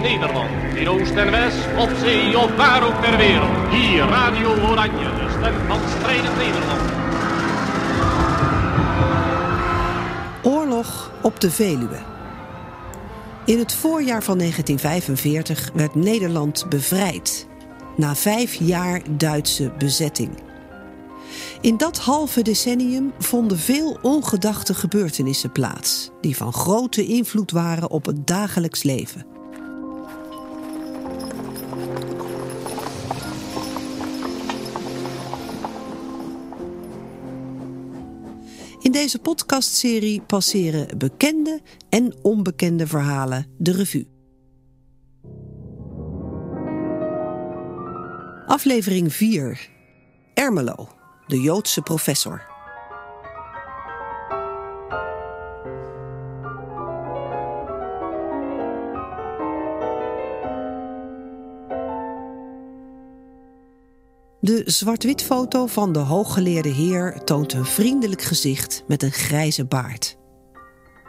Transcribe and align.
Nederland, 0.00 0.50
in 0.74 0.88
Oost 0.88 1.14
en 1.14 1.30
West, 1.30 1.58
op 1.78 1.90
zee 1.98 2.38
of 2.38 2.56
waar 2.56 2.82
ook 2.86 3.04
ter 3.04 3.16
wereld. 3.16 3.70
Hier 3.70 4.04
Radio 4.04 4.48
Oranje, 4.48 5.04
de 5.04 5.36
stem 5.38 5.54
van 5.66 5.78
strijdend 5.98 6.36
Nederland. 6.36 6.80
Oorlog 10.42 11.12
op 11.22 11.40
de 11.40 11.50
Veluwe. 11.50 11.98
In 13.44 13.58
het 13.58 13.72
voorjaar 13.72 14.22
van 14.22 14.38
1945 14.38 15.70
werd 15.74 15.94
Nederland 15.94 16.66
bevrijd. 16.68 17.46
Na 17.96 18.14
vijf 18.14 18.54
jaar 18.54 19.00
Duitse 19.10 19.72
bezetting. 19.78 20.30
In 21.60 21.76
dat 21.76 21.98
halve 21.98 22.42
decennium 22.42 23.12
vonden 23.18 23.58
veel 23.58 23.98
ongedachte 24.02 24.74
gebeurtenissen 24.74 25.52
plaats, 25.52 26.10
die 26.20 26.36
van 26.36 26.52
grote 26.52 27.06
invloed 27.06 27.50
waren 27.50 27.90
op 27.90 28.06
het 28.06 28.26
dagelijks 28.26 28.82
leven. 28.82 29.38
Deze 39.00 39.18
podcastserie 39.18 40.20
passeren 40.20 40.98
bekende 40.98 41.60
en 41.88 42.14
onbekende 42.22 42.86
verhalen 42.86 43.46
de 43.58 43.72
revue. 43.72 44.06
Aflevering 48.46 49.12
4. 49.14 49.68
Ermelo 50.34 50.88
de 51.26 51.40
Joodse 51.40 51.82
professor. 51.82 52.49
De 64.40 64.62
zwart-wit 64.64 65.22
foto 65.22 65.66
van 65.66 65.92
de 65.92 65.98
hooggeleerde 65.98 66.68
heer 66.68 67.24
toont 67.24 67.52
een 67.52 67.64
vriendelijk 67.64 68.22
gezicht 68.22 68.82
met 68.86 69.02
een 69.02 69.12
grijze 69.12 69.64
baard. 69.64 70.18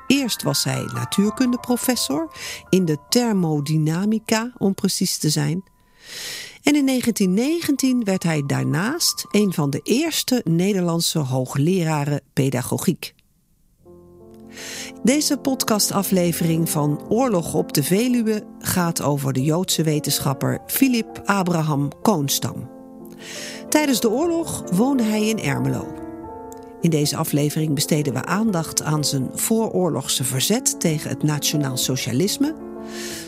Eerst 0.07 0.43
was 0.43 0.63
hij 0.63 0.89
natuurkundeprofessor 0.93 2.35
in 2.69 2.85
de 2.85 2.97
thermodynamica, 3.09 4.53
om 4.57 4.73
precies 4.73 5.17
te 5.17 5.29
zijn. 5.29 5.63
En 6.63 6.75
in 6.75 6.85
1919 6.85 8.03
werd 8.03 8.23
hij 8.23 8.43
daarnaast 8.47 9.25
een 9.29 9.53
van 9.53 9.69
de 9.69 9.79
eerste 9.83 10.41
Nederlandse 10.43 11.19
hoogleraren 11.19 12.21
pedagogiek. 12.33 13.13
Deze 15.03 15.37
podcastaflevering 15.37 16.69
van 16.69 17.05
Oorlog 17.09 17.53
op 17.53 17.73
de 17.73 17.83
Veluwe 17.83 18.43
gaat 18.59 19.01
over 19.01 19.33
de 19.33 19.43
Joodse 19.43 19.83
wetenschapper 19.83 20.59
Philip 20.65 21.21
Abraham 21.25 22.01
Koonstam. 22.01 22.80
Tijdens 23.69 23.99
de 23.99 24.09
oorlog 24.09 24.63
woonde 24.71 25.03
hij 25.03 25.27
in 25.27 25.39
Ermelo. 25.39 25.87
In 26.81 26.89
deze 26.89 27.15
aflevering 27.15 27.73
besteden 27.73 28.13
we 28.13 28.25
aandacht 28.25 28.81
aan 28.81 29.03
zijn 29.03 29.29
vooroorlogse 29.33 30.23
verzet 30.23 30.79
tegen 30.79 31.09
het 31.09 31.23
nationaal 31.23 31.77
socialisme, 31.77 32.55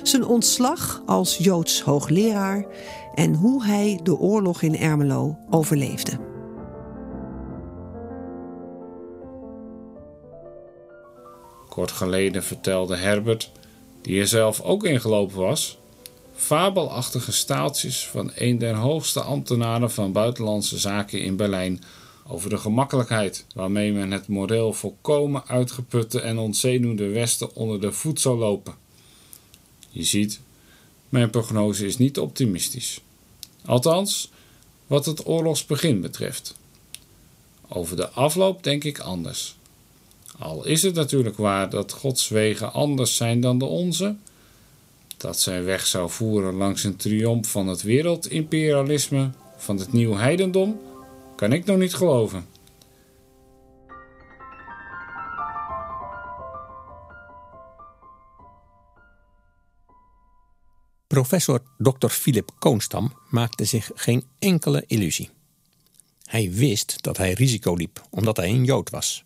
zijn 0.03 0.25
ontslag 0.25 1.02
als 1.05 1.38
Joods 1.38 1.81
hoogleraar 1.81 2.66
en 3.16 3.33
hoe 3.33 3.66
hij 3.66 4.00
de 4.03 4.17
oorlog 4.17 4.61
in 4.61 4.77
Ermelo 4.77 5.38
overleefde. 5.50 6.12
Kort 11.69 11.91
geleden 11.91 12.44
vertelde 12.44 12.95
Herbert, 12.95 13.51
die 14.01 14.19
er 14.19 14.28
zelf 14.28 14.62
ook 14.62 14.84
ingelopen 14.84 15.38
was, 15.38 15.79
fabelachtige 16.44 17.31
staaltjes 17.31 18.08
van 18.08 18.31
een 18.36 18.58
der 18.58 18.76
hoogste 18.76 19.22
ambtenaren 19.22 19.92
van 19.92 20.12
buitenlandse 20.12 20.78
zaken 20.78 21.22
in 21.22 21.36
Berlijn 21.36 21.84
over 22.28 22.50
de 22.50 22.58
gemakkelijkheid 22.58 23.46
waarmee 23.56 23.92
men 23.92 24.12
het 24.12 24.28
moreel 24.28 24.74
volkomen 24.74 25.48
uitgeputte 25.48 26.20
en 26.20 26.38
ontzenuwde 26.38 27.08
Westen 27.08 27.56
onder 27.56 27.81
de 27.81 27.92
voet 27.92 28.22
zou 28.22 28.38
lopen. 28.38 28.76
Je 29.90 30.04
ziet, 30.04 30.40
mijn 31.09 31.30
prognose 31.30 31.86
is 31.86 31.98
niet 31.98 32.20
optimistisch. 32.20 33.02
Althans, 33.66 34.31
wat 34.88 35.06
het 35.06 35.28
oorlogsbegin 35.28 36.02
betreft. 36.02 36.56
Over 37.68 37.96
de 37.96 38.10
afloop 38.10 38.64
denk 38.64 38.84
ik 38.84 39.00
anders. 39.00 39.56
Al 40.40 40.66
is 40.66 40.81
het 40.81 40.96
natuurlijk 40.96 41.38
waar 41.38 41.70
dat 41.70 41.92
Gods 41.92 42.28
wegen 42.28 42.74
anders 42.74 43.16
zijn 43.16 43.42
dan 43.42 43.58
de 43.58 43.66
onze, 43.66 44.16
dat 45.23 45.39
zijn 45.39 45.63
weg 45.63 45.85
zou 45.85 46.09
voeren 46.09 46.53
langs 46.53 46.84
een 46.84 46.95
triomf 46.95 47.47
van 47.51 47.67
het 47.67 47.81
wereldimperialisme, 47.81 49.29
van 49.57 49.78
het 49.78 49.94
nieuw 49.94 50.13
heidendom, 50.13 50.81
kan 51.35 51.53
ik 51.53 51.66
nog 51.66 51.78
niet 51.78 51.94
geloven. 51.94 52.45
Professor 61.07 61.62
Dr. 61.78 62.07
Philip 62.07 62.51
Koonstam 62.59 63.13
maakte 63.29 63.66
zich 63.66 63.91
geen 63.95 64.23
enkele 64.39 64.83
illusie. 64.88 65.29
Hij 66.23 66.51
wist 66.51 67.03
dat 67.03 67.17
hij 67.17 67.33
risico 67.33 67.73
liep 67.73 68.07
omdat 68.09 68.38
hij 68.38 68.50
een 68.50 68.66
Jood 68.66 68.89
was. 68.89 69.23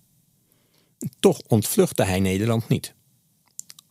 Toch 1.19 1.41
ontvluchtte 1.47 2.03
hij 2.03 2.19
Nederland 2.19 2.67
niet. 2.67 2.93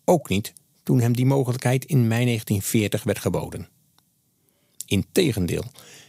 Ook 0.04 0.28
niet 0.28 0.52
toen 0.86 1.00
hem 1.00 1.16
die 1.16 1.26
mogelijkheid 1.26 1.84
in 1.84 2.06
mei 2.06 2.24
1940 2.24 3.02
werd 3.02 3.18
geboden. 3.18 3.68
Integendeel, 4.86 5.64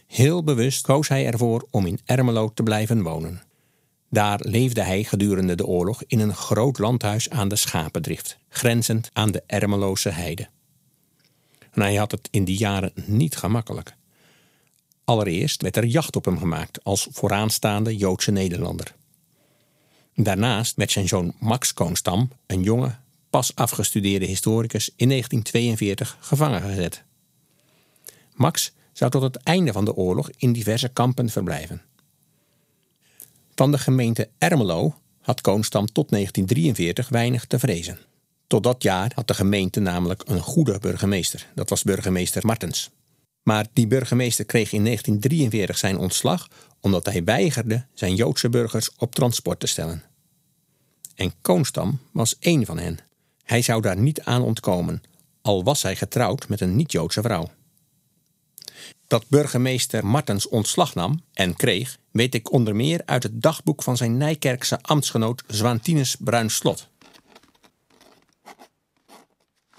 heel 0.06 0.44
bewust 0.44 0.82
koos 0.82 1.08
hij 1.08 1.26
ervoor 1.26 1.66
om 1.70 1.86
in 1.86 2.00
Ermelo 2.04 2.52
te 2.54 2.62
blijven 2.62 3.02
wonen. 3.02 3.42
Daar 4.10 4.40
leefde 4.42 4.82
hij 4.82 5.04
gedurende 5.04 5.54
de 5.54 5.66
oorlog 5.66 6.02
in 6.06 6.18
een 6.18 6.34
groot 6.34 6.78
landhuis 6.78 7.30
aan 7.30 7.48
de 7.48 7.56
Schapendrift, 7.56 8.38
grenzend 8.48 9.10
aan 9.12 9.30
de 9.30 9.42
Ermeloze 9.46 10.08
heide. 10.08 10.48
En 11.70 11.82
hij 11.82 11.94
had 11.94 12.10
het 12.10 12.28
in 12.30 12.44
die 12.44 12.58
jaren 12.58 12.92
niet 13.06 13.36
gemakkelijk. 13.36 13.94
Allereerst 15.04 15.62
werd 15.62 15.76
er 15.76 15.84
jacht 15.84 16.16
op 16.16 16.24
hem 16.24 16.38
gemaakt 16.38 16.84
als 16.84 17.08
vooraanstaande 17.10 17.96
Joodse 17.96 18.30
Nederlander. 18.30 18.94
Daarnaast 20.14 20.76
werd 20.76 20.90
zijn 20.90 21.08
zoon 21.08 21.34
Max 21.38 21.74
Koonstam, 21.74 22.30
een 22.46 22.62
jonge, 22.62 22.96
pas 23.30 23.54
afgestudeerde 23.54 24.26
historicus, 24.26 24.90
in 24.96 25.08
1942 25.08 26.16
gevangen 26.20 26.62
gezet. 26.62 27.02
Max 28.34 28.72
zou 28.92 29.10
tot 29.10 29.22
het 29.22 29.36
einde 29.36 29.72
van 29.72 29.84
de 29.84 29.94
oorlog 29.94 30.30
in 30.36 30.52
diverse 30.52 30.88
kampen 30.88 31.30
verblijven. 31.30 31.82
Van 33.54 33.70
de 33.70 33.78
gemeente 33.78 34.28
Ermelo 34.38 34.94
had 35.20 35.40
Koonstam 35.40 35.86
tot 35.86 36.10
1943 36.10 37.08
weinig 37.08 37.44
te 37.44 37.58
vrezen. 37.58 37.98
Tot 38.46 38.62
dat 38.62 38.82
jaar 38.82 39.12
had 39.14 39.26
de 39.26 39.34
gemeente 39.34 39.80
namelijk 39.80 40.22
een 40.26 40.40
goede 40.40 40.78
burgemeester. 40.78 41.46
Dat 41.54 41.68
was 41.68 41.82
burgemeester 41.82 42.46
Martens. 42.46 42.90
Maar 43.42 43.66
die 43.72 43.86
burgemeester 43.86 44.44
kreeg 44.44 44.72
in 44.72 44.84
1943 44.84 45.78
zijn 45.78 45.98
ontslag 45.98 46.48
omdat 46.80 47.04
hij 47.04 47.24
weigerde 47.24 47.86
zijn 47.94 48.14
Joodse 48.14 48.48
burgers 48.48 48.90
op 48.96 49.14
transport 49.14 49.60
te 49.60 49.66
stellen. 49.66 50.02
En 51.14 51.32
Koonstam 51.40 51.98
was 52.12 52.36
één 52.38 52.66
van 52.66 52.78
hen. 52.78 52.98
Hij 53.48 53.62
zou 53.62 53.82
daar 53.82 53.96
niet 53.96 54.22
aan 54.22 54.42
ontkomen, 54.42 55.02
al 55.42 55.64
was 55.64 55.82
hij 55.82 55.96
getrouwd 55.96 56.48
met 56.48 56.60
een 56.60 56.76
niet-Joodse 56.76 57.22
vrouw. 57.22 57.50
Dat 59.06 59.24
burgemeester 59.28 60.06
Martens 60.06 60.48
ontslag 60.48 60.94
nam 60.94 61.22
en 61.32 61.56
kreeg, 61.56 61.98
weet 62.10 62.34
ik 62.34 62.52
onder 62.52 62.76
meer 62.76 63.02
uit 63.04 63.22
het 63.22 63.42
dagboek 63.42 63.82
van 63.82 63.96
zijn 63.96 64.16
Nijkerkse 64.16 64.78
ambtsgenoot 64.82 65.42
Zwantinus 65.46 66.16
Bruinslot. 66.18 66.88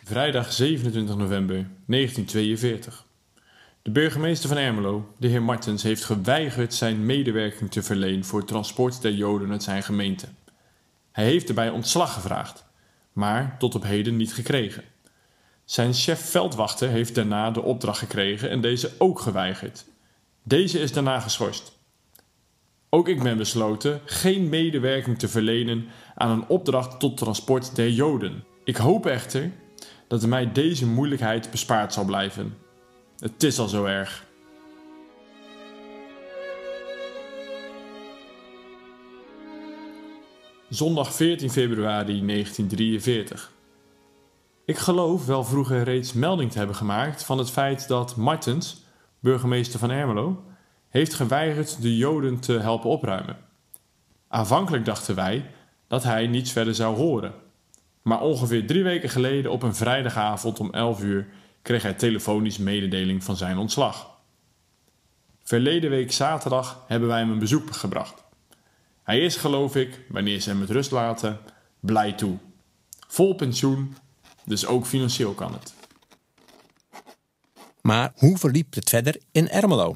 Vrijdag 0.04 0.54
27 0.54 1.16
november 1.16 1.68
1942. 1.86 3.06
De 3.82 3.92
burgemeester 3.92 4.50
van 4.50 4.58
Ermelo, 4.58 5.14
de 5.18 5.28
heer 5.28 5.44
Martens, 5.44 5.84
heeft 5.84 6.04
geweigerd 6.04 6.74
zijn 6.74 7.06
medewerking 7.06 7.72
te 7.72 7.84
verlenen 7.84 8.26
voor 8.26 8.40
het 8.40 8.48
transport 8.48 9.02
der 9.02 9.14
Joden 9.14 9.52
uit 9.52 9.64
zijn 9.64 9.84
gemeente. 9.84 10.28
Hij 11.12 11.26
heeft 11.26 11.48
erbij 11.48 11.70
ontslag 11.70 12.14
gevraagd, 12.14 12.68
maar 13.14 13.56
tot 13.58 13.76
op 13.76 13.84
heden 13.84 14.16
niet 14.16 14.34
gekregen. 14.34 14.84
Zijn 15.66 15.94
chef 15.94 16.30
veldwachter 16.30 16.90
heeft 16.90 17.16
daarna 17.16 17.52
de 17.52 17.62
opdracht 17.62 18.00
gekregen 18.00 18.50
en 18.50 18.62
deze 18.62 18.92
ook 18.98 19.20
geweigerd. 19.20 19.86
Deze 20.44 20.80
is 20.80 20.94
daarna 20.94 21.20
geschorst. 21.20 21.78
Ook 22.90 23.08
ik 23.08 23.24
ben 23.24 23.38
besloten 23.38 24.02
geen 24.06 24.50
medewerking 24.50 25.20
te 25.20 25.28
verlenen 25.28 25.88
aan 26.16 26.30
een 26.30 26.48
opdracht 26.48 27.00
tot 27.00 27.18
transport 27.18 27.76
der 27.76 27.90
Joden. 27.90 28.44
Ik 28.64 28.76
hoop 28.76 29.06
echter 29.06 29.52
dat 30.08 30.26
mij 30.26 30.52
deze 30.52 30.86
moeilijkheid 30.86 31.52
bespaard 31.52 31.94
zal 31.94 32.06
blijven. 32.06 32.58
Het 33.20 33.44
is 33.44 33.60
al 33.60 33.68
zo 33.68 33.86
erg. 33.86 34.28
Zondag 40.70 41.14
14 41.14 41.50
februari 41.50 42.26
1943. 42.26 43.52
Ik 44.66 44.78
geloof 44.78 45.26
wel 45.26 45.44
vroeger 45.44 45.84
reeds 45.84 46.14
melding 46.14 46.52
te 46.52 46.58
hebben 46.58 46.76
gemaakt 46.76 47.24
van 47.24 47.38
het 47.38 47.52
feit 47.52 47.88
dat 47.88 48.16
Martens, 48.16 48.84
burgemeester 49.20 49.80
van 49.80 49.92
Ermelo, 49.92 50.44
heeft 50.90 51.14
geweigerd 51.14 51.82
de 51.82 51.98
Joden 51.98 52.40
te 52.40 52.60
helpen 52.60 52.90
opruimen. 52.90 53.38
Aanvankelijk 54.28 54.86
dachten 54.86 55.16
wij 55.16 55.46
dat 55.88 56.04
hij 56.04 56.28
niets 56.28 56.52
verder 56.52 56.76
zou 56.76 56.96
horen. 56.96 57.34
Maar 58.02 58.22
ongeveer 58.22 58.68
drie 58.68 58.84
weken 58.84 59.10
geleden 59.10 59.52
op 59.52 59.64
een 59.64 59.76
vrijdagavond 59.76 60.60
om 60.60 60.74
11 60.74 61.04
uur 61.04 61.28
kreeg 61.62 61.82
hij 61.82 61.94
telefonisch 61.94 62.58
mededeling 62.58 63.24
van 63.24 63.38
zijn 63.38 63.58
ontslag. 63.58 64.10
Verleden 65.44 65.90
week 65.90 66.12
zaterdag 66.12 66.84
hebben 66.88 67.10
wij 67.10 67.20
hem 67.20 67.32
een 67.32 67.40
bezoek 67.40 67.76
gebracht. 67.76 68.28
Hij 69.10 69.20
is, 69.20 69.36
geloof 69.36 69.76
ik, 69.76 70.00
wanneer 70.10 70.40
ze 70.40 70.50
hem 70.50 70.60
met 70.60 70.70
rust 70.70 70.92
laten, 70.92 71.40
blij 71.80 72.14
toe. 72.14 72.38
Vol 73.08 73.36
pensioen, 73.36 73.96
dus 74.46 74.66
ook 74.66 74.86
financieel 74.86 75.34
kan 75.34 75.54
het. 75.54 75.74
Maar 77.82 78.12
hoe 78.16 78.38
verliep 78.38 78.74
het 78.74 78.90
verder 78.90 79.22
in 79.32 79.50
Ermelo? 79.50 79.96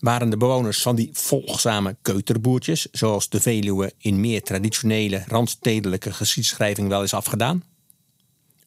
Waren 0.00 0.30
de 0.30 0.36
bewoners 0.36 0.82
van 0.82 0.96
die 0.96 1.10
volgzame 1.12 1.96
keuterboertjes, 2.02 2.88
zoals 2.92 3.28
de 3.28 3.40
Veluwe 3.40 3.92
in 3.98 4.20
meer 4.20 4.42
traditionele 4.42 5.24
randstedelijke 5.26 6.12
geschiedschrijving 6.12 6.88
wel 6.88 7.02
is 7.02 7.14
afgedaan? 7.14 7.64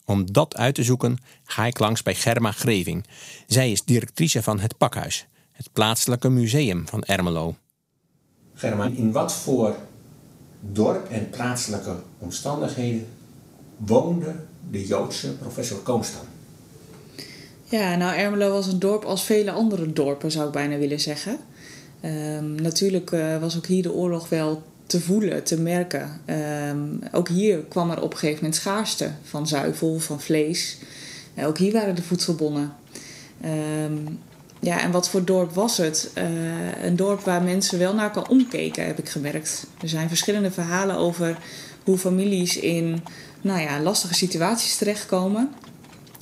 Om 0.06 0.32
dat 0.32 0.56
uit 0.56 0.76
te 0.76 0.84
zoeken 0.84 1.18
ga 1.44 1.66
ik 1.66 1.80
langs 1.80 2.04
bij 2.04 2.16
Germa 2.16 2.52
Greving. 2.52 3.06
Zij 3.48 3.72
is 3.72 3.84
directrice 3.84 4.44
van 4.44 4.60
het 4.60 4.78
Pakhuis, 4.78 5.26
het 5.52 5.70
plaatselijke 5.74 6.30
museum 6.30 6.88
van 6.88 7.04
Ermelo. 7.04 7.56
Germa, 8.60 8.92
in 8.96 9.12
wat 9.12 9.34
voor 9.34 9.76
dorp 10.60 11.10
en 11.10 11.30
plaatselijke 11.30 11.96
omstandigheden 12.18 13.08
woonde 13.78 14.36
de 14.72 14.86
Joodse 14.86 15.34
professor 15.34 15.78
Koonstam? 15.78 16.26
Ja, 17.64 17.96
nou 17.96 18.18
Ermelo 18.18 18.52
was 18.52 18.68
een 18.68 18.80
dorp 18.80 19.04
als 19.04 19.24
vele 19.24 19.52
andere 19.52 19.94
dorpen, 19.94 20.32
zou 20.32 20.46
ik 20.48 20.52
bijna 20.52 20.78
willen 20.78 21.00
zeggen. 21.00 21.38
Ehm, 22.02 22.56
natuurlijk 22.56 23.12
uh, 23.12 23.38
was 23.38 23.58
ook 23.58 23.66
hier 23.66 23.84
de 23.84 23.94
oorlog 23.94 24.30
wel 24.30 24.64
te 24.86 25.02
voelen, 25.02 25.44
te 25.44 25.62
merken. 25.62 26.22
Ehm, 26.26 26.88
ook 27.12 27.28
hier 27.28 27.58
kwam 27.58 27.92
er 27.92 28.02
op 28.02 28.12
een 28.12 28.18
gegeven 28.18 28.44
moment 28.44 28.62
schaarste 28.62 29.12
van 29.24 29.48
zuivel, 29.48 30.00
van 30.00 30.22
vlees. 30.22 30.78
Uh, 31.36 31.48
ook 31.48 31.58
hier 31.58 31.74
waren 31.74 31.96
de 31.96 32.04
voedselbonnen. 32.04 32.74
Um, 33.46 34.20
ja, 34.60 34.82
en 34.82 34.92
wat 34.92 35.10
voor 35.10 35.26
dorp 35.26 35.52
was 35.52 35.78
het? 35.78 36.12
Uh, 36.18 36.24
een 36.84 36.96
dorp 36.96 37.22
waar 37.22 37.42
mensen 37.42 37.80
wel 37.80 37.94
naar 37.94 38.14
elkaar 38.14 38.30
omkeken, 38.30 38.86
heb 38.86 39.00
ik 39.00 39.10
gemerkt. 39.10 39.68
Er 39.82 39.90
zijn 39.90 40.08
verschillende 40.08 40.52
verhalen 40.52 40.96
over 40.96 41.38
hoe 41.84 41.98
families 41.98 42.58
in 42.58 43.04
nou 43.42 43.60
ja, 43.62 43.82
lastige 43.82 44.14
situaties 44.14 44.78
terechtkomen. 44.78 45.50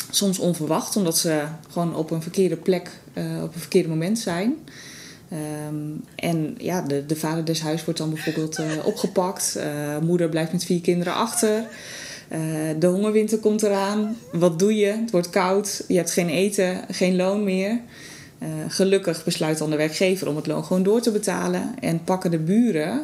Soms 0.10 0.40
onverwacht, 0.40 0.96
omdat 0.96 1.18
ze 1.18 1.44
gewoon 1.70 1.96
op 1.96 2.12
een 2.12 2.22
verkeerde 2.22 2.56
plek, 2.56 2.90
uh, 3.14 3.44
op 3.44 3.54
een 3.54 3.60
verkeerde 3.60 3.90
moment 3.90 4.20
zijn. 4.20 4.56
Um, 5.68 6.04
en 6.16 6.56
ja, 6.58 6.82
de, 6.82 7.06
de 7.06 7.16
vader 7.16 7.46
des 7.46 7.62
huis 7.62 7.86
wordt 7.86 8.00
dan 8.00 8.10
bijvoorbeeld 8.10 8.60
uh, 8.60 8.66
opgepakt. 8.86 9.60
Moeder 10.02 10.30
blijft 10.30 10.52
met 10.52 10.64
vier 10.64 10.82
kinderen 10.82 11.14
achter. 11.14 11.64
De 12.80 12.88
hongerwinter 12.88 13.38
komt 13.38 13.64
eraan. 13.64 14.18
Wat 14.32 14.60
doe 14.60 14.76
je? 14.76 14.86
Het 14.86 15.12
wordt 15.12 15.30
koud. 15.30 15.84
Je 15.88 15.96
hebt 15.96 16.12
geen 16.12 16.30
eten, 16.30 16.86
geen 16.92 17.16
loon 17.16 17.44
meer. 17.44 17.80
Gelukkig 18.68 19.24
besluit 19.24 19.58
dan 19.58 19.70
de 19.70 19.76
werkgever 19.76 20.28
om 20.28 20.36
het 20.36 20.48
loon 20.48 20.64
gewoon 20.64 20.84
door 20.84 21.02
te 21.02 21.12
betalen. 21.12 21.80
En 21.80 22.04
pakken 22.04 22.32
de 22.32 22.40
buren 22.40 23.04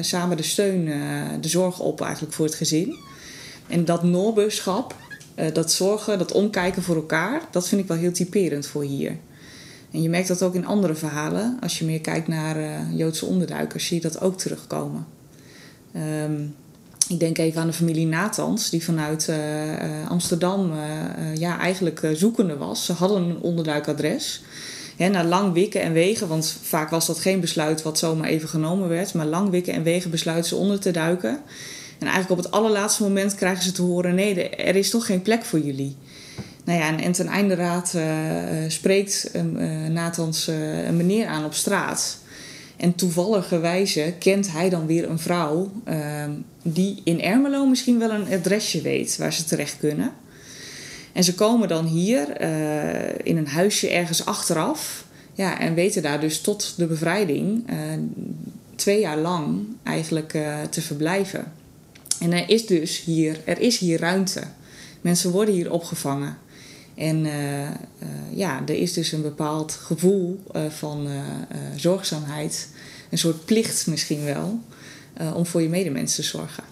samen 0.00 0.36
de 0.36 0.42
steun, 0.42 0.84
de 1.40 1.48
zorg 1.48 1.80
op 1.80 2.00
eigenlijk 2.00 2.34
voor 2.34 2.44
het 2.44 2.54
gezin. 2.54 2.96
En 3.68 3.84
dat 3.84 4.02
noorbeurschap, 4.02 4.96
dat 5.52 5.72
zorgen, 5.72 6.18
dat 6.18 6.32
omkijken 6.32 6.82
voor 6.82 6.96
elkaar, 6.96 7.42
dat 7.50 7.68
vind 7.68 7.80
ik 7.80 7.88
wel 7.88 7.96
heel 7.96 8.12
typerend 8.12 8.66
voor 8.66 8.82
hier. 8.82 9.16
En 9.90 10.02
je 10.02 10.08
merkt 10.08 10.28
dat 10.28 10.42
ook 10.42 10.54
in 10.54 10.66
andere 10.66 10.94
verhalen. 10.94 11.56
Als 11.60 11.78
je 11.78 11.84
meer 11.84 12.00
kijkt 12.00 12.28
naar 12.28 12.86
Joodse 12.94 13.26
onderduikers, 13.26 13.86
zie 13.86 13.96
je 13.96 14.02
dat 14.02 14.20
ook 14.20 14.38
terugkomen. 14.38 15.06
Um, 16.24 16.54
ik 17.08 17.20
denk 17.20 17.38
even 17.38 17.60
aan 17.60 17.66
de 17.66 17.72
familie 17.72 18.06
Natans, 18.06 18.70
die 18.70 18.84
vanuit 18.84 19.32
Amsterdam 20.08 20.72
ja, 21.34 21.58
eigenlijk 21.58 22.08
zoekende 22.12 22.56
was. 22.56 22.84
Ze 22.84 22.92
hadden 22.92 23.22
een 23.22 23.40
onderduikadres. 23.40 24.42
Na 24.96 25.24
lang 25.24 25.52
wikken 25.52 25.80
en 25.82 25.92
wegen, 25.92 26.28
want 26.28 26.56
vaak 26.62 26.90
was 26.90 27.06
dat 27.06 27.18
geen 27.18 27.40
besluit 27.40 27.82
wat 27.82 27.98
zomaar 27.98 28.28
even 28.28 28.48
genomen 28.48 28.88
werd. 28.88 29.14
Maar 29.14 29.26
lang 29.26 29.50
wikken 29.50 29.72
en 29.74 29.82
wegen 29.82 30.10
besluiten 30.10 30.48
ze 30.48 30.56
onder 30.56 30.80
te 30.80 30.90
duiken. 30.90 31.40
En 31.98 32.08
eigenlijk 32.08 32.30
op 32.30 32.44
het 32.44 32.50
allerlaatste 32.50 33.02
moment 33.02 33.34
krijgen 33.34 33.62
ze 33.62 33.72
te 33.72 33.82
horen: 33.82 34.14
nee, 34.14 34.48
er 34.48 34.76
is 34.76 34.90
toch 34.90 35.06
geen 35.06 35.22
plek 35.22 35.44
voor 35.44 35.60
jullie. 35.60 35.96
Nou 36.64 36.78
ja, 36.78 36.88
en, 36.88 37.00
en 37.00 37.12
ten 37.12 37.26
einde 37.26 37.54
raad 37.54 37.92
uh, 37.96 38.02
spreekt 38.68 39.30
uh, 39.36 39.42
Nathans 39.88 40.48
uh, 40.48 40.86
een 40.86 40.96
meneer 40.96 41.26
aan 41.26 41.44
op 41.44 41.54
straat. 41.54 42.18
En 42.76 42.94
toevalligerwijze 42.94 44.14
kent 44.18 44.52
hij 44.52 44.68
dan 44.68 44.86
weer 44.86 45.10
een 45.10 45.18
vrouw 45.18 45.72
die 46.62 47.00
in 47.04 47.20
Ermelo 47.20 47.66
misschien 47.66 47.98
wel 47.98 48.10
een 48.10 48.32
adresje 48.32 48.80
weet 48.80 49.16
waar 49.16 49.32
ze 49.32 49.44
terecht 49.44 49.76
kunnen. 49.78 50.12
En 51.12 51.24
ze 51.24 51.34
komen 51.34 51.68
dan 51.68 51.86
hier 51.86 52.40
in 53.26 53.36
een 53.36 53.48
huisje 53.48 53.88
ergens 53.88 54.24
achteraf. 54.24 55.06
Ja, 55.34 55.58
en 55.58 55.74
weten 55.74 56.02
daar 56.02 56.20
dus 56.20 56.40
tot 56.40 56.74
de 56.76 56.86
bevrijding 56.86 57.64
twee 58.74 59.00
jaar 59.00 59.18
lang 59.18 59.64
eigenlijk 59.82 60.30
te 60.70 60.82
verblijven. 60.82 61.52
En 62.20 62.32
er 62.32 62.48
is 62.48 62.66
dus 62.66 63.00
hier, 63.00 63.40
er 63.44 63.60
is 63.60 63.78
hier 63.78 64.00
ruimte. 64.00 64.42
Mensen 65.00 65.30
worden 65.30 65.54
hier 65.54 65.72
opgevangen. 65.72 66.38
En 66.94 67.26
ja, 68.30 68.62
er 68.66 68.74
is 68.74 68.92
dus 68.92 69.12
een 69.12 69.22
bepaald 69.22 69.72
gevoel 69.72 70.42
van 70.68 71.08
zorgzaamheid, 71.76 72.68
een 73.10 73.18
soort 73.18 73.44
plicht 73.44 73.86
misschien 73.86 74.24
wel, 74.24 74.60
om 75.34 75.46
voor 75.46 75.62
je 75.62 75.68
medemens 75.68 76.14
te 76.14 76.22
zorgen. 76.22 76.64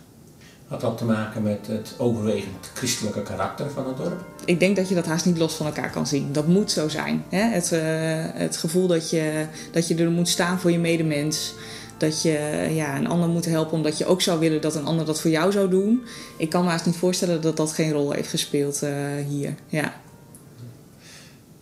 Had 0.71 0.81
dat 0.81 0.99
te 0.99 1.05
maken 1.05 1.43
met 1.43 1.67
het 1.67 1.95
overwegend 1.99 2.71
christelijke 2.75 3.23
karakter 3.23 3.71
van 3.71 3.87
het 3.87 3.97
dorp? 3.97 4.25
Ik 4.45 4.61
denk 4.61 4.77
dat 4.77 4.89
je 4.89 4.95
dat 4.95 5.07
haast 5.07 5.25
niet 5.25 5.39
los 5.39 5.55
van 5.55 5.67
elkaar 5.67 5.91
kan 5.91 6.07
zien. 6.07 6.33
Dat 6.33 6.47
moet 6.47 6.71
zo 6.71 6.89
zijn. 6.89 7.25
Hè? 7.29 7.43
Het, 7.43 7.71
het 8.35 8.57
gevoel 8.57 8.87
dat 8.87 9.11
je, 9.11 9.47
dat 9.73 9.89
je 9.89 9.95
er 9.95 10.11
moet 10.11 10.29
staan 10.29 10.61
voor 10.61 10.71
je 10.71 10.79
medemens. 10.79 11.55
Dat 11.97 12.23
je 12.23 12.69
ja, 12.71 12.97
een 12.97 13.07
ander 13.07 13.29
moet 13.29 13.45
helpen 13.45 13.73
omdat 13.73 13.99
je 13.99 14.07
ook 14.07 14.23
zou 14.23 14.39
willen 14.39 14.61
dat 14.61 14.75
een 14.75 14.85
ander 14.85 15.07
dat 15.07 15.21
voor 15.21 15.31
jou 15.31 15.53
zou 15.53 15.71
doen. 15.71 16.03
Ik 16.37 16.51
kan 16.51 16.65
me 16.65 16.71
haast 16.71 16.87
niet 16.87 16.97
voorstellen 16.97 17.41
dat 17.41 17.57
dat 17.57 17.73
geen 17.73 17.93
rol 17.93 18.13
heeft 18.13 18.29
gespeeld 18.29 18.83
hier. 19.29 19.55
Ja. 19.67 19.95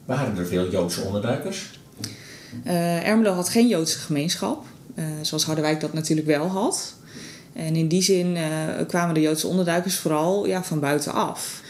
Waren 0.04 0.38
er 0.38 0.46
veel 0.46 0.70
Joodse 0.70 1.00
onderduikers? 1.00 1.80
Uh, 2.66 3.06
Ermelo 3.08 3.32
had 3.32 3.48
geen 3.48 3.68
Joodse 3.68 3.98
gemeenschap, 3.98 4.64
zoals 5.22 5.44
Harderwijk 5.44 5.80
dat 5.80 5.92
natuurlijk 5.92 6.26
wel 6.26 6.46
had. 6.46 6.96
En 7.58 7.76
in 7.76 7.88
die 7.88 8.02
zin 8.02 8.36
uh, 8.36 8.42
kwamen 8.86 9.14
de 9.14 9.20
Joodse 9.20 9.46
onderduikers 9.46 9.96
vooral 9.96 10.46
ja, 10.46 10.64
van 10.64 10.80
buitenaf. 10.80 11.62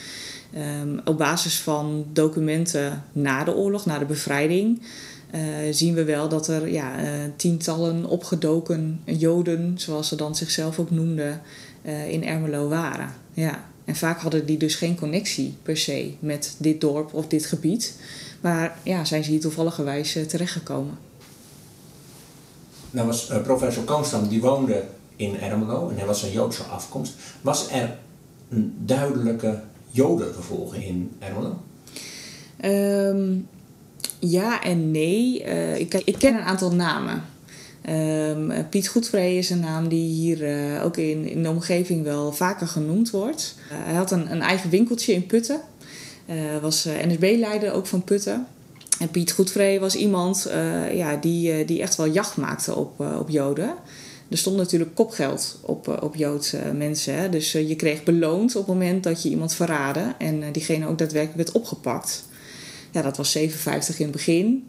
Um, 0.83 1.00
op 1.04 1.18
basis 1.18 1.61
van 1.61 2.07
documenten 2.12 3.04
na 3.12 3.45
de 3.45 3.54
oorlog, 3.54 3.87
na 3.87 3.99
de 3.99 4.04
bevrijding, 4.04 4.83
zien 5.71 5.95
we 5.95 6.04
wel 6.04 6.28
dat 6.28 6.49
er 6.49 6.68
ja, 6.68 6.95
tientallen 7.37 8.04
opgedoken 8.04 9.00
Joden, 9.04 9.75
zoals 9.76 10.09
ze 10.09 10.16
dan 10.16 10.37
zichzelf 10.37 10.78
ook 10.78 10.90
noemden, 10.90 11.40
in 12.09 12.25
Ermelo 12.25 12.68
waren. 12.68 13.12
Ja. 13.33 13.64
En 13.85 13.97
vaak 13.97 14.21
hadden 14.21 14.47
die 14.47 14.59
dus 14.59 14.75
geen 14.75 14.99
connectie 14.99 15.57
per 15.62 15.76
se 15.76 16.12
met 16.18 16.57
dit 16.59 16.80
dorp 16.80 17.14
of 17.14 17.26
dit 17.26 17.47
gebied. 17.47 17.95
Maar 18.40 18.78
ja, 18.83 19.04
zijn 19.04 19.25
ze 19.25 19.30
hier 19.30 19.40
toevalligerwijs 19.40 20.18
terechtgekomen. 20.28 20.99
Nou 22.90 23.07
was 23.07 23.26
professor 23.42 23.85
Koonstam, 23.85 24.28
die 24.28 24.40
woonde 24.40 24.85
in 25.18 25.40
Ermelo 25.40 25.88
en 25.88 25.96
hij 25.96 26.06
was 26.06 26.20
van 26.20 26.30
Joodse 26.30 26.62
afkomst. 26.62 27.14
Was 27.40 27.70
er 27.70 27.98
een 28.48 28.75
duidelijke 28.84 29.60
jodenvervolging 29.90 30.84
in 30.84 31.10
Ermelo? 31.18 31.62
Um, 32.64 33.48
ja 34.18 34.62
en 34.62 34.90
nee. 34.90 35.44
Uh, 35.44 35.78
ik, 35.78 35.94
ik 35.94 36.18
ken 36.18 36.34
een 36.34 36.42
aantal 36.42 36.75
namen. 36.75 37.25
Um, 37.88 38.68
Piet 38.70 38.88
Goedvree 38.88 39.38
is 39.38 39.50
een 39.50 39.60
naam 39.60 39.88
die 39.88 40.08
hier 40.08 40.42
uh, 40.42 40.84
ook 40.84 40.96
in, 40.96 41.28
in 41.28 41.42
de 41.42 41.48
omgeving 41.48 42.04
wel 42.04 42.32
vaker 42.32 42.66
genoemd 42.66 43.10
wordt. 43.10 43.54
Uh, 43.72 43.78
hij 43.84 43.94
had 43.94 44.10
een, 44.10 44.32
een 44.32 44.42
eigen 44.42 44.70
winkeltje 44.70 45.12
in 45.12 45.26
Putten. 45.26 45.60
Was 46.60 46.84
NSB-leider 47.06 47.72
ook 47.72 47.87
van 47.87 48.04
Putten. 48.04 48.46
En 48.98 49.10
Piet 49.10 49.32
Goedvree 49.32 49.80
was 49.80 49.94
iemand 49.94 50.50
ja, 50.92 51.16
die, 51.16 51.64
die 51.64 51.80
echt 51.80 51.96
wel 51.96 52.06
jacht 52.06 52.37
maakte 52.37 52.75
op, 52.75 53.00
op 53.00 53.28
Joden. 53.28 53.75
Er 54.30 54.38
stond 54.38 54.56
natuurlijk 54.56 54.94
kopgeld 54.94 55.58
op, 55.61 56.02
op 56.02 56.14
Joodse 56.14 56.73
mensen. 56.76 57.14
Hè? 57.14 57.28
Dus 57.28 57.52
je 57.52 57.76
kreeg 57.76 58.02
beloond 58.02 58.56
op 58.56 58.66
het 58.66 58.75
moment 58.75 59.02
dat 59.02 59.23
je 59.23 59.28
iemand 59.28 59.54
verraadde. 59.54 60.14
En 60.18 60.52
diegene 60.52 60.87
ook 60.87 60.99
daadwerkelijk 60.99 61.37
werd 61.37 61.52
opgepakt. 61.52 62.25
Ja, 62.90 63.02
dat 63.02 63.16
was 63.16 63.32
57 63.32 63.99
in 63.99 64.06
het 64.06 64.14
begin. 64.14 64.68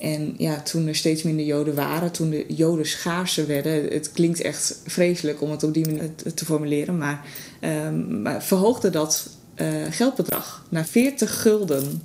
En 0.00 0.34
ja, 0.38 0.60
toen 0.60 0.86
er 0.86 0.94
steeds 0.94 1.22
minder 1.22 1.44
Joden 1.44 1.74
waren, 1.74 2.12
toen 2.12 2.30
de 2.30 2.44
Joden 2.48 2.86
schaarser 2.86 3.46
werden, 3.46 3.72
het 3.72 4.12
klinkt 4.12 4.40
echt 4.40 4.80
vreselijk 4.86 5.42
om 5.42 5.50
het 5.50 5.62
op 5.62 5.74
die 5.74 5.86
manier 5.86 6.10
te 6.34 6.44
formuleren, 6.44 6.98
maar, 6.98 7.26
um, 7.60 8.22
maar 8.22 8.42
verhoogde 8.42 8.90
dat 8.90 9.28
eh, 9.54 9.66
geldbedrag, 9.90 10.66
naar 10.68 10.86
40 10.86 11.42
gulden. 11.42 12.02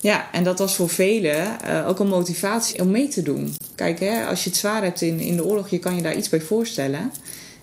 Ja, 0.00 0.32
en 0.32 0.44
dat 0.44 0.58
was 0.58 0.74
voor 0.74 0.88
velen 0.88 1.58
ook 1.86 1.98
een 1.98 2.08
motivatie 2.08 2.80
om 2.80 2.90
mee 2.90 3.08
te 3.08 3.22
doen. 3.22 3.54
Kijk, 3.74 4.00
hè, 4.00 4.26
als 4.26 4.44
je 4.44 4.50
het 4.50 4.58
zwaar 4.58 4.82
hebt 4.82 5.00
in, 5.00 5.20
in 5.20 5.36
de 5.36 5.44
oorlog, 5.44 5.68
je 5.68 5.78
kan 5.78 5.96
je 5.96 6.02
daar 6.02 6.16
iets 6.16 6.28
bij 6.28 6.40
voorstellen. 6.40 7.12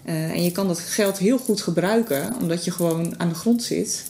Uh, 0.06 0.32
en 0.32 0.44
je 0.44 0.52
kan 0.52 0.68
dat 0.68 0.80
geld 0.80 1.18
heel 1.18 1.38
goed 1.38 1.62
gebruiken, 1.62 2.36
omdat 2.42 2.66
je 2.66 2.72
gewoon 2.72 3.20
aan 3.20 3.30
de 3.30 3.36
grond 3.36 3.64
zit. 3.64 4.04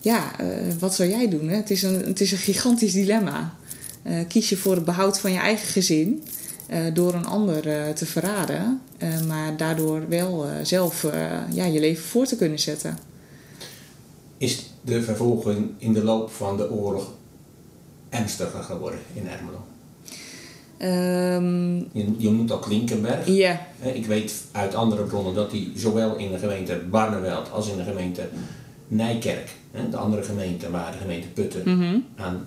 Ja, 0.00 0.40
uh, 0.40 0.46
wat 0.78 0.94
zou 0.94 1.08
jij 1.08 1.28
doen? 1.28 1.48
Hè? 1.48 1.56
Het, 1.56 1.70
is 1.70 1.82
een, 1.82 2.04
het 2.04 2.20
is 2.20 2.32
een 2.32 2.38
gigantisch 2.38 2.92
dilemma. 2.92 3.54
kies 4.28 4.48
je 4.48 4.56
voor 4.56 4.74
het 4.74 4.84
behoud 4.84 5.20
van 5.20 5.32
je 5.32 5.38
eigen 5.38 5.68
gezin 5.68 6.22
door 6.92 7.14
een 7.14 7.26
ander 7.26 7.62
te 7.94 8.06
verraden, 8.06 8.80
maar 9.26 9.56
daardoor 9.56 10.08
wel 10.08 10.46
zelf 10.62 11.06
ja, 11.50 11.64
je 11.64 11.80
leven 11.80 12.04
voor 12.04 12.26
te 12.26 12.36
kunnen 12.36 12.58
zetten. 12.58 12.98
Is 14.38 14.70
de 14.80 15.02
vervolging 15.02 15.70
in 15.78 15.92
de 15.92 16.04
loop 16.04 16.30
van 16.30 16.56
de 16.56 16.70
oorlog 16.70 17.10
ernstiger 18.08 18.62
geworden 18.62 19.00
in 19.14 19.28
Ermelo? 19.28 19.64
Um, 20.84 21.76
je, 21.92 22.14
je 22.16 22.30
noemt 22.30 22.50
al 22.50 22.58
Klinkenberg. 22.58 23.26
Ja. 23.26 23.66
Ik 23.80 24.06
weet 24.06 24.34
uit 24.52 24.74
andere 24.74 25.02
bronnen 25.02 25.34
dat 25.34 25.50
hij 25.50 25.68
zowel 25.76 26.16
in 26.16 26.30
de 26.30 26.38
gemeente 26.38 26.80
Barneveld 26.90 27.50
als 27.50 27.68
in 27.68 27.76
de 27.76 27.82
gemeente 27.82 28.28
Nijkerk, 28.88 29.50
de 29.90 29.96
andere 29.96 30.22
gemeente 30.22 30.70
waar 30.70 30.92
de 30.92 30.98
gemeente 30.98 31.28
Putten 31.28 31.62
mm 31.64 32.04
aan, 32.16 32.46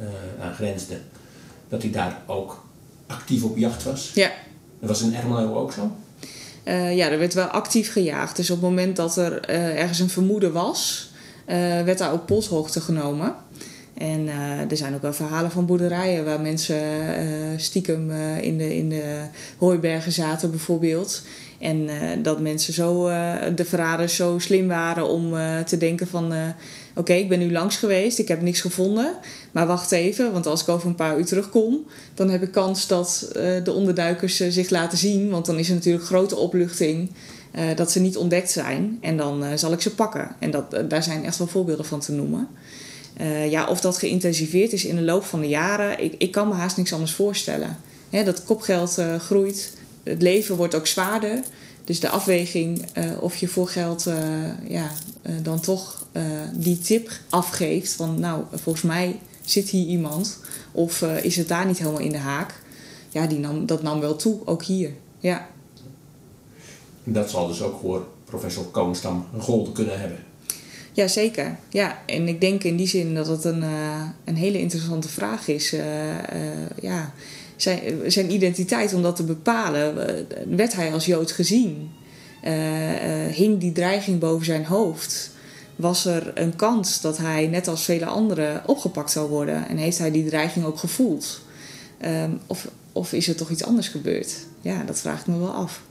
uh, 0.00 0.06
aan 0.44 0.54
grensde, 0.54 0.96
dat 1.68 1.82
hij 1.82 1.90
daar 1.90 2.22
ook 2.26 2.64
actief 3.06 3.44
op 3.44 3.56
jacht 3.56 3.82
was. 3.82 4.10
Ja. 4.14 4.30
Was 4.78 5.02
in 5.02 5.14
Ermelo 5.14 5.54
ook 5.54 5.72
zo? 5.72 5.96
Uh, 6.64 6.96
ja, 6.96 7.10
er 7.10 7.18
werd 7.18 7.34
wel 7.34 7.46
actief 7.46 7.92
gejaagd. 7.92 8.36
Dus 8.36 8.50
op 8.50 8.60
het 8.60 8.68
moment 8.68 8.96
dat 8.96 9.16
er 9.16 9.50
uh, 9.50 9.80
ergens 9.80 9.98
een 9.98 10.10
vermoeden 10.10 10.52
was, 10.52 11.10
werd 11.84 11.98
daar 11.98 12.12
ook 12.12 12.26
polshoogte 12.26 12.80
genomen. 12.80 13.34
En 13.94 14.26
uh, 14.26 14.70
er 14.70 14.76
zijn 14.76 14.94
ook 14.94 15.02
wel 15.02 15.12
verhalen 15.12 15.50
van 15.50 15.66
boerderijen 15.66 16.24
waar 16.24 16.40
mensen 16.40 16.76
uh, 16.76 17.24
stiekem 17.56 18.10
uh, 18.10 18.42
in, 18.42 18.58
de, 18.58 18.76
in 18.76 18.88
de 18.88 19.22
hooibergen 19.58 20.12
zaten 20.12 20.50
bijvoorbeeld. 20.50 21.22
En 21.58 21.88
dat 22.22 22.40
mensen 22.40 22.72
zo, 22.72 23.08
de 23.54 23.64
verraders 23.64 24.16
zo 24.16 24.38
slim 24.38 24.68
waren 24.68 25.08
om 25.08 25.34
te 25.66 25.76
denken 25.76 26.06
van... 26.06 26.32
oké, 26.94 27.12
ik 27.12 27.28
ben 27.28 27.38
nu 27.38 27.52
langs 27.52 27.76
geweest, 27.76 28.18
ik 28.18 28.28
heb 28.28 28.40
niks 28.40 28.60
gevonden. 28.60 29.14
Maar 29.52 29.66
wacht 29.66 29.92
even, 29.92 30.32
want 30.32 30.46
als 30.46 30.62
ik 30.62 30.68
over 30.68 30.88
een 30.88 30.94
paar 30.94 31.18
uur 31.18 31.24
terugkom... 31.24 31.86
dan 32.14 32.30
heb 32.30 32.42
ik 32.42 32.52
kans 32.52 32.86
dat 32.86 33.30
de 33.64 33.72
onderduikers 33.72 34.36
zich 34.36 34.70
laten 34.70 34.98
zien. 34.98 35.30
Want 35.30 35.46
dan 35.46 35.58
is 35.58 35.68
er 35.68 35.74
natuurlijk 35.74 36.04
grote 36.04 36.36
opluchting 36.36 37.10
dat 37.74 37.92
ze 37.92 38.00
niet 38.00 38.16
ontdekt 38.16 38.50
zijn. 38.50 38.98
En 39.00 39.16
dan 39.16 39.58
zal 39.58 39.72
ik 39.72 39.80
ze 39.80 39.94
pakken. 39.94 40.36
En 40.38 40.50
dat, 40.50 40.76
daar 40.88 41.02
zijn 41.02 41.24
echt 41.24 41.38
wel 41.38 41.46
voorbeelden 41.46 41.84
van 41.84 42.00
te 42.00 42.12
noemen. 42.12 42.48
Uh, 43.22 43.50
ja, 43.50 43.66
of 43.66 43.80
dat 43.80 43.98
geïntensiveerd 43.98 44.72
is 44.72 44.84
in 44.84 44.96
de 44.96 45.02
loop 45.02 45.24
van 45.24 45.40
de 45.40 45.48
jaren, 45.48 46.02
ik, 46.02 46.14
ik 46.18 46.30
kan 46.30 46.48
me 46.48 46.54
haast 46.54 46.76
niks 46.76 46.92
anders 46.92 47.12
voorstellen. 47.12 47.76
Dat 48.10 48.44
kopgeld 48.44 48.98
uh, 48.98 49.14
groeit, 49.16 49.76
het 50.02 50.22
leven 50.22 50.56
wordt 50.56 50.74
ook 50.74 50.86
zwaarder. 50.86 51.42
Dus 51.84 52.00
de 52.00 52.08
afweging 52.08 52.86
uh, 52.98 53.04
of 53.20 53.36
je 53.36 53.48
voor 53.48 53.68
geld 53.68 54.10
ja, 54.68 54.90
dan 55.42 55.60
toch 55.60 56.06
die 56.54 56.78
tip 56.78 57.10
afgeeft 57.28 57.92
van 57.92 58.20
nou, 58.20 58.44
volgens 58.52 58.84
mij 58.84 59.20
zit 59.44 59.68
hier 59.68 59.86
iemand. 59.86 60.38
Of 60.72 61.02
is 61.02 61.36
het 61.36 61.48
daar 61.48 61.66
niet 61.66 61.78
helemaal 61.78 62.00
in 62.00 62.12
de 62.12 62.18
haak? 62.18 62.62
Ja, 63.08 63.26
die 63.26 63.38
nam, 63.38 63.66
dat 63.66 63.82
nam 63.82 64.00
wel 64.00 64.16
toe, 64.16 64.40
ook 64.44 64.62
hier. 64.62 64.90
Ja. 65.18 65.48
Dat 67.04 67.30
zal 67.30 67.46
dus 67.46 67.62
ook 67.62 67.80
voor 67.80 68.06
professor 68.24 68.64
Koonstam 68.64 69.26
golden 69.38 69.72
kunnen 69.72 70.00
hebben. 70.00 70.18
Ja, 70.92 71.08
zeker. 71.08 71.56
Ja, 71.68 71.98
en 72.06 72.28
ik 72.28 72.40
denk 72.40 72.64
in 72.64 72.76
die 72.76 72.86
zin 72.86 73.14
dat 73.14 73.26
het 73.26 73.44
een, 73.44 73.62
uh, 73.62 74.02
een 74.24 74.36
hele 74.36 74.58
interessante 74.58 75.08
vraag 75.08 75.48
is. 75.48 75.72
Uh, 75.72 75.80
uh, 75.80 76.16
ja, 76.80 77.12
zijn, 77.56 77.80
zijn 78.06 78.32
identiteit, 78.32 78.94
om 78.94 79.02
dat 79.02 79.16
te 79.16 79.24
bepalen, 79.24 79.94
werd 80.56 80.74
hij 80.74 80.92
als 80.92 81.06
Jood 81.06 81.32
gezien? 81.32 81.90
hing 83.30 83.60
die 83.60 83.72
dreiging 83.72 84.18
boven 84.18 84.44
zijn 84.44 84.64
hoofd? 84.64 85.30
Was 85.76 86.04
er 86.04 86.30
een 86.34 86.56
kans 86.56 87.00
dat 87.00 87.18
hij, 87.18 87.46
net 87.46 87.68
als 87.68 87.84
vele 87.84 88.06
anderen, 88.06 88.62
opgepakt 88.66 89.10
zou 89.10 89.28
worden? 89.28 89.68
En 89.68 89.76
heeft 89.76 89.98
hij 89.98 90.10
die 90.10 90.24
dreiging 90.24 90.64
ook 90.64 90.78
gevoeld? 90.78 91.40
Um, 92.04 92.40
of, 92.46 92.68
of 92.92 93.12
is 93.12 93.28
er 93.28 93.36
toch 93.36 93.50
iets 93.50 93.64
anders 93.64 93.88
gebeurd? 93.88 94.34
Ja, 94.60 94.82
dat 94.82 95.00
vraag 95.00 95.20
ik 95.20 95.26
me 95.26 95.38
wel 95.38 95.52
af. 95.52 95.82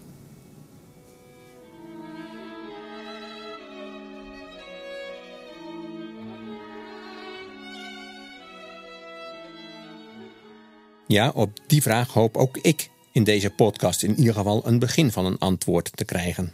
Ja, 11.12 11.30
op 11.30 11.60
die 11.68 11.82
vraag 11.82 12.14
hoop 12.14 12.38
ook 12.38 12.58
ik 12.58 12.90
in 13.12 13.24
deze 13.24 13.50
podcast 13.50 14.04
in 14.04 14.16
ieder 14.18 14.34
geval 14.34 14.68
een 14.68 14.80
begin 14.80 15.12
van 15.12 15.26
een 15.26 15.38
antwoord 15.38 15.98
te 15.98 16.06
krijgen. 16.06 16.54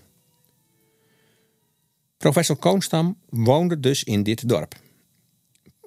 Professor 2.18 2.56
Koonstam 2.56 3.18
woonde 3.30 3.80
dus 3.80 4.04
in 4.04 4.24
dit 4.24 4.50
dorp. 4.50 4.76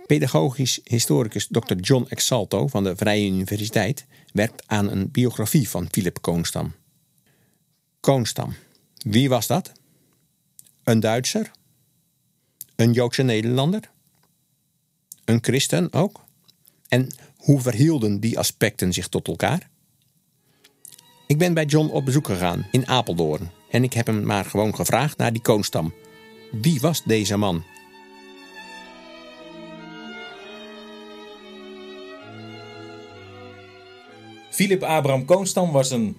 Pedagogisch 0.06 0.80
historicus 0.84 1.46
Dr. 1.46 1.74
John 1.74 2.06
Exalto 2.08 2.66
van 2.66 2.84
de 2.84 2.96
Vrije 2.96 3.30
Universiteit 3.30 4.06
werkt 4.32 4.62
aan 4.66 4.90
een 4.90 5.10
biografie 5.10 5.68
van 5.68 5.88
Philip 5.90 6.20
Koonstam. 6.20 6.74
Koonstam, 8.00 8.54
wie 8.96 9.28
was 9.28 9.46
dat? 9.46 9.72
Een 10.84 11.00
Duitser? 11.00 11.50
Een 12.76 12.92
Joodse 12.92 13.22
Nederlander? 13.22 13.90
Een 15.24 15.38
christen 15.42 15.92
ook? 15.92 16.28
En 16.90 17.08
hoe 17.36 17.60
verhielden 17.60 18.20
die 18.20 18.38
aspecten 18.38 18.92
zich 18.92 19.08
tot 19.08 19.28
elkaar? 19.28 19.70
Ik 21.26 21.38
ben 21.38 21.54
bij 21.54 21.64
John 21.64 21.88
op 21.88 22.04
bezoek 22.04 22.26
gegaan 22.26 22.66
in 22.70 22.86
Apeldoorn 22.86 23.50
en 23.70 23.84
ik 23.84 23.92
heb 23.92 24.06
hem 24.06 24.24
maar 24.24 24.44
gewoon 24.44 24.74
gevraagd 24.74 25.16
naar 25.16 25.32
die 25.32 25.42
koonstam. 25.42 25.94
Wie 26.52 26.80
was 26.80 27.02
deze 27.04 27.36
man? 27.36 27.64
Philip 34.50 34.82
Abraham 34.82 35.24
Koonstam 35.24 35.70
was 35.72 35.90
een 35.90 36.16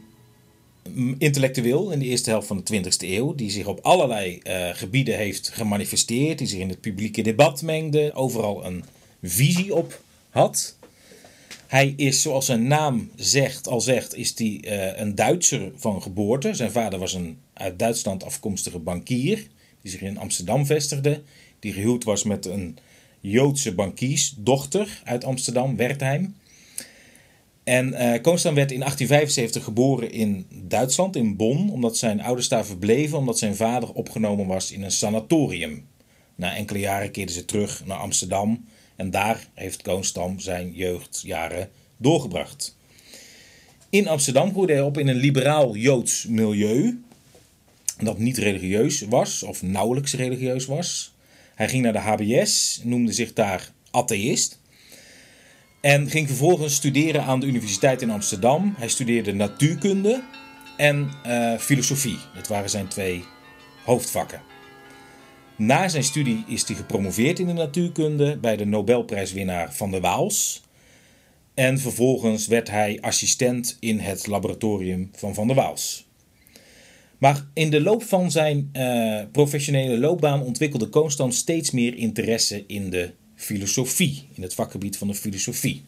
intellectueel 1.18 1.92
in 1.92 2.00
de 2.00 2.06
eerste 2.06 2.30
helft 2.30 2.48
van 2.48 2.62
de 2.64 2.84
20e 2.84 3.10
eeuw, 3.10 3.36
die 3.36 3.52
zich 3.52 3.66
op 3.66 3.80
allerlei 3.82 4.42
uh, 4.44 4.70
gebieden 4.74 5.18
heeft 5.18 5.50
gemanifesteerd, 5.50 6.38
die 6.38 6.48
zich 6.48 6.60
in 6.60 6.70
het 6.70 6.82
publieke 6.82 7.22
debat 7.22 7.62
mengde, 7.62 8.14
overal 8.14 8.66
een 8.66 8.84
visie 9.22 9.76
op 9.76 10.02
had. 10.32 10.78
Hij 11.68 11.94
is, 11.96 12.22
zoals 12.22 12.46
zijn 12.46 12.68
naam 12.68 13.12
zegt, 13.16 13.68
al 13.68 13.82
zegt, 13.82 14.16
is 14.16 14.34
hij 14.38 14.62
uh, 14.64 15.00
een 15.00 15.16
Duitser 15.16 15.72
van 15.76 16.02
geboorte. 16.02 16.54
Zijn 16.54 16.72
vader 16.72 17.00
was 17.00 17.14
een 17.14 17.38
uit 17.54 17.80
Duitsland 17.80 18.24
afkomstige 18.24 18.80
bankier, 18.80 19.48
die 19.82 19.92
zich 19.92 20.02
in 20.02 20.18
Amsterdam 20.18 20.66
vestigde. 20.66 21.22
Die 21.60 21.74
gehuwd 21.74 22.04
was 22.04 22.24
met 22.24 22.46
een 22.46 22.78
Joodse 23.20 23.76
bankiersdochter 23.76 25.02
uit 25.04 25.24
Amsterdam, 25.24 25.76
Wertheim. 25.76 26.36
En 27.64 27.88
uh, 27.88 27.98
werd 28.54 28.72
in 28.72 28.80
1875 28.80 29.64
geboren 29.64 30.12
in 30.12 30.46
Duitsland, 30.68 31.16
in 31.16 31.36
Bonn, 31.36 31.70
omdat 31.70 31.98
zijn 31.98 32.22
ouders 32.22 32.48
daar 32.48 32.66
verbleven, 32.66 33.18
omdat 33.18 33.38
zijn 33.38 33.56
vader 33.56 33.94
opgenomen 33.94 34.48
was 34.48 34.72
in 34.72 34.84
een 34.84 34.92
sanatorium. 34.92 35.88
Na 36.36 36.56
enkele 36.56 36.80
jaren 36.80 37.12
keerden 37.12 37.36
ze 37.36 37.46
terug 37.46 37.86
naar 37.86 37.98
Amsterdam 37.98 38.66
en 39.02 39.10
daar 39.10 39.48
heeft 39.54 39.82
Koonstam 39.82 40.40
zijn 40.40 40.72
jeugdjaren 40.74 41.70
doorgebracht. 41.98 42.78
In 43.90 44.08
Amsterdam 44.08 44.52
groeide 44.52 44.74
hij 44.74 44.82
op 44.82 44.98
in 44.98 45.08
een 45.08 45.16
liberaal 45.16 45.76
Joods 45.76 46.26
milieu. 46.26 47.02
Dat 48.00 48.18
niet 48.18 48.38
religieus 48.38 49.02
was, 49.02 49.44
of 49.44 49.62
nauwelijks 49.62 50.14
religieus 50.14 50.66
was. 50.66 51.14
Hij 51.56 51.70
ging 51.70 51.84
naar 51.84 51.94
de 51.94 52.00
HBS, 52.00 52.82
noemde 52.84 53.12
zich 53.12 53.34
daar 53.34 53.72
atheïst. 53.92 54.60
En 55.80 56.10
ging 56.10 56.28
vervolgens 56.28 56.76
studeren 56.76 57.24
aan 57.24 57.40
de 57.40 57.46
Universiteit 57.46 58.02
in 58.02 58.10
Amsterdam. 58.10 58.74
Hij 58.78 58.90
studeerde 58.90 59.34
natuurkunde 59.34 60.24
en 60.78 61.12
uh, 61.28 61.58
filosofie. 61.58 62.18
Dat 62.36 62.48
waren 62.48 62.70
zijn 62.70 62.88
twee 62.88 63.24
hoofdvakken. 63.86 64.51
Na 65.62 65.88
zijn 65.88 66.04
studie 66.04 66.44
is 66.48 66.68
hij 66.68 66.76
gepromoveerd 66.76 67.40
in 67.40 67.48
de 67.48 67.54
natuurkunde 67.54 68.38
bij 68.38 68.58
de 68.58 68.66
Nobelprijswinnaar 68.66 69.74
Van 69.74 69.92
der 69.92 70.02
Waals. 70.02 70.62
En 71.54 71.80
vervolgens 71.80 72.48
werd 72.48 72.70
hij 72.70 72.98
assistent 73.02 73.78
in 73.80 74.00
het 74.00 74.28
laboratorium 74.28 75.10
van 75.14 75.34
Van 75.34 75.48
der 75.48 75.56
Waals. 75.56 76.08
Maar 77.18 77.46
in 77.54 77.70
de 77.70 77.82
loop 77.82 78.04
van 78.04 78.32
zijn 78.32 78.70
uh, 78.74 79.22
professionele 79.32 79.98
loopbaan 79.98 80.42
ontwikkelde 80.42 80.88
Koonstam 80.88 81.32
steeds 81.32 81.72
meer 81.72 81.96
interesse 81.96 82.64
in 82.68 82.90
de 82.90 83.12
filosofie, 83.36 84.24
in 84.34 84.42
het 84.44 84.54
vakgebied 84.54 84.98
van 84.98 85.08
de 85.08 85.16
filosofie. 85.16 85.82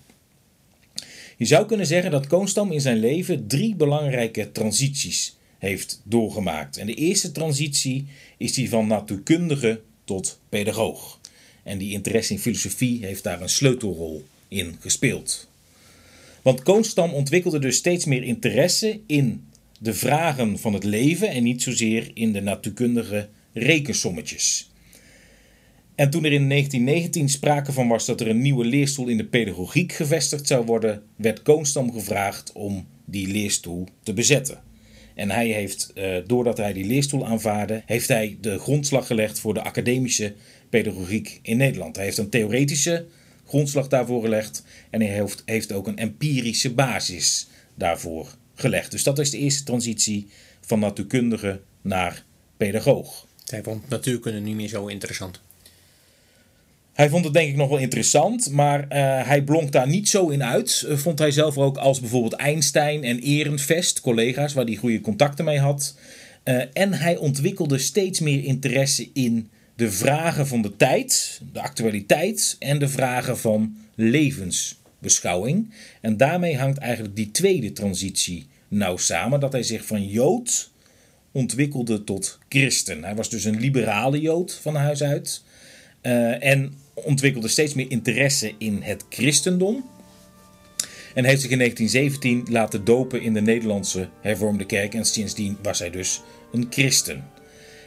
Je 1.37 1.45
zou 1.45 1.65
kunnen 1.65 1.85
zeggen 1.85 2.11
dat 2.11 2.27
Koonstam 2.27 2.71
in 2.71 2.81
zijn 2.81 2.99
leven 2.99 3.47
drie 3.47 3.75
belangrijke 3.75 4.51
transities 4.51 5.35
heeft 5.63 6.01
doorgemaakt. 6.03 6.77
En 6.77 6.85
de 6.85 6.93
eerste 6.93 7.31
transitie 7.31 8.05
is 8.37 8.53
die 8.53 8.69
van 8.69 8.87
natuurkundige 8.87 9.81
tot 10.03 10.39
pedagoog. 10.49 11.19
En 11.63 11.77
die 11.77 11.91
interesse 11.91 12.33
in 12.33 12.39
filosofie 12.39 13.05
heeft 13.05 13.23
daar 13.23 13.41
een 13.41 13.49
sleutelrol 13.49 14.25
in 14.47 14.75
gespeeld. 14.79 15.49
Want 16.41 16.63
Koonstam 16.63 17.13
ontwikkelde 17.13 17.59
dus 17.59 17.75
steeds 17.75 18.05
meer 18.05 18.23
interesse 18.23 18.99
in 19.05 19.47
de 19.79 19.93
vragen 19.93 20.59
van 20.59 20.73
het 20.73 20.83
leven 20.83 21.29
en 21.29 21.43
niet 21.43 21.61
zozeer 21.61 22.11
in 22.13 22.33
de 22.33 22.41
natuurkundige 22.41 23.29
rekensommetjes. 23.53 24.71
En 25.95 26.09
toen 26.09 26.25
er 26.25 26.31
in 26.31 26.49
1919 26.49 27.29
sprake 27.29 27.71
van 27.71 27.87
was 27.87 28.05
dat 28.05 28.21
er 28.21 28.27
een 28.27 28.41
nieuwe 28.41 28.65
leerstoel 28.65 29.07
in 29.07 29.17
de 29.17 29.25
pedagogiek 29.25 29.91
gevestigd 29.91 30.47
zou 30.47 30.65
worden, 30.65 31.03
werd 31.15 31.41
Koonstam 31.41 31.93
gevraagd 31.93 32.51
om 32.51 32.87
die 33.05 33.27
leerstoel 33.27 33.87
te 34.03 34.13
bezetten. 34.13 34.71
En 35.15 35.31
hij 35.31 35.47
heeft, 35.47 35.91
eh, 35.95 36.15
doordat 36.27 36.57
hij 36.57 36.73
die 36.73 36.85
leerstoel 36.85 37.27
aanvaarde, 37.27 37.83
heeft 37.85 38.07
hij 38.07 38.37
de 38.41 38.59
grondslag 38.59 39.07
gelegd 39.07 39.39
voor 39.39 39.53
de 39.53 39.61
academische 39.61 40.33
pedagogiek 40.69 41.39
in 41.41 41.57
Nederland. 41.57 41.95
Hij 41.95 42.05
heeft 42.05 42.17
een 42.17 42.29
theoretische 42.29 43.05
grondslag 43.47 43.87
daarvoor 43.87 44.21
gelegd 44.21 44.63
en 44.89 45.01
hij 45.01 45.09
heeft, 45.09 45.43
heeft 45.45 45.71
ook 45.71 45.87
een 45.87 45.97
empirische 45.97 46.73
basis 46.73 47.47
daarvoor 47.75 48.35
gelegd. 48.55 48.91
Dus 48.91 49.03
dat 49.03 49.19
is 49.19 49.29
de 49.29 49.37
eerste 49.37 49.63
transitie 49.63 50.27
van 50.61 50.79
natuurkundige 50.79 51.61
naar 51.81 52.25
pedagoog. 52.57 53.27
Hij 53.45 53.63
vond 53.63 53.89
natuurkunde 53.89 54.39
niet 54.39 54.55
meer 54.55 54.67
zo 54.67 54.87
interessant. 54.87 55.41
Hij 56.93 57.09
vond 57.09 57.25
het 57.25 57.33
denk 57.33 57.49
ik 57.49 57.55
nog 57.55 57.69
wel 57.69 57.77
interessant, 57.77 58.49
maar 58.49 58.87
eh, 58.87 59.27
hij 59.27 59.43
blonk 59.43 59.71
daar 59.71 59.87
niet 59.87 60.09
zo 60.09 60.27
in 60.27 60.43
uit. 60.43 60.85
Uh, 60.87 60.97
vond 60.97 61.19
hij 61.19 61.31
zelf 61.31 61.57
ook 61.57 61.77
als 61.77 61.99
bijvoorbeeld 61.99 62.33
Einstein 62.33 63.03
en 63.03 63.19
Ehrenvest, 63.19 64.01
collega's 64.01 64.53
waar 64.53 64.65
hij 64.65 64.75
goede 64.75 65.01
contacten 65.01 65.45
mee 65.45 65.59
had. 65.59 65.97
Uh, 66.43 66.63
en 66.73 66.93
hij 66.93 67.17
ontwikkelde 67.17 67.77
steeds 67.77 68.19
meer 68.19 68.43
interesse 68.43 69.09
in 69.13 69.49
de 69.75 69.91
vragen 69.91 70.47
van 70.47 70.61
de 70.61 70.75
tijd, 70.75 71.41
de 71.53 71.61
actualiteit 71.61 72.55
en 72.59 72.79
de 72.79 72.87
vragen 72.87 73.37
van 73.37 73.75
levensbeschouwing. 73.95 75.73
En 76.01 76.17
daarmee 76.17 76.57
hangt 76.57 76.77
eigenlijk 76.77 77.15
die 77.15 77.31
tweede 77.31 77.71
transitie 77.71 78.47
nauw 78.67 78.97
samen, 78.97 79.39
dat 79.39 79.51
hij 79.51 79.63
zich 79.63 79.85
van 79.85 80.07
Jood 80.07 80.71
ontwikkelde 81.31 82.03
tot 82.03 82.39
christen. 82.49 83.03
Hij 83.03 83.15
was 83.15 83.29
dus 83.29 83.43
een 83.43 83.59
liberale 83.59 84.21
Jood 84.21 84.59
van 84.61 84.75
huis 84.75 85.03
uit. 85.03 85.43
En 86.01 86.73
ontwikkelde 86.93 87.47
steeds 87.47 87.73
meer 87.73 87.91
interesse 87.91 88.53
in 88.57 88.81
het 88.81 89.05
christendom. 89.09 89.89
En 91.13 91.25
heeft 91.25 91.41
zich 91.41 91.51
in 91.51 91.57
1917 91.57 92.53
laten 92.53 92.85
dopen 92.85 93.21
in 93.21 93.33
de 93.33 93.41
Nederlandse 93.41 94.09
hervormde 94.21 94.65
kerk. 94.65 94.93
En 94.93 95.05
sindsdien 95.05 95.57
was 95.61 95.79
hij 95.79 95.89
dus 95.89 96.21
een 96.51 96.67
christen. 96.69 97.23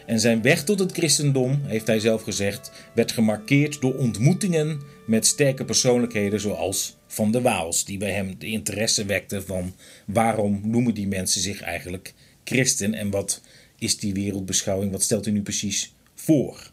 En 0.06 0.20
zijn 0.20 0.42
weg 0.42 0.64
tot 0.64 0.78
het 0.78 0.92
christendom, 0.92 1.60
heeft 1.64 1.86
hij 1.86 2.00
zelf 2.00 2.22
gezegd, 2.22 2.70
werd 2.94 3.12
gemarkeerd 3.12 3.80
door 3.80 3.94
ontmoetingen 3.94 4.80
met 5.06 5.26
sterke 5.26 5.64
persoonlijkheden 5.64 6.40
zoals 6.40 6.96
Van 7.06 7.30
de 7.30 7.40
Waals, 7.40 7.84
die 7.84 7.98
bij 7.98 8.12
hem 8.12 8.34
de 8.38 8.46
interesse 8.46 9.04
wekte 9.04 9.42
van 9.42 9.74
waarom 10.04 10.60
noemen 10.64 10.94
die 10.94 11.06
mensen 11.06 11.40
zich 11.40 11.60
eigenlijk 11.60 12.14
christen 12.44 12.94
en 12.94 13.10
wat 13.10 13.40
is 13.78 13.98
die 13.98 14.14
wereldbeschouwing, 14.14 14.92
wat 14.92 15.02
stelt 15.02 15.24
hij 15.24 15.34
nu 15.34 15.42
precies 15.42 15.94
voor? 16.14 16.70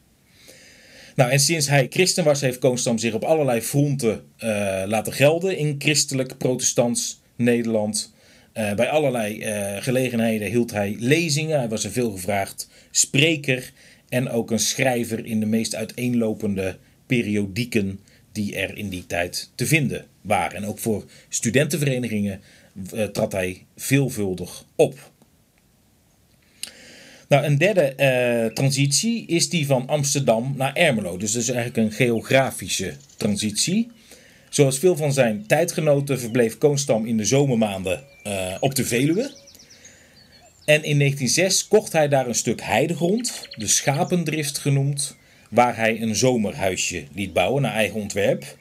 Nou, 1.16 1.32
en 1.32 1.40
sinds 1.40 1.68
hij 1.68 1.88
christen 1.90 2.24
was, 2.24 2.42
heeft 2.42 2.60
Koonstam 2.60 2.98
zich 2.98 3.14
op 3.14 3.24
allerlei 3.24 3.62
fronten 3.62 4.24
uh, 4.40 4.84
laten 4.86 5.14
gelden 5.14 5.58
in 5.58 5.76
christelijk 5.78 6.38
protestants 6.38 7.22
Nederland. 7.36 8.14
Uh, 8.54 8.74
bij 8.74 8.90
allerlei 8.90 9.38
uh, 9.38 9.84
gelegenheden 9.84 10.48
hield 10.48 10.72
hij 10.72 10.96
lezingen. 11.00 11.58
Hij 11.58 11.70
was 11.70 11.84
een 11.84 11.92
veelgevraagd 11.92 12.70
spreker 12.92 13.72
en 14.10 14.30
ook 14.30 14.52
een 14.52 14.60
schrijver 14.60 15.26
in 15.26 15.40
de 15.40 15.46
meest 15.46 15.76
uiteenlopende 15.76 16.78
periodieken 17.06 18.00
die 18.32 18.56
er 18.56 18.78
in 18.78 18.90
die 18.90 19.06
tijd 19.08 19.52
te 19.56 19.66
vinden 19.66 20.06
waren. 20.22 20.58
En 20.58 20.66
ook 20.66 20.80
voor 20.80 21.06
studentenverenigingen 21.30 22.42
trad 23.12 23.32
hij 23.32 23.66
veelvuldig 23.76 24.66
op. 24.76 25.12
Nou, 27.34 27.46
een 27.46 27.58
derde 27.58 27.94
uh, 27.98 28.54
transitie 28.54 29.26
is 29.28 29.50
die 29.50 29.66
van 29.66 29.88
Amsterdam 29.88 30.54
naar 30.58 30.74
Ermelo. 30.74 31.18
Dus 31.18 31.32
dat 31.32 31.42
is 31.42 31.50
eigenlijk 31.50 31.78
een 31.78 31.92
geografische 31.92 32.94
transitie. 33.18 33.92
Zoals 34.50 34.80
veel 34.80 34.96
van 34.96 35.14
zijn 35.14 35.48
tijdgenoten 35.48 36.20
verbleef 36.20 36.58
Koonstam 36.58 37.06
in 37.06 37.18
de 37.18 37.26
zomermaanden 37.26 38.04
uh, 38.28 38.56
op 38.60 38.76
de 38.76 38.86
Veluwe. 38.86 39.22
En 40.66 40.84
in 40.84 40.98
1906 41.00 41.68
kocht 41.68 41.92
hij 41.92 42.08
daar 42.08 42.28
een 42.28 42.36
stuk 42.36 42.62
heidegrond, 42.62 43.48
de 43.56 43.68
Schapendrift 43.68 44.58
genoemd, 44.58 45.16
waar 45.50 45.76
hij 45.76 46.02
een 46.02 46.16
zomerhuisje 46.16 47.04
liet 47.14 47.34
bouwen 47.34 47.62
naar 47.62 47.74
eigen 47.74 48.00
ontwerp. 48.00 48.58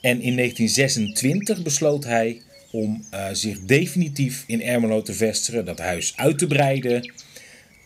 En 0.00 0.20
in 0.20 0.36
1926 0.36 1.62
besloot 1.62 2.04
hij 2.04 2.40
om 2.70 3.04
uh, 3.14 3.26
zich 3.32 3.60
definitief 3.60 4.44
in 4.46 4.62
Ermelo 4.62 5.02
te 5.02 5.12
vestigen, 5.12 5.64
dat 5.64 5.78
huis 5.78 6.12
uit 6.16 6.38
te 6.38 6.46
breiden 6.46 7.12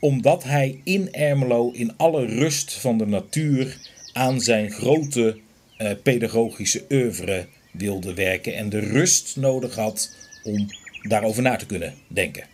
omdat 0.00 0.44
hij 0.44 0.80
in 0.84 1.12
Ermelo 1.12 1.70
in 1.70 1.96
alle 1.96 2.26
rust 2.26 2.72
van 2.72 2.98
de 2.98 3.06
natuur 3.06 3.76
aan 4.12 4.40
zijn 4.40 4.70
grote 4.70 5.36
uh, 5.78 5.90
pedagogische 6.02 6.84
oeuvre 6.90 7.46
wilde 7.72 8.14
werken 8.14 8.54
en 8.54 8.68
de 8.68 8.78
rust 8.78 9.36
nodig 9.36 9.74
had 9.74 10.14
om 10.42 10.66
daarover 11.02 11.42
na 11.42 11.56
te 11.56 11.66
kunnen 11.66 11.94
denken. 12.08 12.44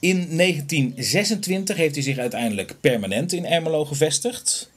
In 0.00 0.36
1926 0.36 1.76
heeft 1.76 1.94
hij 1.94 2.04
zich 2.04 2.18
uiteindelijk 2.18 2.76
permanent 2.80 3.32
in 3.32 3.46
Ermelo 3.46 3.84
gevestigd. 3.84 4.70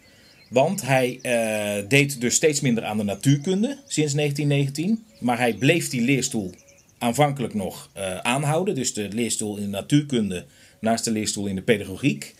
Want 0.49 0.81
hij 0.81 1.19
uh, 1.21 1.89
deed 1.89 2.21
dus 2.21 2.35
steeds 2.35 2.61
minder 2.61 2.83
aan 2.83 2.97
de 2.97 3.03
natuurkunde 3.03 3.77
sinds 3.87 4.13
1919. 4.13 5.03
Maar 5.19 5.37
hij 5.37 5.53
bleef 5.53 5.89
die 5.89 6.01
leerstoel 6.01 6.53
aanvankelijk 6.97 7.53
nog 7.53 7.89
uh, 7.97 8.17
aanhouden. 8.17 8.75
Dus 8.75 8.93
de 8.93 9.07
leerstoel 9.11 9.55
in 9.57 9.63
de 9.63 9.69
natuurkunde 9.69 10.45
naast 10.83 11.05
de 11.05 11.11
leerstoel 11.11 11.45
in 11.45 11.55
de 11.55 11.61
pedagogiek. 11.61 12.35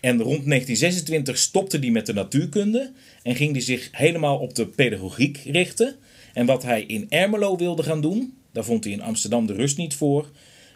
En 0.00 0.16
rond 0.16 0.46
1926 0.46 1.38
stopte 1.38 1.78
hij 1.78 1.90
met 1.90 2.06
de 2.06 2.12
natuurkunde 2.12 2.92
en 3.22 3.34
ging 3.34 3.52
hij 3.52 3.60
zich 3.60 3.88
helemaal 3.92 4.38
op 4.38 4.54
de 4.54 4.66
pedagogiek 4.66 5.40
richten. 5.44 5.96
En 6.32 6.46
wat 6.46 6.62
hij 6.62 6.82
in 6.82 7.06
Ermelo 7.08 7.56
wilde 7.56 7.82
gaan 7.82 8.00
doen, 8.00 8.38
daar 8.52 8.64
vond 8.64 8.84
hij 8.84 8.92
in 8.92 9.02
Amsterdam 9.02 9.46
de 9.46 9.52
rust 9.52 9.76
niet 9.76 9.94
voor, 9.94 10.30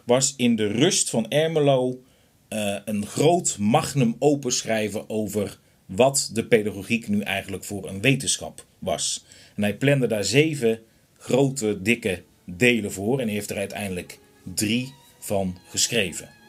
was 0.05 0.33
in 0.37 0.55
de 0.55 0.67
rust 0.67 1.09
van 1.09 1.29
Ermelo 1.29 2.01
uh, 2.49 2.75
een 2.85 3.05
groot 3.05 3.57
magnum 3.59 4.15
openschrijven 4.19 5.09
over 5.09 5.59
wat 5.85 6.29
de 6.33 6.45
pedagogiek 6.45 7.07
nu 7.07 7.21
eigenlijk 7.21 7.63
voor 7.63 7.89
een 7.89 8.01
wetenschap 8.01 8.65
was. 8.79 9.25
En 9.55 9.63
hij 9.63 9.77
plande 9.77 10.07
daar 10.07 10.23
zeven 10.23 10.79
grote, 11.17 11.81
dikke 11.81 12.23
delen 12.45 12.91
voor 12.91 13.19
en 13.19 13.27
heeft 13.27 13.49
er 13.49 13.57
uiteindelijk 13.57 14.19
drie 14.55 14.93
van 15.19 15.57
geschreven. 15.69 16.40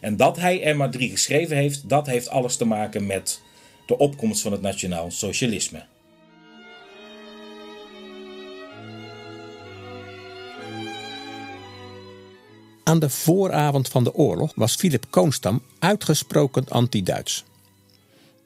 En 0.00 0.16
dat 0.16 0.36
hij 0.36 0.62
er 0.62 0.76
maar 0.76 0.90
drie 0.90 1.10
geschreven 1.10 1.56
heeft, 1.56 1.88
dat 1.88 2.06
heeft 2.06 2.28
alles 2.28 2.56
te 2.56 2.64
maken 2.64 3.06
met 3.06 3.40
de 3.86 3.98
opkomst 3.98 4.42
van 4.42 4.52
het 4.52 4.60
nationaal 4.60 5.10
socialisme. 5.10 5.84
Aan 12.84 12.98
de 12.98 13.10
vooravond 13.10 13.88
van 13.88 14.04
de 14.04 14.14
oorlog 14.14 14.52
was 14.54 14.74
Philip 14.74 15.06
Koonstam 15.10 15.62
uitgesproken 15.78 16.68
anti-Duits. 16.68 17.44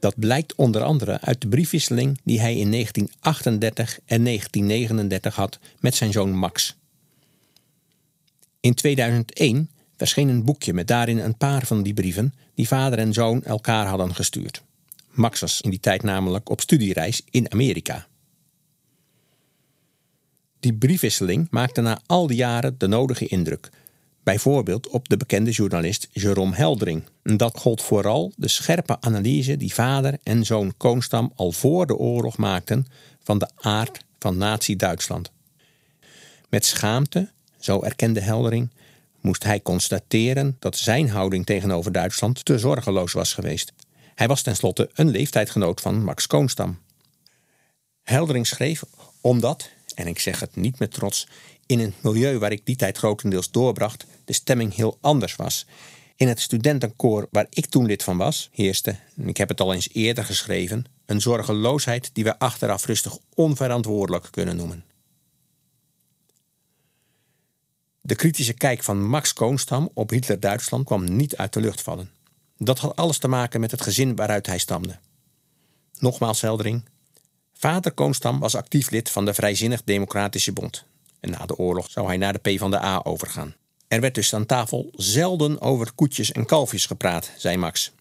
Dat 0.01 0.19
blijkt 0.19 0.55
onder 0.55 0.83
andere 0.83 1.21
uit 1.21 1.41
de 1.41 1.49
briefwisseling 1.49 2.19
die 2.25 2.41
hij 2.41 2.57
in 2.57 2.71
1938 2.71 3.99
en 4.07 4.25
1939 4.25 5.35
had 5.35 5.59
met 5.81 5.95
zijn 5.95 6.13
zoon 6.13 6.33
Max. 6.33 6.77
In 8.61 8.75
2001 8.75 9.71
verscheen 10.03 10.29
een 10.29 10.45
boekje 10.45 10.73
met 10.73 10.87
daarin 10.87 11.19
een 11.19 11.37
paar 11.37 11.67
van 11.67 11.83
die 11.83 11.95
brieven 11.95 12.35
die 12.55 12.69
vader 12.69 12.99
en 12.99 13.13
zoon 13.13 13.45
elkaar 13.45 13.87
hadden 13.87 14.15
gestuurd. 14.15 14.63
Max 15.11 15.41
was 15.41 15.61
in 15.61 15.71
die 15.71 15.81
tijd 15.81 16.03
namelijk 16.03 16.49
op 16.49 16.61
studiereis 16.61 17.23
in 17.31 17.53
Amerika. 17.53 18.07
Die 20.61 20.75
briefwisseling 20.75 21.47
maakte 21.51 21.81
na 21.81 22.01
al 22.07 22.27
die 22.27 22.37
jaren 22.37 22.79
de 22.79 22.87
nodige 22.87 23.27
indruk. 23.27 23.71
Bijvoorbeeld 24.23 24.89
op 24.89 25.09
de 25.09 25.17
bekende 25.17 25.51
journalist 25.51 26.09
Jerome 26.13 26.55
Heldering. 26.55 27.03
En 27.23 27.37
dat 27.37 27.59
gold 27.59 27.83
vooral 27.83 28.33
de 28.37 28.49
scherpe 28.49 29.01
analyse 29.01 29.57
die 29.57 29.75
vader 29.75 30.19
en 30.23 30.45
zoon 30.45 30.75
Koonstam 30.77 31.33
al 31.37 31.53
voor 31.53 31.87
de 31.87 31.97
oorlog 31.97 32.37
maakten 32.37 32.87
van 33.23 33.39
de 33.39 33.49
aard 33.57 34.05
van 34.19 34.37
Nazi-Duitsland. 34.37 35.31
Met 36.49 36.65
schaamte, 36.65 37.31
zo 37.59 37.83
erkende 37.83 38.21
Heldering, 38.21 38.71
moest 39.23 39.45
hij 39.45 39.63
constateren 39.63 40.57
dat 40.59 40.77
zijn 40.77 41.09
houding 41.09 41.47
tegenover 41.47 41.93
Duitsland 41.93 42.45
te 42.45 42.59
zorgeloos 42.59 43.13
was 43.13 43.33
geweest. 43.35 43.73
Hij 44.15 44.29
was 44.29 44.43
tenslotte 44.43 44.91
een 44.95 45.09
leeftijdgenoot 45.09 45.81
van 45.81 46.05
Max 46.05 46.27
Koonstam. 46.27 46.79
Heldering 48.03 48.47
schreef 48.47 48.83
omdat, 49.21 49.71
en 49.95 50.07
ik 50.07 50.19
zeg 50.19 50.41
het 50.41 50.57
niet 50.57 50.79
met 50.79 50.93
trots, 50.93 51.29
in 51.67 51.79
het 51.79 52.03
milieu 52.03 52.39
waar 52.39 52.53
ik 52.53 52.67
die 52.67 52.77
tijd 52.77 52.99
grotendeels 52.99 53.51
doorbracht, 53.51 54.07
de 54.25 54.33
stemming 54.33 54.75
heel 54.75 54.99
anders 55.01 55.37
was. 55.37 55.67
In 56.17 56.29
het 56.29 56.41
studentenkoor 56.41 57.29
waar 57.31 57.47
ik 57.51 57.67
toen 57.67 57.87
lid 57.87 58.03
van 58.03 58.17
was, 58.17 58.51
heerste, 58.53 58.97
ik 59.17 59.37
heb 59.37 59.49
het 59.49 59.61
al 59.61 59.73
eens 59.73 59.89
eerder 59.93 60.25
geschreven, 60.25 60.85
een 61.07 61.21
zorgeloosheid 61.21 62.11
die 62.13 62.25
we 62.25 62.39
achteraf 62.39 62.87
rustig 62.87 63.19
onverantwoordelijk 63.35 64.29
kunnen 64.31 64.57
noemen. 64.57 64.85
De 68.05 68.15
kritische 68.15 68.53
kijk 68.53 68.83
van 68.83 69.07
Max 69.07 69.33
Koonstam 69.33 69.91
op 69.95 70.11
Hitler-Duitsland 70.11 70.85
kwam 70.85 71.17
niet 71.17 71.37
uit 71.37 71.53
de 71.53 71.61
lucht 71.61 71.83
vallen. 71.83 72.11
Dat 72.59 72.79
had 72.79 72.97
alles 72.97 73.19
te 73.19 73.29
maken 73.29 73.61
met 73.61 73.71
het 73.71 73.83
gezin 73.83 74.17
waaruit 74.17 74.47
hij 74.47 74.59
stamde. 74.59 74.99
Nogmaals 75.99 76.41
heldering. 76.41 76.85
Vader 77.53 77.93
Koonstam 77.93 78.39
was 78.39 78.55
actief 78.55 78.91
lid 78.91 79.11
van 79.11 79.25
de 79.25 79.35
Vrijzinnig 79.35 79.85
Democratische 79.85 80.53
Bond. 80.53 80.85
En 81.21 81.31
na 81.31 81.47
de 81.47 81.57
oorlog 81.57 81.91
zou 81.91 82.07
hij 82.07 82.17
naar 82.17 82.33
de 82.33 82.39
PvdA 82.39 83.01
overgaan. 83.05 83.55
Er 83.89 84.01
werd 84.01 84.15
dus 84.15 84.35
aan 84.35 84.47
tafel 84.47 84.91
zelden 84.93 85.61
over 85.61 85.93
koetjes 85.93 86.33
en 86.33 86.47
kalfjes 86.47 86.87
gepraat, 86.87 87.31
zei 87.37 87.57
Max. 87.57 87.93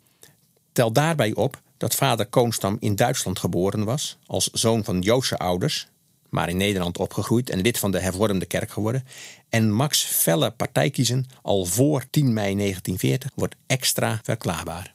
Tel 0.71 0.91
daarbij 0.91 1.33
op 1.33 1.61
dat 1.77 1.95
vader 1.95 2.25
Koonstam 2.25 2.77
in 2.79 2.95
Duitsland 2.95 3.39
geboren 3.39 3.83
was, 3.83 4.17
als 4.25 4.49
zoon 4.51 4.83
van 4.83 4.99
Joodse 4.99 5.37
ouders, 5.37 5.87
maar 6.31 6.49
in 6.49 6.57
Nederland 6.57 6.97
opgegroeid 6.97 7.49
en 7.49 7.61
lid 7.61 7.79
van 7.79 7.91
de 7.91 7.99
hervormde 7.99 8.45
kerk 8.45 8.71
geworden. 8.71 9.03
En 9.49 9.71
Max' 9.71 10.03
felle 10.03 10.51
partijkiezen 10.51 11.25
al 11.41 11.65
voor 11.65 12.05
10 12.09 12.33
mei 12.33 12.55
1940 12.55 13.31
wordt 13.35 13.55
extra 13.67 14.19
verklaarbaar. 14.23 14.93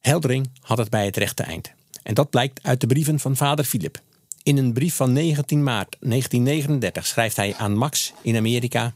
Heldering 0.00 0.50
had 0.60 0.78
het 0.78 0.90
bij 0.90 1.04
het 1.04 1.16
rechte 1.16 1.42
eind. 1.42 1.72
En 2.02 2.14
dat 2.14 2.30
blijkt 2.30 2.62
uit 2.62 2.80
de 2.80 2.86
brieven 2.86 3.20
van 3.20 3.36
vader 3.36 3.64
Philip. 3.64 4.00
In 4.42 4.56
een 4.56 4.72
brief 4.72 4.94
van 4.94 5.12
19 5.12 5.62
maart 5.62 5.96
1939 6.00 7.06
schrijft 7.06 7.36
hij 7.36 7.54
aan 7.54 7.76
Max 7.76 8.12
in 8.22 8.36
Amerika: 8.36 8.94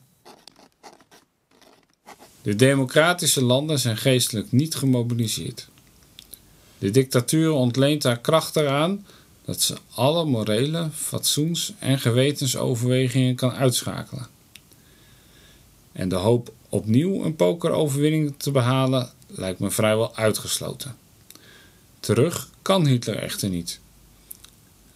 De 2.42 2.56
democratische 2.56 3.42
landen 3.42 3.78
zijn 3.78 3.96
geestelijk 3.96 4.52
niet 4.52 4.74
gemobiliseerd. 4.74 5.70
De 6.82 6.90
dictatuur 6.90 7.50
ontleent 7.50 8.02
haar 8.02 8.18
kracht 8.18 8.56
eraan 8.56 9.06
dat 9.44 9.60
ze 9.60 9.76
alle 9.94 10.24
morele, 10.24 10.88
fatsoens- 10.94 11.72
en 11.78 11.98
gewetensoverwegingen 11.98 13.34
kan 13.34 13.52
uitschakelen. 13.52 14.26
En 15.92 16.08
de 16.08 16.14
hoop 16.14 16.52
opnieuw 16.68 17.24
een 17.24 17.36
pokeroverwinning 17.36 18.34
te 18.36 18.50
behalen 18.50 19.10
lijkt 19.26 19.58
me 19.58 19.70
vrijwel 19.70 20.16
uitgesloten. 20.16 20.96
Terug 22.00 22.48
kan 22.62 22.86
Hitler 22.86 23.16
echter 23.16 23.48
niet. 23.48 23.80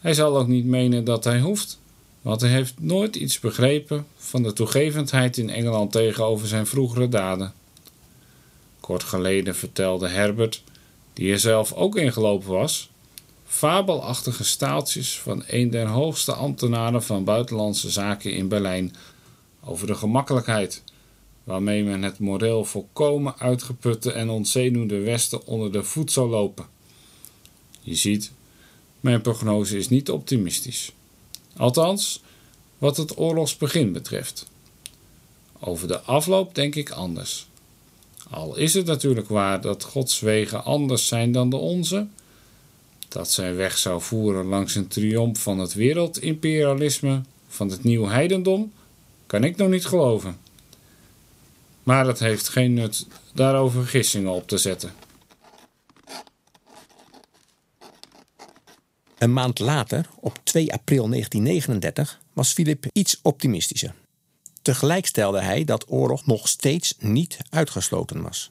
Hij 0.01 0.15
zal 0.15 0.39
ook 0.39 0.49
niet 0.49 0.65
menen 0.65 1.05
dat 1.05 1.25
hij 1.25 1.41
hoeft, 1.41 1.79
want 2.23 2.41
hij 2.41 2.51
heeft 2.51 2.75
nooit 2.81 3.17
iets 3.17 3.39
begrepen 3.39 4.07
van 4.17 4.43
de 4.43 4.53
toegevendheid 4.53 5.37
in 5.37 5.51
Engeland 5.51 5.93
tegenover 5.93 6.49
zijn 6.49 6.67
vroegere 6.67 7.09
daden. 7.09 7.53
Kort 8.81 9.03
geleden 9.03 9.57
vertelde 9.57 10.09
Herbert, 10.09 10.63
die 11.17 11.33
er 11.33 11.39
zelf 11.39 11.73
ook 11.73 11.97
ingelopen 11.97 12.49
was, 12.49 12.91
fabelachtige 13.47 14.45
staaltjes 14.45 15.19
van 15.19 15.45
een 15.47 15.71
der 15.71 15.87
hoogste 15.87 16.33
ambtenaren 16.33 17.03
van 17.03 17.25
buitenlandse 17.25 17.91
zaken 17.91 18.33
in 18.33 18.49
Berlijn 18.49 18.95
over 19.65 19.87
de 19.87 19.95
gemakkelijkheid 19.95 20.83
waarmee 21.45 21.85
men 21.85 22.03
het 22.03 22.19
moreel 22.19 22.65
volkomen 22.65 23.39
uitgeputte 23.39 24.13
en 24.13 24.29
ontzenuwde 24.29 24.99
Westen 24.99 25.47
onder 25.47 25.73
de 25.73 25.83
voet 25.83 26.13
zou 26.13 26.31
lopen. 26.31 26.67
Je 27.81 27.95
ziet, 27.95 28.33
mijn 29.01 29.21
prognose 29.21 29.77
is 29.77 29.89
niet 29.89 30.11
optimistisch. 30.11 30.93
Althans, 31.57 32.23
wat 32.79 32.97
het 32.97 33.19
oorlogsbegin 33.19 33.93
betreft. 33.93 34.47
Over 35.61 35.89
de 35.89 36.01
afloop 36.01 36.55
denk 36.55 36.75
ik 36.75 36.91
anders. 36.91 37.47
Al 38.31 38.57
is 38.57 38.75
het 38.75 38.87
natuurlijk 38.87 39.29
waar 39.29 39.61
dat 39.61 39.83
Gods 39.83 40.21
wegen 40.21 40.65
anders 40.65 41.07
zijn 41.07 41.33
dan 41.33 41.51
de 41.51 41.57
onze, 41.57 42.07
dat 43.09 43.31
zijn 43.31 43.57
weg 43.57 43.79
zou 43.79 44.01
voeren 44.01 44.45
langs 44.45 44.75
een 44.75 44.89
triomf 44.89 45.41
van 45.41 45.59
het 45.59 45.75
wereldimperialisme, 45.75 47.21
van 47.49 47.71
het 47.71 47.85
nieuw 47.85 48.07
heidendom, 48.07 48.73
kan 49.27 49.45
ik 49.45 49.57
nog 49.57 49.69
niet 49.69 49.87
geloven. 49.87 50.39
Maar 51.83 52.07
het 52.07 52.19
heeft 52.19 52.49
geen 52.49 52.75
nut 52.75 53.07
daarover 53.35 53.87
gissingen 53.87 54.33
op 54.33 54.49
te 54.49 54.59
zetten. 54.59 54.93
Een 59.19 59.33
maand 59.33 59.59
later, 59.59 60.09
op 60.21 60.39
2 60.43 60.73
april 60.73 61.09
1939, 61.09 62.21
was 62.33 62.53
Philip 62.53 62.87
iets 62.93 63.19
optimistischer. 63.23 63.95
Tegelijk 64.67 65.07
stelde 65.07 65.41
hij 65.41 65.65
dat 65.65 65.85
oorlog 65.89 66.27
nog 66.27 66.49
steeds 66.49 66.95
niet 66.99 67.39
uitgesloten 67.51 68.23
was. 68.23 68.51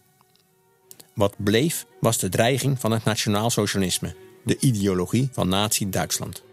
Wat 1.13 1.34
bleef 1.38 1.86
was 1.99 2.17
de 2.17 2.30
dreiging 2.30 2.80
van 2.80 2.91
het 2.91 3.04
nationaalsocialisme, 3.04 4.15
de 4.43 4.58
ideologie 4.60 5.30
van 5.32 5.47
Nazi-Duitsland. 5.47 6.43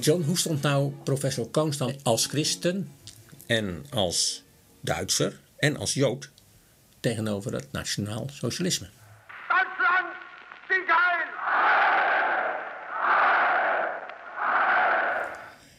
John, 0.00 0.22
hoe 0.22 0.38
stond 0.38 0.62
nou 0.62 0.92
professor 1.04 1.46
Koonstam 1.46 1.94
als 2.02 2.26
christen 2.26 2.90
en 3.46 3.86
als 3.90 4.42
Duitser 4.80 5.40
en 5.56 5.76
als 5.76 5.94
Jood 5.94 6.30
tegenover 7.00 7.52
het 7.52 7.72
nationaal 7.72 8.26
socialisme? 8.32 8.88
Duitsland, 9.48 10.10
stieg 10.64 10.88
ein! 10.88 11.28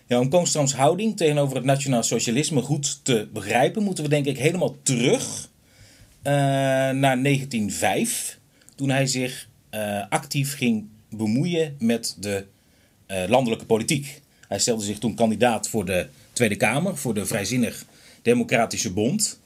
Ja, 0.08 0.20
om 0.20 0.30
Koonstams 0.30 0.74
houding 0.74 1.18
tegenover 1.18 1.56
het 1.56 1.66
nationaal 1.66 2.04
socialisme 2.04 2.62
goed 2.62 3.00
te 3.04 3.28
begrijpen, 3.34 3.84
moeten 3.84 4.04
we 4.04 4.10
denk 4.10 4.26
ik 4.26 4.38
helemaal 4.38 4.76
terug 4.84 5.50
eh, 6.22 6.34
naar 6.92 7.22
1905, 7.24 8.40
toen 8.76 8.90
hij 8.90 9.06
zich 9.06 9.50
eh, 9.70 10.04
actief 10.10 10.56
ging 10.56 10.88
bemoeien 11.10 11.76
met 11.80 12.18
de 12.20 12.46
eh, 13.06 13.24
landelijke 13.28 13.66
politiek. 13.66 14.22
Hij 14.48 14.60
stelde 14.60 14.84
zich 14.84 15.00
toen 15.00 15.16
kandidaat 15.16 15.70
voor 15.70 15.86
de 15.86 16.08
Tweede 16.34 16.56
Kamer, 16.56 16.98
voor 16.98 17.14
de 17.14 17.26
Vrijzinnig 17.26 17.86
Democratische 18.22 18.94
Bond. 18.94 19.40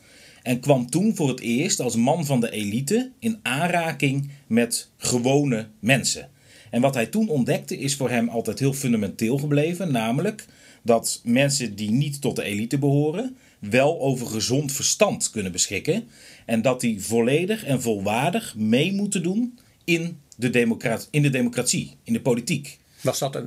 En 0.43 0.60
kwam 0.60 0.89
toen 0.89 1.15
voor 1.15 1.28
het 1.28 1.39
eerst 1.39 1.80
als 1.80 1.95
man 1.95 2.26
van 2.26 2.39
de 2.39 2.52
elite 2.52 3.12
in 3.19 3.39
aanraking 3.41 4.30
met 4.48 4.89
gewone 4.98 5.67
mensen. 5.80 6.30
En 6.70 6.82
wat 6.82 6.94
hij 6.94 7.06
toen 7.06 7.30
ontdekte 7.30 7.78
is 7.78 7.96
voor 7.96 8.10
hem 8.10 8.30
altijd 8.30 8.60
heel 8.60 8.74
fundamenteel 8.74 9.38
gebleven, 9.38 9.92
namelijk 9.92 10.46
dat 10.82 11.22
mensen 11.24 11.76
die 11.76 11.92
niet 11.92 12.22
tot 12.22 12.36
de 12.36 12.44
elite 12.44 12.78
behoren 12.78 13.38
wel 13.60 14.00
over 14.00 14.28
gezond 14.28 14.72
verstand 14.72 15.30
kunnen 15.30 15.52
beschikken 15.52 16.08
en 16.46 16.62
dat 16.62 16.82
die 16.82 17.02
volledig 17.02 17.64
en 17.64 17.82
volwaardig 17.82 18.56
mee 18.56 18.94
moeten 18.94 19.24
doen 19.24 19.60
in 19.84 20.20
de, 20.36 21.08
in 21.12 21.22
de 21.22 21.30
democratie, 21.30 21.96
in 22.04 22.14
de 22.14 22.22
politiek. 22.22 22.80
Was 23.02 23.20
dat 23.20 23.42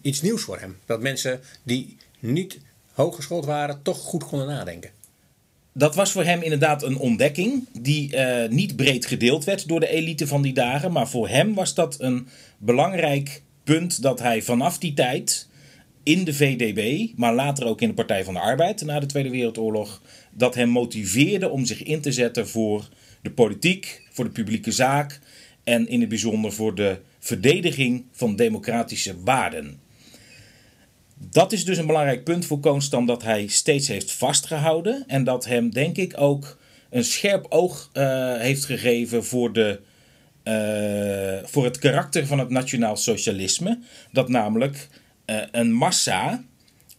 iets 0.00 0.22
nieuws 0.22 0.42
voor 0.42 0.58
hem? 0.58 0.76
Dat 0.86 1.00
mensen 1.00 1.40
die 1.62 1.96
niet 2.18 2.58
hooggeschoold 2.92 3.44
waren 3.44 3.82
toch 3.82 3.98
goed 3.98 4.24
konden 4.24 4.48
nadenken? 4.48 4.90
Dat 5.72 5.94
was 5.94 6.12
voor 6.12 6.24
hem 6.24 6.42
inderdaad 6.42 6.82
een 6.82 6.96
ontdekking 6.96 7.66
die 7.80 8.14
uh, 8.14 8.48
niet 8.48 8.76
breed 8.76 9.06
gedeeld 9.06 9.44
werd 9.44 9.68
door 9.68 9.80
de 9.80 9.88
elite 9.88 10.26
van 10.26 10.42
die 10.42 10.52
dagen. 10.52 10.92
Maar 10.92 11.08
voor 11.08 11.28
hem 11.28 11.54
was 11.54 11.74
dat 11.74 12.00
een 12.00 12.28
belangrijk 12.58 13.42
punt 13.64 14.02
dat 14.02 14.18
hij 14.18 14.42
vanaf 14.42 14.78
die 14.78 14.94
tijd 14.94 15.48
in 16.02 16.24
de 16.24 16.34
VDB, 16.34 17.08
maar 17.16 17.34
later 17.34 17.66
ook 17.66 17.80
in 17.80 17.88
de 17.88 17.94
Partij 17.94 18.24
van 18.24 18.34
de 18.34 18.40
Arbeid 18.40 18.82
na 18.84 19.00
de 19.00 19.06
Tweede 19.06 19.30
Wereldoorlog, 19.30 20.02
dat 20.30 20.54
hem 20.54 20.68
motiveerde 20.68 21.48
om 21.48 21.64
zich 21.64 21.82
in 21.82 22.00
te 22.00 22.12
zetten 22.12 22.48
voor 22.48 22.88
de 23.22 23.30
politiek, 23.30 24.02
voor 24.10 24.24
de 24.24 24.30
publieke 24.30 24.72
zaak 24.72 25.20
en 25.64 25.88
in 25.88 26.00
het 26.00 26.08
bijzonder 26.08 26.52
voor 26.52 26.74
de 26.74 26.98
verdediging 27.18 28.04
van 28.12 28.36
democratische 28.36 29.14
waarden. 29.24 29.80
Dat 31.28 31.52
is 31.52 31.64
dus 31.64 31.78
een 31.78 31.86
belangrijk 31.86 32.24
punt 32.24 32.46
voor 32.46 32.60
Koonstam 32.60 33.06
dat 33.06 33.22
hij 33.22 33.46
steeds 33.46 33.88
heeft 33.88 34.12
vastgehouden 34.12 35.04
en 35.06 35.24
dat 35.24 35.44
hem 35.44 35.70
denk 35.70 35.96
ik 35.96 36.14
ook 36.16 36.58
een 36.90 37.04
scherp 37.04 37.46
oog 37.48 37.90
uh, 37.94 38.36
heeft 38.36 38.64
gegeven 38.64 39.24
voor, 39.24 39.52
de, 39.52 39.80
uh, 40.44 41.48
voor 41.48 41.64
het 41.64 41.78
karakter 41.78 42.26
van 42.26 42.38
het 42.38 42.50
nationaal 42.50 42.96
socialisme. 42.96 43.78
Dat 44.12 44.28
namelijk 44.28 44.88
uh, 45.26 45.36
een 45.50 45.72
massa 45.72 46.44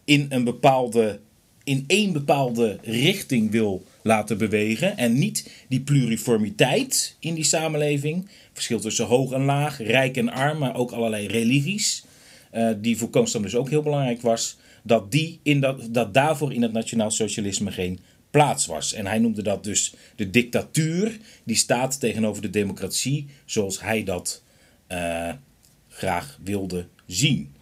in 0.05 0.25
een 0.29 0.43
bepaalde 0.43 1.19
in 1.63 1.83
één 1.87 2.13
bepaalde 2.13 2.77
richting 2.83 3.51
wil 3.51 3.85
laten 4.03 4.37
bewegen 4.37 4.97
en 4.97 5.19
niet 5.19 5.51
die 5.67 5.81
pluriformiteit 5.81 7.15
in 7.19 7.33
die 7.33 7.43
samenleving, 7.43 8.29
verschil 8.53 8.79
tussen 8.79 9.05
hoog 9.05 9.31
en 9.31 9.43
laag, 9.43 9.77
rijk 9.77 10.17
en 10.17 10.29
arm, 10.29 10.57
maar 10.57 10.75
ook 10.75 10.91
allerlei 10.91 11.27
religies, 11.27 12.05
die 12.77 12.97
voor 12.97 13.09
Koonstam 13.09 13.41
dus 13.41 13.55
ook 13.55 13.69
heel 13.69 13.81
belangrijk 13.81 14.21
was, 14.21 14.57
dat, 14.83 15.11
die 15.11 15.39
in 15.43 15.59
dat, 15.59 15.87
dat 15.89 16.13
daarvoor 16.13 16.53
in 16.53 16.61
het 16.61 16.71
nationaal 16.71 17.11
socialisme 17.11 17.71
geen 17.71 17.99
plaats 18.31 18.65
was. 18.65 18.93
En 18.93 19.05
hij 19.05 19.19
noemde 19.19 19.41
dat 19.41 19.63
dus 19.63 19.93
de 20.15 20.29
dictatuur 20.29 21.17
die 21.43 21.55
staat 21.55 21.99
tegenover 21.99 22.41
de 22.41 22.49
democratie 22.49 23.27
zoals 23.45 23.81
hij 23.81 24.03
dat 24.03 24.43
eh, 24.87 25.29
graag 25.87 26.39
wilde 26.43 26.87
zien. 27.05 27.53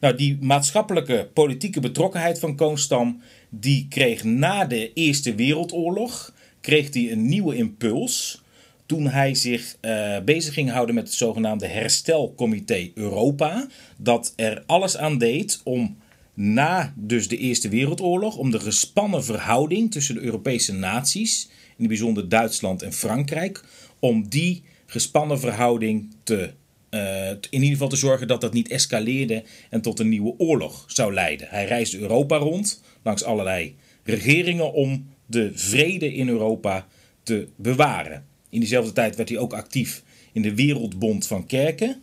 Nou, 0.00 0.16
die 0.16 0.38
maatschappelijke 0.40 1.28
politieke 1.32 1.80
betrokkenheid 1.80 2.38
van 2.38 2.56
Koonstam, 2.56 3.20
die 3.48 3.86
kreeg 3.88 4.24
na 4.24 4.64
de 4.64 4.92
Eerste 4.92 5.34
Wereldoorlog 5.34 6.34
kreeg 6.60 6.90
die 6.90 7.12
een 7.12 7.28
nieuwe 7.28 7.56
impuls 7.56 8.42
toen 8.86 9.06
hij 9.06 9.34
zich 9.34 9.76
uh, 9.80 10.18
bezig 10.24 10.54
ging 10.54 10.70
houden 10.70 10.94
met 10.94 11.04
het 11.04 11.16
zogenaamde 11.16 11.66
Herstelcomité 11.66 12.90
Europa, 12.94 13.66
dat 13.96 14.32
er 14.36 14.62
alles 14.66 14.96
aan 14.96 15.18
deed 15.18 15.60
om 15.64 15.96
na 16.34 16.94
dus 16.96 17.28
de 17.28 17.36
Eerste 17.36 17.68
Wereldoorlog, 17.68 18.36
om 18.36 18.50
de 18.50 18.60
gespannen 18.60 19.24
verhouding 19.24 19.90
tussen 19.90 20.14
de 20.14 20.20
Europese 20.20 20.72
naties, 20.72 21.48
in 21.50 21.74
het 21.76 21.88
bijzonder 21.88 22.28
Duitsland 22.28 22.82
en 22.82 22.92
Frankrijk, 22.92 23.64
om 23.98 24.28
die 24.28 24.62
gespannen 24.86 25.40
verhouding 25.40 26.14
te, 26.22 26.50
uh, 26.90 27.30
in 27.30 27.38
ieder 27.50 27.68
geval 27.68 27.88
te 27.88 27.96
zorgen 27.96 28.28
dat 28.28 28.40
dat 28.40 28.52
niet 28.52 28.68
escaleerde 28.68 29.44
en 29.70 29.80
tot 29.80 29.98
een 29.98 30.08
nieuwe 30.08 30.34
oorlog 30.38 30.84
zou 30.86 31.14
leiden. 31.14 31.48
Hij 31.50 31.64
reisde 31.64 31.98
Europa 31.98 32.36
rond, 32.36 32.82
langs 33.02 33.24
allerlei 33.24 33.76
regeringen, 34.02 34.72
om 34.72 35.06
de 35.26 35.50
vrede 35.54 36.14
in 36.14 36.28
Europa 36.28 36.86
te 37.22 37.48
bewaren. 37.56 38.24
In 38.50 38.60
diezelfde 38.60 38.92
tijd 38.92 39.16
werd 39.16 39.28
hij 39.28 39.38
ook 39.38 39.52
actief 39.52 40.02
in 40.32 40.42
de 40.42 40.54
Wereldbond 40.54 41.26
van 41.26 41.46
Kerken. 41.46 42.02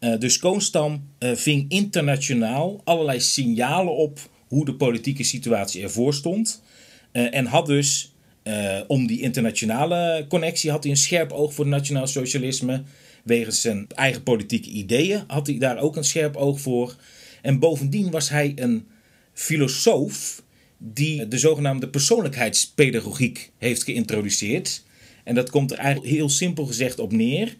Uh, 0.00 0.18
dus 0.18 0.38
Koonstam 0.38 1.08
uh, 1.18 1.34
ving 1.34 1.64
internationaal 1.68 2.80
allerlei 2.84 3.20
signalen 3.20 3.96
op 3.96 4.30
hoe 4.48 4.64
de 4.64 4.74
politieke 4.74 5.22
situatie 5.22 5.82
ervoor 5.82 6.14
stond. 6.14 6.62
Uh, 7.12 7.34
en 7.34 7.46
had 7.46 7.66
dus, 7.66 8.14
om 8.86 9.06
die 9.06 9.20
internationale 9.20 10.26
connectie, 10.28 10.70
had 10.70 10.82
hij 10.82 10.92
een 10.92 10.98
scherp 10.98 11.32
oog 11.32 11.54
voor 11.54 11.64
het 11.64 11.74
nationaal 11.74 12.06
socialisme. 12.06 12.82
Wegens 13.24 13.60
zijn 13.60 13.86
eigen 13.94 14.22
politieke 14.22 14.68
ideeën 14.68 15.24
had 15.26 15.46
hij 15.46 15.58
daar 15.58 15.78
ook 15.78 15.96
een 15.96 16.04
scherp 16.04 16.36
oog 16.36 16.60
voor. 16.60 16.96
En 17.42 17.58
bovendien 17.58 18.10
was 18.10 18.28
hij 18.28 18.52
een 18.56 18.86
filosoof 19.32 20.42
die 20.78 21.28
de 21.28 21.38
zogenaamde 21.38 21.88
persoonlijkheidspedagogiek 21.88 23.50
heeft 23.58 23.84
geïntroduceerd. 23.84 24.82
En 25.24 25.34
dat 25.34 25.50
komt 25.50 25.70
er 25.72 25.78
eigenlijk 25.78 26.12
heel 26.12 26.28
simpel 26.28 26.66
gezegd 26.66 26.98
op 26.98 27.12
neer 27.12 27.56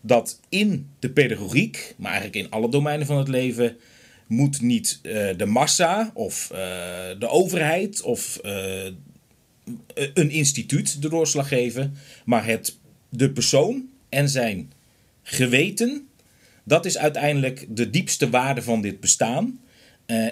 dat 0.00 0.40
in 0.48 0.88
de 0.98 1.10
pedagogiek, 1.10 1.94
maar 1.96 2.12
eigenlijk 2.12 2.44
in 2.44 2.50
alle 2.50 2.70
domeinen 2.70 3.06
van 3.06 3.18
het 3.18 3.28
leven, 3.28 3.76
moet 4.26 4.60
niet 4.60 5.00
uh, 5.02 5.28
de 5.36 5.46
massa 5.46 6.10
of 6.14 6.48
uh, 6.52 6.58
de 7.18 7.28
overheid 7.28 8.02
of 8.02 8.40
uh, 8.44 8.84
een 9.94 10.30
instituut 10.30 11.02
de 11.02 11.08
doorslag 11.08 11.48
geven, 11.48 11.94
maar 12.24 12.46
het, 12.46 12.78
de 13.08 13.30
persoon 13.30 13.88
en 14.08 14.28
zijn 14.28 14.72
geweten, 15.22 16.08
dat 16.64 16.84
is 16.84 16.98
uiteindelijk 16.98 17.66
de 17.68 17.90
diepste 17.90 18.30
waarde 18.30 18.62
van 18.62 18.80
dit 18.80 19.00
bestaan. 19.00 19.60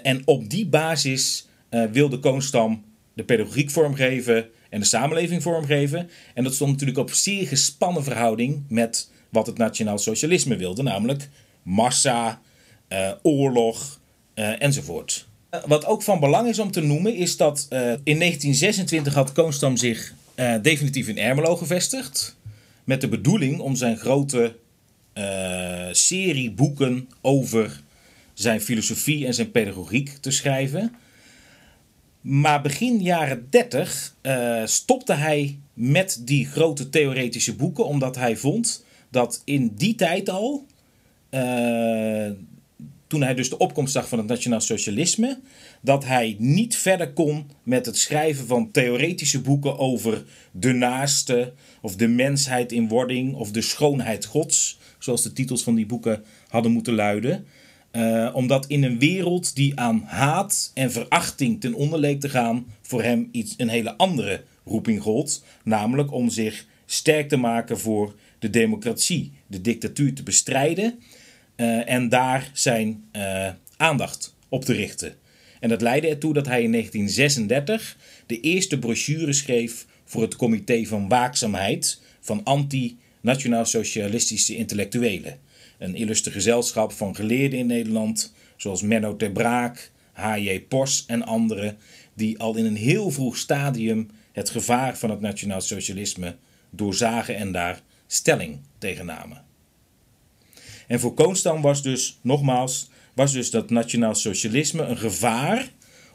en 0.02 0.22
op 0.24 0.50
die 0.50 0.66
basis 0.66 1.46
wil 1.92 2.08
de 2.08 2.18
Koonstam 2.18 2.84
de 3.14 3.24
pedagogiek 3.24 3.70
vormgeven 3.70 4.48
en 4.72 4.80
de 4.80 4.86
samenleving 4.86 5.42
vormgeven. 5.42 6.10
En 6.34 6.44
dat 6.44 6.54
stond 6.54 6.70
natuurlijk 6.70 6.98
op 6.98 7.10
zeer 7.10 7.46
gespannen 7.46 8.04
verhouding 8.04 8.64
met 8.68 9.10
wat 9.28 9.46
het 9.46 9.58
nationaal 9.58 9.98
socialisme 9.98 10.56
wilde, 10.56 10.82
namelijk 10.82 11.28
massa, 11.62 12.40
uh, 12.88 13.12
oorlog 13.22 14.00
uh, 14.34 14.62
enzovoort. 14.62 15.26
Uh, 15.50 15.60
wat 15.66 15.86
ook 15.86 16.02
van 16.02 16.20
belang 16.20 16.48
is 16.48 16.58
om 16.58 16.70
te 16.70 16.80
noemen, 16.80 17.14
is 17.14 17.36
dat 17.36 17.66
in 17.70 18.18
1926 18.18 19.14
had 19.14 19.32
Koonstam 19.32 19.76
zich 19.76 20.14
definitief 20.62 21.08
in 21.08 21.18
Ermelo 21.18 21.56
gevestigd. 21.56 22.36
Met 22.84 23.00
de 23.00 23.08
bedoeling 23.08 23.60
om 23.60 23.76
zijn 23.76 23.96
grote 23.96 24.56
serie 25.90 26.50
boeken 26.50 27.08
over 27.20 27.80
zijn 28.34 28.60
filosofie 28.60 29.26
en 29.26 29.34
zijn 29.34 29.50
pedagogiek 29.50 30.16
te 30.20 30.30
schrijven. 30.30 30.94
Maar 32.22 32.62
begin 32.62 33.00
jaren 33.00 33.46
30 33.50 34.14
uh, 34.22 34.62
stopte 34.64 35.12
hij 35.12 35.58
met 35.74 36.22
die 36.24 36.46
grote 36.46 36.88
theoretische 36.88 37.54
boeken, 37.54 37.86
omdat 37.86 38.16
hij 38.16 38.36
vond 38.36 38.84
dat 39.10 39.42
in 39.44 39.72
die 39.76 39.94
tijd 39.94 40.28
al, 40.28 40.66
uh, 41.30 42.30
toen 43.06 43.22
hij 43.22 43.34
dus 43.34 43.50
de 43.50 43.58
opkomst 43.58 43.92
zag 43.92 44.08
van 44.08 44.18
het 44.18 44.26
nationaal 44.26 44.60
socialisme, 44.60 45.38
dat 45.80 46.04
hij 46.04 46.36
niet 46.38 46.76
verder 46.76 47.12
kon 47.12 47.50
met 47.62 47.86
het 47.86 47.96
schrijven 47.96 48.46
van 48.46 48.70
theoretische 48.70 49.40
boeken 49.40 49.78
over 49.78 50.24
de 50.50 50.72
naaste, 50.72 51.52
of 51.80 51.96
de 51.96 52.08
mensheid 52.08 52.72
in 52.72 52.88
wording, 52.88 53.34
of 53.34 53.50
de 53.50 53.62
schoonheid 53.62 54.24
Gods, 54.24 54.78
zoals 54.98 55.22
de 55.22 55.32
titels 55.32 55.62
van 55.62 55.74
die 55.74 55.86
boeken 55.86 56.24
hadden 56.48 56.72
moeten 56.72 56.94
luiden. 56.94 57.46
Uh, 57.92 58.30
omdat 58.32 58.66
in 58.66 58.82
een 58.82 58.98
wereld 58.98 59.56
die 59.56 59.80
aan 59.80 60.02
haat 60.06 60.70
en 60.74 60.92
verachting 60.92 61.60
ten 61.60 61.74
onder 61.74 61.98
leek 61.98 62.20
te 62.20 62.28
gaan, 62.28 62.66
voor 62.82 63.02
hem 63.02 63.28
iets, 63.32 63.54
een 63.56 63.68
hele 63.68 63.96
andere 63.96 64.42
roeping 64.64 65.02
gold. 65.02 65.44
Namelijk 65.64 66.12
om 66.12 66.30
zich 66.30 66.66
sterk 66.86 67.28
te 67.28 67.36
maken 67.36 67.78
voor 67.78 68.14
de 68.38 68.50
democratie, 68.50 69.32
de 69.46 69.60
dictatuur 69.60 70.14
te 70.14 70.22
bestrijden 70.22 70.98
uh, 71.56 71.88
en 71.88 72.08
daar 72.08 72.50
zijn 72.52 73.04
uh, 73.12 73.48
aandacht 73.76 74.34
op 74.48 74.64
te 74.64 74.72
richten. 74.72 75.14
En 75.60 75.68
dat 75.68 75.80
leidde 75.80 76.08
ertoe 76.08 76.32
dat 76.32 76.46
hij 76.46 76.62
in 76.62 76.72
1936 76.72 77.96
de 78.26 78.40
eerste 78.40 78.78
brochure 78.78 79.32
schreef 79.32 79.86
voor 80.04 80.22
het 80.22 80.36
Comité 80.36 80.84
van 80.84 81.08
Waakzaamheid 81.08 82.00
van 82.20 82.40
anti-nationaal-socialistische 82.44 84.56
intellectuelen 84.56 85.38
een 85.82 85.94
illustre 85.94 86.30
gezelschap 86.30 86.92
van 86.92 87.14
geleerden 87.14 87.58
in 87.58 87.66
Nederland, 87.66 88.34
zoals 88.56 88.82
Menno 88.82 89.16
ter 89.16 89.30
Braak, 89.30 89.90
H.J. 90.12 90.60
Pors 90.60 91.04
en 91.06 91.22
anderen, 91.22 91.78
die 92.14 92.38
al 92.38 92.56
in 92.56 92.64
een 92.64 92.76
heel 92.76 93.10
vroeg 93.10 93.36
stadium 93.36 94.10
het 94.32 94.50
gevaar 94.50 94.98
van 94.98 95.10
het 95.10 95.20
nationaal 95.20 95.60
socialisme 95.60 96.36
doorzagen 96.70 97.36
en 97.36 97.52
daar 97.52 97.80
stelling 98.06 98.60
tegen 98.78 99.06
namen. 99.06 99.44
En 100.86 101.00
voor 101.00 101.14
Koonstam 101.14 101.62
was 101.62 101.82
dus, 101.82 102.18
nogmaals, 102.22 102.90
was 103.14 103.32
dus 103.32 103.50
dat 103.50 103.70
nationaal 103.70 104.14
socialisme 104.14 104.82
een 104.82 104.98
gevaar, 104.98 105.70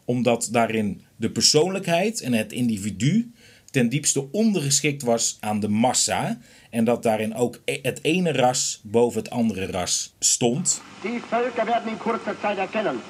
omdat 0.06 0.49
daarin 0.51 1.01
de 1.15 1.32
persoonlijkheid 1.32 2.21
en 2.21 2.34
het 2.34 2.51
individu 2.51 3.32
ten 3.71 3.89
diepste 3.89 4.32
ondergeschikt 4.32 5.03
was 5.03 5.38
aan 5.39 5.60
de 5.60 5.69
massa 5.69 6.38
en 6.69 6.84
dat 6.84 7.03
daarin 7.03 7.36
ook 7.36 7.60
e- 7.65 7.80
het 7.82 7.99
ene 8.01 8.32
ras 8.32 8.80
boven 8.84 9.21
het 9.21 9.30
andere 9.30 9.71
ras 9.71 10.13
stond. 10.19 10.82
Die 11.01 11.21
Völker 11.30 11.65
werden 11.65 11.91
in 11.91 11.97
kurzer 11.97 12.36
Zeit 12.41 12.58
erkennen, 12.58 13.01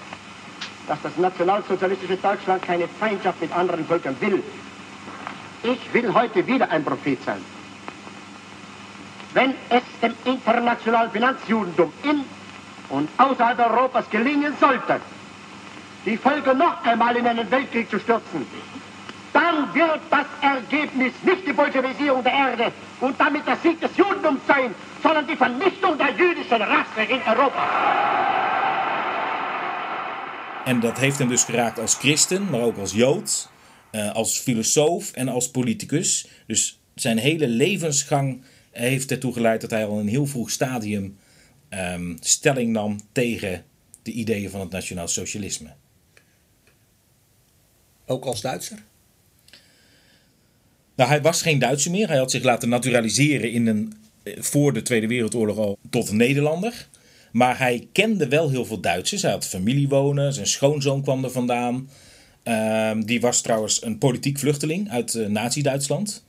dass 0.88 0.98
das 1.02 1.12
nationalsozialistische 1.15 2.17
Deutschland 2.22 2.62
keine 2.62 2.88
Feindschaft 2.98 3.39
mit 3.39 3.52
anderen 3.52 3.86
Völkern 3.86 4.15
will. 4.20 4.43
Ich 5.62 5.93
will 5.93 6.13
heute 6.13 6.46
wieder 6.46 6.70
ein 6.70 6.84
Prophet 6.84 7.17
sein. 7.26 7.41
Wenn 9.34 9.54
es 9.70 9.84
dem 10.02 10.13
internationalen 10.24 11.12
Finanzjudentum 11.12 11.91
in 12.04 12.24
und 12.89 13.10
außerhalb 13.17 13.60
Europas 13.60 14.10
gelingen 14.10 14.54
sollte, 14.60 15.00
die 16.06 16.17
Völker 16.17 16.54
noch 16.54 16.86
einmal 16.86 17.15
in 17.17 17.28
einen 17.28 17.52
Weltkrieg 17.52 17.89
zu 17.89 18.00
stürzen, 18.00 18.46
dann 19.34 19.74
wird 19.74 20.00
das 20.10 20.26
Ergebnis 20.42 21.13
nicht 21.22 21.48
die 21.48 21.54
Bolschewisierung 21.54 22.24
der 22.24 22.34
Erde 22.34 22.72
und 23.00 23.20
damit 23.20 23.46
der 23.48 23.58
Sieg 23.63 23.80
des 23.82 23.96
Judentums 23.98 24.42
sein, 24.48 24.74
sondern 25.04 25.28
die 25.28 25.36
Vernichtung 25.36 25.98
der 25.98 26.12
jüdischen 26.12 26.62
Rasse 26.62 27.04
in 27.08 27.22
Europa. 27.28 27.63
En 30.66 30.80
dat 30.80 30.98
heeft 30.98 31.20
hem 31.20 31.28
dus 31.28 31.44
geraakt 31.44 31.80
als 31.80 31.96
christen, 31.96 32.50
maar 32.50 32.62
ook 32.62 32.78
als 32.78 32.92
jood, 32.92 33.50
eh, 33.92 34.12
als 34.12 34.40
filosoof 34.40 35.12
en 35.12 35.28
als 35.30 35.52
politicus. 35.52 36.28
Dus 36.48 36.80
zijn 36.96 37.18
hele 37.18 37.48
levensgang 37.48 38.42
heeft 38.72 39.12
ertoe 39.12 39.34
geleid 39.34 39.62
dat 39.62 39.72
hij 39.72 39.86
al 39.86 39.94
in 39.94 40.00
een 40.00 40.08
heel 40.08 40.26
vroeg 40.26 40.52
stadium 40.52 41.18
um, 41.70 42.18
stelling 42.20 42.72
nam 42.72 43.00
tegen 43.12 43.66
de 44.02 44.12
ideeën 44.12 44.50
van 44.50 44.60
het 44.60 44.70
nationaal 44.70 45.08
socialisme. 45.08 45.74
Ook 48.06 48.26
als 48.26 48.42
Duitser? 48.42 48.84
Nou, 50.98 51.10
hij 51.10 51.22
was 51.22 51.42
geen 51.42 51.60
Duitser 51.60 51.92
meer. 51.92 52.08
Hij 52.08 52.18
had 52.18 52.32
zich 52.32 52.44
laten 52.44 52.70
naturaliseren 52.70 53.52
in 53.52 53.68
een, 53.68 53.94
eh, 54.24 54.34
voor 54.40 54.74
de 54.74 54.82
Tweede 54.82 55.08
Wereldoorlog 55.08 55.58
al 55.58 55.78
tot 55.90 56.12
Nederlander. 56.12 56.88
Maar 57.32 57.58
hij 57.58 57.88
kende 57.92 58.28
wel 58.28 58.50
heel 58.50 58.66
veel 58.66 58.80
Duitsers. 58.80 59.22
Hij 59.22 59.32
had 59.32 59.48
familie 59.48 59.88
wonen. 59.88 60.34
Zijn 60.34 60.48
schoonzoon 60.48 61.02
kwam 61.02 61.24
er 61.24 61.32
vandaan. 61.32 61.90
Uh, 62.44 62.92
die 63.06 63.22
was 63.22 63.42
trouwens 63.42 63.84
een 63.84 63.98
politiek 63.98 64.40
vluchteling 64.40 64.90
uit 64.90 65.14
uh, 65.14 65.28
Nazi-Duitsland. 65.28 66.26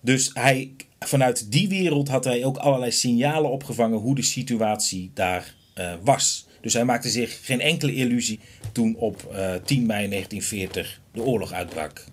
Dus 0.00 0.30
hij, 0.34 0.72
vanuit 0.98 1.52
die 1.52 1.68
wereld 1.68 2.08
had 2.08 2.24
hij 2.24 2.44
ook 2.44 2.56
allerlei 2.56 2.90
signalen 2.90 3.50
opgevangen 3.50 3.98
hoe 3.98 4.14
de 4.14 4.22
situatie 4.22 5.10
daar 5.14 5.54
uh, 5.78 5.92
was. 6.02 6.46
Dus 6.60 6.72
hij 6.72 6.84
maakte 6.84 7.08
zich 7.08 7.38
geen 7.42 7.60
enkele 7.60 7.94
illusie 7.94 8.40
toen 8.72 8.96
op 8.96 9.34
10 9.64 9.86
mei 9.86 10.08
1940 10.08 11.00
de 11.12 11.22
oorlog 11.22 11.52
uitbrak. 11.52 12.04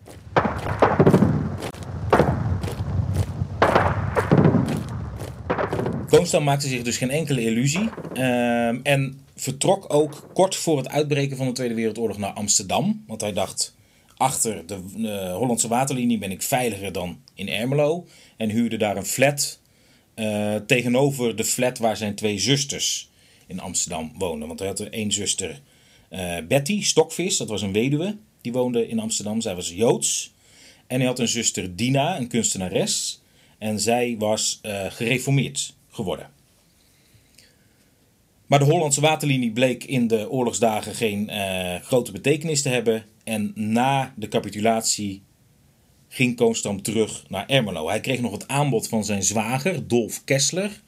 Koonstam 6.10 6.43
maakte 6.43 6.67
zich 6.67 6.82
dus 6.82 6.98
geen 6.98 7.10
enkele 7.10 7.41
illusie. 7.41 7.89
ehm, 8.13 8.80
en 8.84 9.19
vertrok 9.36 9.93
ook 9.93 10.30
kort 10.34 10.56
voor 10.56 10.78
het 10.78 10.89
uitbreken 10.89 11.38
van 11.38 11.48
de 11.48 11.52
Tweede 11.52 11.74
Wereldoorlog 11.74 12.17
naar 12.17 12.32
Amsterdam. 12.32 13.04
Want 13.08 13.22
hij 13.22 13.34
dacht, 13.34 13.76
achter 14.17 14.65
de 14.65 14.80
eh, 15.04 15.36
Hollandse 15.36 15.67
waterlinie 15.67 16.17
ben 16.17 16.32
ik 16.32 16.41
veiliger 16.41 16.91
dan 16.91 17.19
in 17.34 17.50
Ermelo. 17.50 18.08
En 18.38 18.50
huurde 18.50 18.78
daar 18.78 18.98
een 18.98 19.06
flat 19.06 19.60
eh, 20.13 20.56
tegenover 20.56 21.36
de 21.36 21.43
flat 21.43 21.78
waar 21.78 21.98
zijn 21.98 22.15
twee 22.15 22.39
zusters 22.39 23.10
in 23.48 23.60
Amsterdam 23.60 24.12
woonden. 24.17 24.48
Want 24.48 24.60
hij 24.60 24.67
had 24.67 24.80
er 24.80 24.91
één 24.91 25.12
zuster, 25.12 25.62
eh, 26.10 26.38
Betty 26.48 26.84
Stokvis, 26.84 27.38
dat 27.38 27.50
was 27.50 27.62
een 27.62 27.74
weduwe. 27.74 28.17
Die 28.41 28.52
woonde 28.52 28.88
in 28.88 29.00
Amsterdam, 29.00 29.41
zij 29.41 29.56
was 29.56 29.69
Joods. 29.69 30.34
En 30.88 30.98
hij 30.98 31.08
had 31.08 31.19
een 31.19 31.28
zuster 31.28 31.76
Dina, 31.76 32.17
een 32.17 32.28
kunstenares. 32.28 33.22
En 33.58 33.80
zij 33.80 34.15
was 34.17 34.60
gereformeerd 34.89 35.78
geworden. 35.99 36.29
Maar 38.45 38.59
de 38.59 38.65
Hollandse 38.65 39.01
waterlinie 39.01 39.51
bleek 39.51 39.83
in 39.83 40.07
de 40.07 40.29
oorlogsdagen 40.29 40.95
geen 40.95 41.29
eh, 41.29 41.75
grote 41.81 42.12
betekenis 42.12 42.62
te 42.62 42.69
hebben. 42.69 43.05
En 43.23 43.51
na 43.55 44.13
de 44.15 44.27
capitulatie 44.27 45.21
ging 46.07 46.35
Koonstam 46.35 46.81
terug 46.81 47.25
naar 47.27 47.47
Ermelo. 47.47 47.88
Hij 47.88 47.99
kreeg 47.99 48.21
nog 48.21 48.31
het 48.31 48.47
aanbod 48.47 48.88
van 48.88 49.05
zijn 49.05 49.23
zwager, 49.23 49.88
Dolf 49.88 50.23
Kessler, 50.23 50.81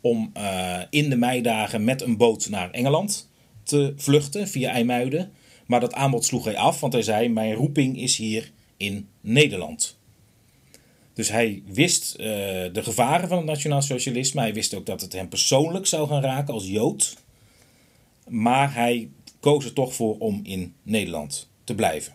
om 0.00 0.30
eh, 0.32 0.80
in 0.90 1.10
de 1.10 1.16
meidagen 1.16 1.84
met 1.84 2.02
een 2.02 2.16
boot 2.16 2.48
naar 2.48 2.70
Engeland 2.70 3.30
te 3.62 3.92
vluchten 3.96 4.48
via 4.48 4.70
IJmuiden. 4.70 5.32
Maar 5.66 5.80
dat 5.80 5.94
aanbod 5.94 6.24
sloeg 6.24 6.44
hij 6.44 6.56
af, 6.56 6.80
want 6.80 6.92
hij 6.92 7.02
zei: 7.02 7.28
Mijn 7.28 7.54
roeping 7.54 7.98
is 7.98 8.16
hier 8.16 8.50
in 8.76 9.08
Nederland. 9.20 9.97
Dus 11.18 11.28
hij 11.28 11.62
wist 11.66 12.14
eh, 12.14 12.26
de 12.72 12.82
gevaren 12.82 13.28
van 13.28 13.36
het 13.36 13.46
nationaal 13.46 13.82
socialisme. 13.82 14.40
Hij 14.40 14.54
wist 14.54 14.74
ook 14.74 14.86
dat 14.86 15.00
het 15.00 15.12
hem 15.12 15.28
persoonlijk 15.28 15.86
zou 15.86 16.08
gaan 16.08 16.22
raken 16.22 16.54
als 16.54 16.66
Jood. 16.66 17.16
Maar 18.28 18.74
hij 18.74 19.08
koos 19.40 19.64
er 19.64 19.72
toch 19.72 19.94
voor 19.94 20.18
om 20.18 20.40
in 20.42 20.74
Nederland 20.82 21.48
te 21.64 21.74
blijven. 21.74 22.12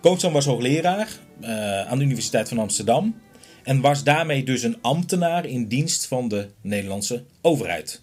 Koonstam 0.00 0.32
was 0.32 0.44
hoogleraar 0.44 1.18
eh, 1.40 1.86
aan 1.86 1.98
de 1.98 2.04
Universiteit 2.04 2.48
van 2.48 2.58
Amsterdam. 2.58 3.20
En 3.62 3.80
was 3.80 4.04
daarmee 4.04 4.44
dus 4.44 4.62
een 4.62 4.78
ambtenaar 4.80 5.44
in 5.44 5.68
dienst 5.68 6.06
van 6.06 6.28
de 6.28 6.48
Nederlandse 6.60 7.24
overheid. 7.40 8.02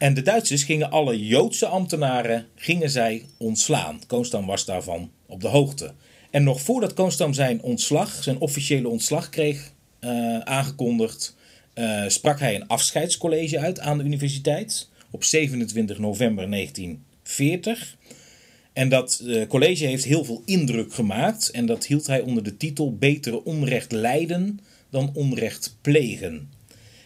En 0.00 0.14
de 0.14 0.22
Duitsers 0.22 0.64
gingen 0.64 0.90
alle 0.90 1.26
Joodse 1.26 1.66
ambtenaren 1.66 2.46
gingen 2.54 2.90
zij 2.90 3.26
ontslaan. 3.36 4.00
Koonstam 4.06 4.46
was 4.46 4.64
daarvan 4.64 5.10
op 5.26 5.40
de 5.40 5.48
hoogte. 5.48 5.92
En 6.30 6.42
nog 6.42 6.60
voordat 6.60 6.94
Koonstam 6.94 7.32
zijn 7.32 7.62
ontslag, 7.62 8.22
zijn 8.22 8.38
officiële 8.38 8.88
ontslag 8.88 9.28
kreeg 9.28 9.72
eh, 9.98 10.38
aangekondigd, 10.38 11.36
eh, 11.74 12.02
sprak 12.06 12.38
hij 12.38 12.54
een 12.54 12.66
afscheidscollege 12.66 13.58
uit 13.58 13.80
aan 13.80 13.98
de 13.98 14.04
universiteit 14.04 14.88
op 15.10 15.24
27 15.24 15.98
november 15.98 16.48
1940. 16.48 17.96
En 18.72 18.88
dat 18.88 19.22
eh, 19.26 19.46
college 19.46 19.86
heeft 19.86 20.04
heel 20.04 20.24
veel 20.24 20.42
indruk 20.44 20.94
gemaakt 20.94 21.50
en 21.50 21.66
dat 21.66 21.86
hield 21.86 22.06
hij 22.06 22.20
onder 22.20 22.42
de 22.42 22.56
titel 22.56 22.96
Betere 22.96 23.44
onrecht 23.44 23.92
lijden 23.92 24.60
dan 24.90 25.10
onrecht 25.14 25.76
plegen. 25.80 26.59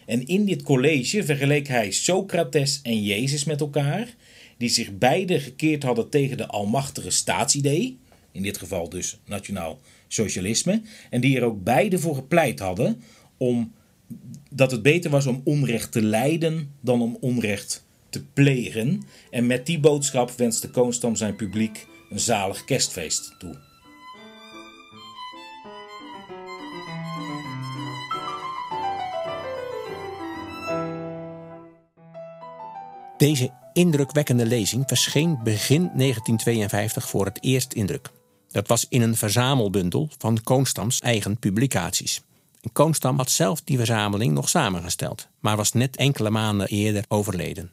En 0.05 0.25
in 0.25 0.45
dit 0.45 0.63
college 0.63 1.23
vergeleek 1.23 1.67
hij 1.67 1.91
Socrates 1.91 2.79
en 2.83 3.03
Jezus 3.03 3.43
met 3.43 3.61
elkaar, 3.61 4.15
die 4.57 4.69
zich 4.69 4.97
beide 4.97 5.39
gekeerd 5.39 5.83
hadden 5.83 6.09
tegen 6.09 6.37
de 6.37 6.47
almachtige 6.47 7.09
staatsidee, 7.09 7.97
in 8.31 8.43
dit 8.43 8.57
geval 8.57 8.89
dus 8.89 9.19
nationaal 9.25 9.79
socialisme, 10.07 10.81
en 11.09 11.21
die 11.21 11.37
er 11.37 11.43
ook 11.43 11.63
beide 11.63 11.99
voor 11.99 12.15
gepleit 12.15 12.59
hadden 12.59 13.01
om 13.37 13.73
dat 14.49 14.71
het 14.71 14.81
beter 14.81 15.11
was 15.11 15.25
om 15.25 15.41
onrecht 15.43 15.91
te 15.91 16.01
lijden 16.01 16.71
dan 16.81 17.01
om 17.01 17.17
onrecht 17.19 17.85
te 18.09 18.23
plegen. 18.33 19.01
En 19.29 19.47
met 19.47 19.65
die 19.65 19.79
boodschap 19.79 20.31
wenste 20.31 20.69
Koonstam 20.69 21.15
zijn 21.15 21.35
publiek 21.35 21.87
een 22.09 22.19
zalig 22.19 22.63
kerstfeest 22.63 23.35
toe. 23.39 23.64
Deze 33.17 33.51
indrukwekkende 33.73 34.45
lezing 34.45 34.83
verscheen 34.87 35.39
begin 35.43 35.81
1952 35.81 37.09
voor 37.09 37.25
het 37.25 37.37
eerst 37.41 37.73
in 37.73 37.85
druk. 37.85 38.11
Dat 38.47 38.67
was 38.67 38.85
in 38.89 39.01
een 39.01 39.15
verzamelbundel 39.15 40.09
van 40.17 40.43
Koonstams 40.43 40.99
eigen 40.99 41.37
publicaties. 41.37 42.21
En 42.61 42.71
Koonstam 42.71 43.17
had 43.17 43.29
zelf 43.29 43.61
die 43.61 43.77
verzameling 43.77 44.33
nog 44.33 44.49
samengesteld, 44.49 45.27
maar 45.39 45.57
was 45.57 45.71
net 45.71 45.95
enkele 45.95 46.29
maanden 46.29 46.67
eerder 46.67 47.05
overleden. 47.07 47.71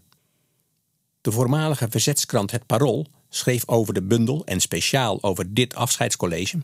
De 1.20 1.33
voormalige 1.33 1.87
verzetskrant 1.90 2.50
Het 2.50 2.66
Parool 2.66 3.07
schreef 3.28 3.68
over 3.68 3.94
de 3.94 4.02
bundel 4.02 4.44
en 4.44 4.61
speciaal 4.61 5.22
over 5.22 5.55
dit 5.55 5.74
afscheidscollege. 5.74 6.59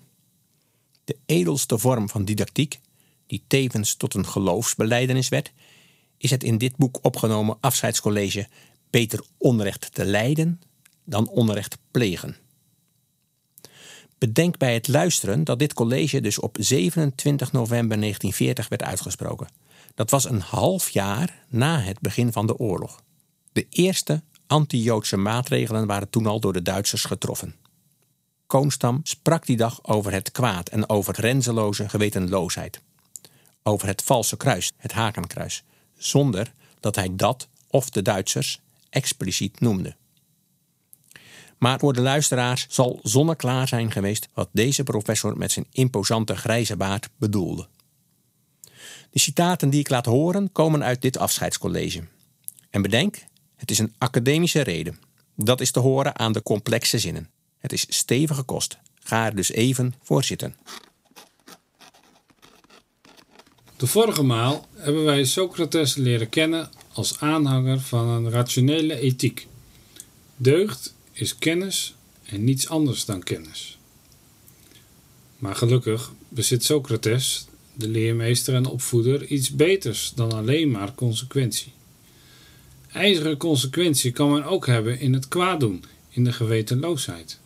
De 1.05 1.17
edelste 1.27 1.79
vorm 1.79 2.09
van 2.09 2.25
didactiek, 2.25 2.81
die 3.27 3.45
tevens 3.47 3.95
tot 3.95 4.15
een 4.15 4.27
geloofsbeleidenis 4.27 5.29
werd, 5.29 5.53
is 6.19 6.31
het 6.31 6.45
in 6.45 6.59
dit 6.59 6.77
boek 6.77 6.99
opgenomen 7.03 7.57
afscheidscollege 7.61 8.49
beter 8.91 9.21
onrecht 9.37 9.95
te 9.95 10.05
lijden 10.05 10.61
dan 11.05 11.29
onrecht 11.29 11.79
plegen. 11.91 12.37
Bedenk 14.19 14.59
bij 14.59 14.75
het 14.75 14.89
luisteren 14.89 15.45
dat 15.45 15.59
dit 15.59 15.75
college 15.75 16.21
dus 16.21 16.39
op 16.39 16.57
27 16.61 17.53
november 17.53 18.01
1940 18.01 18.69
werd 18.69 18.83
uitgesproken. 18.83 19.49
Dat 19.95 20.11
was 20.11 20.25
een 20.25 20.41
half 20.41 20.91
jaar 20.91 21.45
na 21.49 21.81
het 21.81 22.01
begin 22.01 22.33
van 22.33 22.47
de 22.47 22.59
oorlog. 22.59 23.03
De 23.53 23.67
eerste 23.71 24.23
anti-Joodse 24.47 25.17
maatregelen 25.17 25.87
waren 25.87 26.11
toen 26.11 26.27
al 26.27 26.41
door 26.41 26.53
de 26.53 26.63
Duitsers 26.63 27.05
getroffen. 27.05 27.55
Koonstam 28.47 29.01
sprak 29.03 29.47
die 29.47 29.57
dag 29.57 29.85
over 29.85 30.13
het 30.13 30.31
kwaad 30.31 30.69
en 30.69 30.89
over 30.89 31.15
grenzeloze 31.15 31.89
gewetenloosheid. 31.89 32.81
Over 33.63 33.89
het 33.89 34.03
valse 34.03 34.37
kruis, 34.37 34.73
het 34.77 34.93
hakenkruis, 34.93 35.65
zonder 35.97 36.53
dat 36.81 36.95
hij 36.95 37.09
dat 37.13 37.49
of 37.71 37.91
de 37.91 38.03
Duitsers 38.03 38.61
expliciet 38.91 39.61
noemde. 39.61 39.97
Maar 41.59 41.79
voor 41.79 41.93
de 41.93 42.01
luisteraars 42.01 42.67
zal 42.69 43.01
zonneklaar 43.03 43.69
zijn 43.69 43.93
geweest 43.93 44.29
wat 44.35 44.49
deze 44.53 44.83
professor 44.83 45.37
met 45.37 45.53
zijn 45.53 45.67
imposante 45.73 46.37
grijze 46.37 46.77
baard 46.77 47.09
bedoelde. 47.17 47.69
De 49.11 49.19
citaten 49.19 49.71
die 49.71 49.81
ik 49.81 49.89
laat 49.89 50.07
horen 50.07 50.53
komen 50.53 50.85
uit 50.85 51.03
dit 51.03 51.19
afscheidscollege. 51.19 52.03
En 52.71 52.83
bedenk, 52.83 53.17
het 53.57 53.71
is 53.71 53.79
een 53.79 53.95
academische 53.99 54.61
reden. 54.61 54.99
Dat 55.37 55.61
is 55.61 55.71
te 55.71 55.81
horen 55.81 56.19
aan 56.19 56.33
de 56.33 56.43
complexe 56.43 56.99
zinnen. 56.99 57.31
Het 57.59 57.73
is 57.73 57.87
stevige 57.89 58.43
kost. 58.43 58.79
Ga 58.95 59.27
er 59.27 59.37
dus 59.37 59.51
even 59.51 59.95
voor 60.03 60.25
zitten. 60.25 60.57
De 63.77 63.87
vorige 63.87 64.23
maal 64.23 64.67
hebben 64.75 65.05
wij 65.05 65.25
Socrates 65.25 65.95
leren 65.95 66.29
kennen 66.29 66.71
als 66.99 67.21
aanhanger 67.21 67.81
van 67.81 68.09
een 68.09 68.31
rationele 68.31 69.01
ethiek. 69.01 69.47
Deugd 70.37 70.95
is 71.13 71.39
kennis 71.39 71.95
en 72.25 72.45
niets 72.45 72.69
anders 72.69 73.05
dan 73.05 73.23
kennis. 73.23 73.79
Maar 75.39 75.55
gelukkig 75.55 76.13
bezit 76.29 76.65
Socrates, 76.65 77.47
de 77.75 77.89
leermeester 77.89 78.55
en 78.55 78.67
opvoeder, 78.67 79.27
iets 79.27 79.51
beters 79.51 80.13
dan 80.15 80.33
alleen 80.33 80.71
maar 80.71 80.95
consequentie. 80.95 81.73
IJzeren 82.93 83.37
consequentie 83.37 84.11
kan 84.11 84.31
men 84.31 84.45
ook 84.45 84.67
hebben 84.67 85.01
in 85.01 85.13
het 85.13 85.29
kwaad 85.29 85.61
doen, 85.61 85.85
in 86.09 86.25
de 86.25 86.33
gewetenloosheid. 86.33 87.39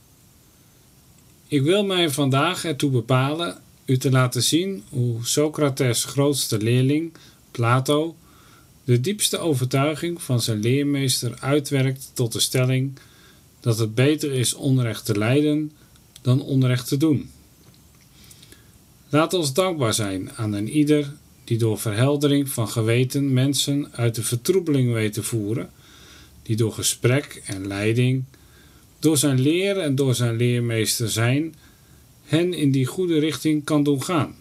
Ik 1.47 1.62
wil 1.62 1.85
mij 1.85 2.11
vandaag 2.11 2.64
ertoe 2.64 2.91
bepalen 2.91 3.61
u 3.85 3.97
te 3.97 4.11
laten 4.11 4.43
zien 4.43 4.85
hoe 4.89 5.26
Socrates' 5.26 6.05
grootste 6.05 6.59
leerling, 6.59 7.12
Plato, 7.51 8.16
de 8.93 9.01
diepste 9.01 9.38
overtuiging 9.38 10.22
van 10.22 10.40
zijn 10.40 10.61
leermeester 10.61 11.36
uitwerkt 11.40 12.11
tot 12.14 12.32
de 12.32 12.40
stelling 12.40 12.93
dat 13.61 13.78
het 13.78 13.95
beter 13.95 14.32
is 14.32 14.55
onrecht 14.55 15.05
te 15.05 15.18
lijden 15.18 15.72
dan 16.22 16.43
onrecht 16.43 16.88
te 16.88 16.97
doen. 16.97 17.30
Laat 19.09 19.34
ons 19.34 19.53
dankbaar 19.53 19.95
zijn 19.95 20.30
aan 20.32 20.53
een 20.53 20.68
ieder 20.68 21.12
die 21.45 21.59
door 21.59 21.78
verheldering 21.78 22.49
van 22.49 22.68
geweten 22.68 23.32
mensen 23.32 23.93
uit 23.93 24.14
de 24.14 24.22
vertroebeling 24.22 24.93
weet 24.93 25.12
te 25.12 25.22
voeren, 25.22 25.70
die 26.43 26.57
door 26.57 26.72
gesprek 26.72 27.43
en 27.47 27.66
leiding, 27.66 28.24
door 28.99 29.16
zijn 29.16 29.40
leer 29.40 29.78
en 29.78 29.95
door 29.95 30.14
zijn 30.14 30.36
leermeester 30.36 31.11
zijn, 31.11 31.55
hen 32.24 32.55
in 32.55 32.70
die 32.70 32.86
goede 32.86 33.18
richting 33.18 33.64
kan 33.64 33.82
doen 33.82 34.03
gaan. 34.03 34.34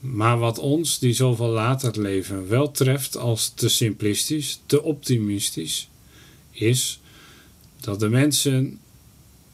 Maar 0.00 0.38
wat 0.38 0.58
ons, 0.58 0.98
die 0.98 1.12
zoveel 1.12 1.48
later 1.48 2.00
leven, 2.00 2.48
wel 2.48 2.70
treft 2.70 3.16
als 3.16 3.48
te 3.48 3.68
simplistisch, 3.68 4.60
te 4.66 4.82
optimistisch, 4.82 5.88
is 6.50 7.00
dat 7.80 8.00
de 8.00 8.08
mensen 8.08 8.78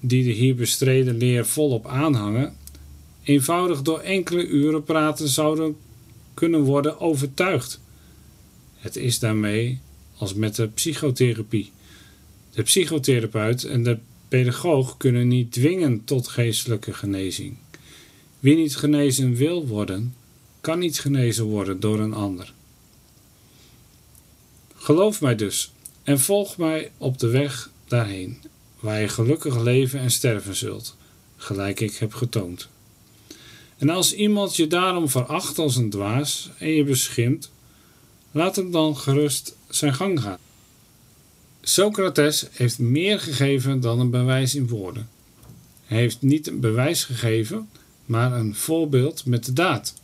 die 0.00 0.24
de 0.24 0.30
hier 0.30 0.54
bestreden 0.54 1.16
leer 1.16 1.46
volop 1.46 1.86
aanhangen, 1.86 2.56
eenvoudig 3.22 3.82
door 3.82 4.00
enkele 4.00 4.46
uren 4.46 4.84
praten 4.84 5.28
zouden 5.28 5.76
kunnen 6.34 6.60
worden 6.60 7.00
overtuigd. 7.00 7.80
Het 8.74 8.96
is 8.96 9.18
daarmee 9.18 9.78
als 10.16 10.34
met 10.34 10.56
de 10.56 10.68
psychotherapie. 10.68 11.72
De 12.50 12.62
psychotherapeut 12.62 13.64
en 13.64 13.82
de 13.82 13.98
pedagoog 14.28 14.96
kunnen 14.96 15.28
niet 15.28 15.52
dwingen 15.52 16.04
tot 16.04 16.28
geestelijke 16.28 16.92
genezing. 16.92 17.56
Wie 18.40 18.56
niet 18.56 18.76
genezen 18.76 19.34
wil 19.34 19.66
worden, 19.66 20.14
kan 20.64 20.78
niet 20.78 21.00
genezen 21.00 21.44
worden 21.44 21.80
door 21.80 22.00
een 22.00 22.14
ander. 22.14 22.52
Geloof 24.74 25.20
mij 25.20 25.36
dus 25.36 25.72
en 26.02 26.20
volg 26.20 26.56
mij 26.56 26.90
op 26.98 27.18
de 27.18 27.28
weg 27.28 27.70
daarheen, 27.86 28.42
waar 28.80 29.00
je 29.00 29.08
gelukkig 29.08 29.62
leven 29.62 30.00
en 30.00 30.10
sterven 30.10 30.56
zult, 30.56 30.96
gelijk 31.36 31.80
ik 31.80 31.94
heb 31.94 32.14
getoond. 32.14 32.68
En 33.76 33.88
als 33.88 34.14
iemand 34.14 34.56
je 34.56 34.66
daarom 34.66 35.08
veracht 35.08 35.58
als 35.58 35.76
een 35.76 35.90
dwaas 35.90 36.50
en 36.58 36.68
je 36.68 36.84
beschimpt, 36.84 37.50
laat 38.30 38.56
hem 38.56 38.70
dan 38.70 38.96
gerust 38.96 39.56
zijn 39.68 39.94
gang 39.94 40.20
gaan. 40.20 40.38
Socrates 41.60 42.46
heeft 42.50 42.78
meer 42.78 43.20
gegeven 43.20 43.80
dan 43.80 44.00
een 44.00 44.10
bewijs 44.10 44.54
in 44.54 44.68
woorden. 44.68 45.08
Hij 45.84 45.98
heeft 45.98 46.22
niet 46.22 46.46
een 46.46 46.60
bewijs 46.60 47.04
gegeven, 47.04 47.68
maar 48.04 48.32
een 48.32 48.54
voorbeeld 48.54 49.26
met 49.26 49.44
de 49.44 49.52
daad. 49.52 50.02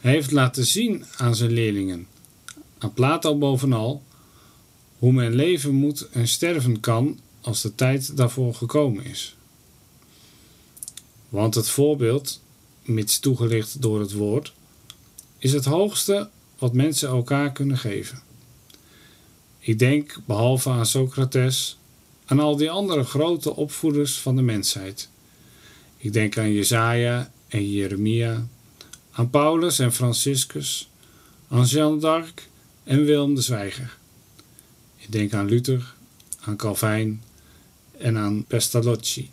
Heeft 0.00 0.30
laten 0.30 0.66
zien 0.66 1.04
aan 1.16 1.34
zijn 1.34 1.50
leerlingen, 1.50 2.06
aan 2.78 2.92
Plato 2.92 3.38
bovenal, 3.38 4.02
hoe 4.98 5.12
men 5.12 5.34
leven 5.34 5.74
moet 5.74 6.08
en 6.08 6.28
sterven 6.28 6.80
kan 6.80 7.20
als 7.40 7.62
de 7.62 7.74
tijd 7.74 8.16
daarvoor 8.16 8.54
gekomen 8.54 9.04
is. 9.04 9.36
Want 11.28 11.54
het 11.54 11.68
voorbeeld, 11.68 12.42
mits 12.82 13.18
toegelicht 13.18 13.82
door 13.82 14.00
het 14.00 14.12
woord, 14.12 14.52
is 15.38 15.52
het 15.52 15.64
hoogste 15.64 16.28
wat 16.58 16.72
mensen 16.72 17.08
elkaar 17.08 17.52
kunnen 17.52 17.78
geven. 17.78 18.22
Ik 19.58 19.78
denk, 19.78 20.20
behalve 20.26 20.70
aan 20.70 20.86
Socrates, 20.86 21.78
aan 22.24 22.40
al 22.40 22.56
die 22.56 22.70
andere 22.70 23.04
grote 23.04 23.56
opvoeders 23.56 24.18
van 24.18 24.36
de 24.36 24.42
mensheid. 24.42 25.08
Ik 25.96 26.12
denk 26.12 26.38
aan 26.38 26.52
Jesaja 26.52 27.30
en 27.48 27.70
Jeremia, 27.70 28.46
aan 29.12 29.30
Paulus 29.30 29.78
en 29.78 29.92
Franciscus, 29.92 30.90
aan 31.48 31.64
Jeanne 31.64 32.00
d'Arc 32.00 32.48
en 32.84 33.04
Willem 33.04 33.34
de 33.34 33.40
Zwijger. 33.40 33.98
Ik 34.96 35.12
denk 35.12 35.32
aan 35.32 35.48
Luther, 35.48 35.94
aan 36.40 36.56
Calvijn 36.56 37.22
en 37.98 38.16
aan 38.16 38.44
Pestalozzi. 38.44 39.30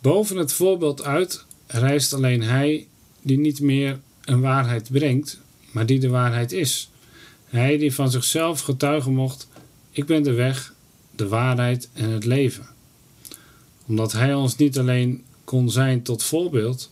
Boven 0.00 0.36
het 0.36 0.52
voorbeeld 0.52 1.02
uit 1.02 1.44
reist 1.66 2.12
alleen 2.12 2.42
hij 2.42 2.86
die 3.20 3.38
niet 3.38 3.60
meer 3.60 4.00
een 4.24 4.40
waarheid 4.40 4.88
brengt, 4.90 5.40
maar 5.70 5.86
die 5.86 6.00
de 6.00 6.08
waarheid 6.08 6.52
is. 6.52 6.90
Hij 7.44 7.78
die 7.78 7.94
van 7.94 8.10
zichzelf 8.10 8.60
getuigen 8.60 9.14
mocht: 9.14 9.48
Ik 9.90 10.06
ben 10.06 10.22
de 10.22 10.32
weg, 10.32 10.74
de 11.16 11.28
waarheid 11.28 11.88
en 11.92 12.10
het 12.10 12.24
leven. 12.24 12.66
Omdat 13.86 14.12
hij 14.12 14.34
ons 14.34 14.56
niet 14.56 14.78
alleen 14.78 15.24
kon 15.44 15.70
zijn 15.70 16.02
tot 16.02 16.22
voorbeeld, 16.22 16.90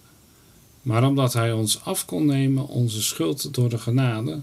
maar 0.83 1.07
omdat 1.07 1.33
hij 1.33 1.53
ons 1.53 1.85
af 1.85 2.05
kon 2.05 2.27
nemen 2.27 2.67
onze 2.67 3.03
schuld 3.03 3.55
door 3.55 3.69
de 3.69 3.79
genade 3.79 4.41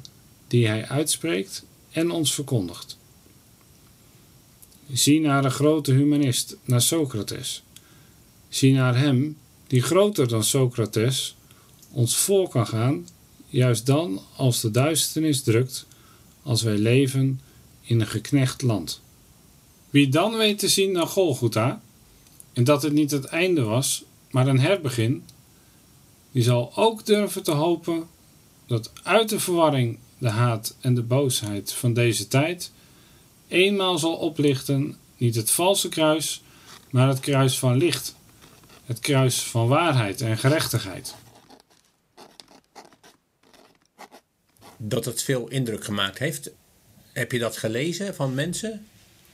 die 0.48 0.68
hij 0.68 0.88
uitspreekt 0.88 1.64
en 1.92 2.12
ons 2.12 2.34
verkondigt. 2.34 2.98
Zie 4.92 5.20
naar 5.20 5.42
de 5.42 5.50
grote 5.50 5.92
humanist, 5.92 6.58
naar 6.66 6.82
Socrates. 6.82 7.64
Zie 8.50 8.74
naar 8.74 8.98
hem 8.98 9.38
die 9.68 9.82
groter 9.82 10.28
dan 10.28 10.44
Socrates 10.44 11.36
ons 11.92 12.16
voor 12.16 12.50
kan 12.50 12.68
gaan, 12.68 13.08
juist 13.48 13.86
dan 13.86 14.22
als 14.36 14.62
de 14.62 14.72
duisternis 14.72 15.44
drukt, 15.44 15.86
als 16.44 16.62
wij 16.62 16.78
leven 16.78 17.42
in 17.82 18.02
een 18.02 18.08
geknecht 18.08 18.62
land. 18.62 19.02
Wie 19.90 20.10
dan 20.10 20.38
weet 20.38 20.60
te 20.60 20.68
zien 20.68 20.92
naar 20.92 21.08
Golgotha, 21.08 21.82
en 22.54 22.64
dat 22.64 22.82
het 22.82 22.94
niet 22.94 23.12
het 23.12 23.26
einde 23.26 23.62
was, 23.62 24.04
maar 24.32 24.48
een 24.48 24.60
herbegin, 24.60 25.24
die 26.32 26.44
zal 26.44 26.72
ook 26.76 27.06
durven 27.06 27.44
te 27.44 27.52
hopen 27.52 28.08
dat 28.66 28.92
uit 29.04 29.30
de 29.30 29.40
verwarring, 29.40 29.98
de 30.18 30.30
haat 30.30 30.76
en 30.80 30.96
de 30.96 31.02
boosheid 31.02 31.74
van 31.74 31.94
deze 31.94 32.28
tijd 32.28 32.72
eenmaal 33.48 33.98
zal 33.98 34.16
oplichten 34.16 34.98
niet 35.18 35.36
het 35.36 35.52
valse 35.52 35.90
kruis, 35.90 36.44
maar 36.90 37.08
het 37.08 37.20
kruis 37.20 37.60
van 37.60 37.78
licht, 37.78 38.16
het 38.86 39.00
kruis 39.00 39.42
van 39.42 39.68
waarheid 39.68 40.22
en 40.22 40.38
gerechtigheid. 40.38 41.16
Dat 44.78 45.06
het 45.06 45.24
veel 45.24 45.48
indruk 45.48 45.84
gemaakt 45.84 46.18
heeft. 46.18 46.52
Heb 47.14 47.32
je 47.32 47.40
dat 47.40 47.58
gelezen 47.58 48.16
van 48.16 48.34
mensen? 48.34 48.88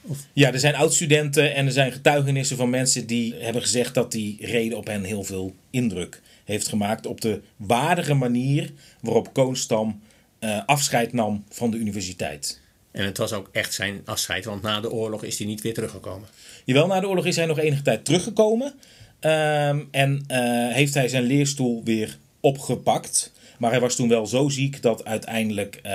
Of? 0.07 0.17
Ja, 0.33 0.53
er 0.53 0.59
zijn 0.59 0.75
oud-studenten 0.75 1.55
en 1.55 1.65
er 1.65 1.71
zijn 1.71 1.91
getuigenissen 1.91 2.57
van 2.57 2.69
mensen 2.69 3.07
die 3.07 3.33
hebben 3.33 3.61
gezegd 3.61 3.93
dat 3.93 4.11
die 4.11 4.37
reden 4.39 4.77
op 4.77 4.87
hen 4.87 5.03
heel 5.03 5.23
veel 5.23 5.55
indruk 5.69 6.21
heeft 6.43 6.67
gemaakt. 6.67 7.05
Op 7.05 7.21
de 7.21 7.41
waardige 7.55 8.13
manier 8.13 8.71
waarop 9.01 9.33
Koonstam 9.33 10.01
uh, 10.39 10.61
afscheid 10.65 11.13
nam 11.13 11.43
van 11.49 11.71
de 11.71 11.77
universiteit. 11.77 12.61
En 12.91 13.05
het 13.05 13.17
was 13.17 13.33
ook 13.33 13.49
echt 13.51 13.73
zijn 13.73 14.01
afscheid, 14.05 14.45
want 14.45 14.61
na 14.61 14.81
de 14.81 14.91
oorlog 14.91 15.23
is 15.23 15.37
hij 15.37 15.47
niet 15.47 15.61
weer 15.61 15.73
teruggekomen. 15.73 16.27
Jawel, 16.65 16.87
na 16.87 16.99
de 16.99 17.07
oorlog 17.07 17.25
is 17.25 17.35
hij 17.35 17.45
nog 17.45 17.59
enige 17.59 17.81
tijd 17.81 18.05
teruggekomen. 18.05 18.73
Um, 19.21 19.87
en 19.91 20.25
uh, 20.27 20.73
heeft 20.73 20.93
hij 20.93 21.07
zijn 21.07 21.23
leerstoel 21.23 21.81
weer 21.83 22.17
opgepakt. 22.39 23.31
Maar 23.57 23.71
hij 23.71 23.79
was 23.79 23.95
toen 23.95 24.09
wel 24.09 24.27
zo 24.27 24.49
ziek 24.49 24.81
dat 24.81 25.05
uiteindelijk 25.05 25.79
uh, 25.85 25.91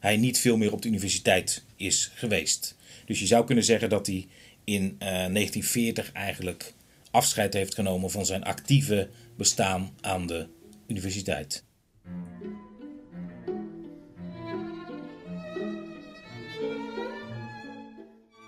hij 0.00 0.16
niet 0.16 0.38
veel 0.38 0.56
meer 0.56 0.72
op 0.72 0.82
de 0.82 0.88
universiteit 0.88 1.62
is 1.76 2.10
geweest. 2.14 2.76
Dus 3.04 3.20
je 3.20 3.26
zou 3.26 3.44
kunnen 3.44 3.64
zeggen 3.64 3.88
dat 3.88 4.06
hij 4.06 4.26
in 4.64 4.82
uh, 4.82 4.98
1940 4.98 6.12
eigenlijk 6.12 6.74
afscheid 7.10 7.54
heeft 7.54 7.74
genomen 7.74 8.10
van 8.10 8.26
zijn 8.26 8.44
actieve 8.44 9.08
bestaan 9.36 9.90
aan 10.00 10.26
de 10.26 10.46
universiteit. 10.86 11.64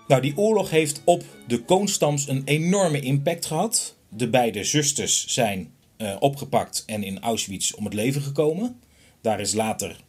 Nou, 0.07 0.21
die 0.21 0.37
oorlog 0.37 0.69
heeft 0.69 1.01
op 1.03 1.23
de 1.47 1.63
Koonstams 1.63 2.27
een 2.27 2.41
enorme 2.45 2.99
impact 2.99 3.45
gehad. 3.45 3.95
De 4.09 4.29
beide 4.29 4.63
zusters 4.63 5.27
zijn 5.27 5.71
uh, 5.97 6.15
opgepakt 6.19 6.83
en 6.85 7.03
in 7.03 7.19
Auschwitz 7.19 7.71
om 7.71 7.85
het 7.85 7.93
leven 7.93 8.21
gekomen. 8.21 8.79
Daar 9.21 9.39
is 9.39 9.53
later, 9.53 9.99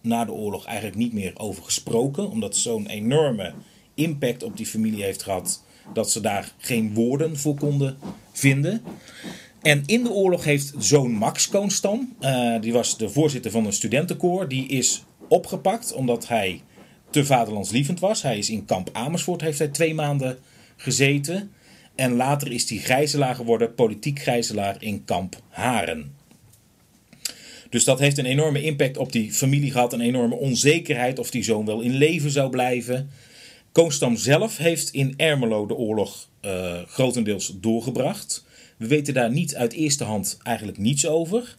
na 0.00 0.24
de 0.24 0.32
oorlog, 0.32 0.64
eigenlijk 0.64 0.96
niet 0.96 1.12
meer 1.12 1.32
over 1.38 1.62
gesproken, 1.62 2.30
omdat 2.30 2.56
zo'n 2.56 2.86
enorme 2.86 3.54
impact 3.94 4.42
op 4.42 4.56
die 4.56 4.66
familie 4.66 5.02
heeft 5.02 5.22
gehad 5.22 5.62
dat 5.92 6.10
ze 6.10 6.20
daar 6.20 6.52
geen 6.58 6.94
woorden 6.94 7.36
voor 7.36 7.54
konden 7.54 7.98
vinden. 8.32 8.82
En 9.62 9.82
in 9.86 10.02
de 10.02 10.10
oorlog 10.10 10.44
heeft 10.44 10.72
zoon 10.78 11.10
Max 11.10 11.48
Koonstam, 11.48 12.16
uh, 12.20 12.60
die 12.60 12.72
was 12.72 12.98
de 12.98 13.08
voorzitter 13.08 13.50
van 13.50 13.66
een 13.66 13.72
studentenkoor, 13.72 14.48
die 14.48 14.66
is 14.68 15.04
opgepakt 15.28 15.92
omdat 15.92 16.28
hij 16.28 16.62
te 17.10 17.24
vaderlandslievend 17.24 18.00
was. 18.00 18.22
Hij 18.22 18.38
is 18.38 18.50
in 18.50 18.64
kamp 18.64 18.90
Amersfoort, 18.92 19.40
heeft 19.40 19.58
hij 19.58 19.68
twee 19.68 19.94
maanden 19.94 20.38
gezeten. 20.76 21.52
En 21.94 22.16
later 22.16 22.52
is 22.52 22.70
hij 22.70 22.78
gijzelaar 22.78 23.34
geworden, 23.34 23.74
politiek 23.74 24.18
gijzelaar 24.18 24.76
in 24.78 25.04
kamp 25.04 25.40
Haren. 25.48 26.14
Dus 27.70 27.84
dat 27.84 27.98
heeft 27.98 28.18
een 28.18 28.26
enorme 28.26 28.62
impact 28.62 28.96
op 28.96 29.12
die 29.12 29.32
familie 29.32 29.70
gehad. 29.70 29.92
Een 29.92 30.00
enorme 30.00 30.34
onzekerheid 30.34 31.18
of 31.18 31.30
die 31.30 31.42
zoon 31.42 31.66
wel 31.66 31.80
in 31.80 31.94
leven 31.94 32.30
zou 32.30 32.50
blijven. 32.50 33.10
Koonstam 33.72 34.16
zelf 34.16 34.56
heeft 34.56 34.90
in 34.90 35.14
Ermelo 35.16 35.66
de 35.66 35.74
oorlog 35.74 36.28
uh, 36.44 36.78
grotendeels 36.86 37.52
doorgebracht. 37.60 38.44
We 38.76 38.86
weten 38.86 39.14
daar 39.14 39.30
niet 39.30 39.56
uit 39.56 39.72
eerste 39.72 40.04
hand 40.04 40.38
eigenlijk 40.42 40.78
niets 40.78 41.06
over. 41.06 41.56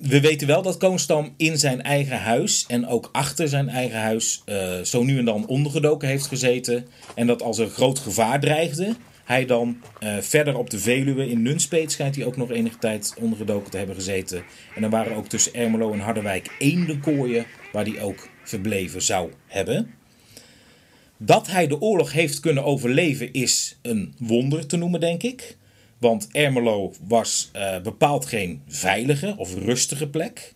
We 0.00 0.20
weten 0.20 0.46
wel 0.46 0.62
dat 0.62 0.76
Koonstam 0.76 1.34
in 1.36 1.58
zijn 1.58 1.82
eigen 1.82 2.18
huis 2.18 2.64
en 2.68 2.86
ook 2.86 3.08
achter 3.12 3.48
zijn 3.48 3.68
eigen 3.68 4.00
huis 4.00 4.42
uh, 4.46 4.80
zo 4.80 5.02
nu 5.02 5.18
en 5.18 5.24
dan 5.24 5.46
ondergedoken 5.46 6.08
heeft 6.08 6.26
gezeten. 6.26 6.86
En 7.14 7.26
dat 7.26 7.42
als 7.42 7.58
er 7.58 7.68
groot 7.68 7.98
gevaar 7.98 8.40
dreigde, 8.40 8.96
hij 9.24 9.46
dan 9.46 9.76
uh, 10.00 10.16
verder 10.18 10.56
op 10.56 10.70
de 10.70 10.78
Veluwe 10.78 11.28
in 11.28 11.42
Nunspeet 11.42 11.92
schijnt 11.92 12.16
hij 12.16 12.24
ook 12.24 12.36
nog 12.36 12.50
enige 12.50 12.78
tijd 12.78 13.14
ondergedoken 13.20 13.70
te 13.70 13.76
hebben 13.76 13.94
gezeten. 13.94 14.42
En 14.74 14.80
dan 14.80 14.90
waren 14.90 15.16
ook 15.16 15.28
tussen 15.28 15.54
Ermelo 15.54 15.92
en 15.92 16.00
Harderwijk 16.00 16.56
eendenkooien 16.58 17.46
waar 17.72 17.84
hij 17.84 18.02
ook 18.02 18.28
verbleven 18.44 19.02
zou 19.02 19.30
hebben. 19.46 19.97
Dat 21.18 21.46
hij 21.46 21.66
de 21.66 21.80
oorlog 21.80 22.12
heeft 22.12 22.40
kunnen 22.40 22.64
overleven 22.64 23.32
is 23.32 23.78
een 23.82 24.14
wonder 24.18 24.66
te 24.66 24.76
noemen, 24.76 25.00
denk 25.00 25.22
ik. 25.22 25.56
Want 25.98 26.28
Ermelo 26.32 26.92
was 27.06 27.50
uh, 27.56 27.80
bepaald 27.80 28.26
geen 28.26 28.62
veilige 28.66 29.34
of 29.36 29.54
rustige 29.54 30.08
plek. 30.08 30.54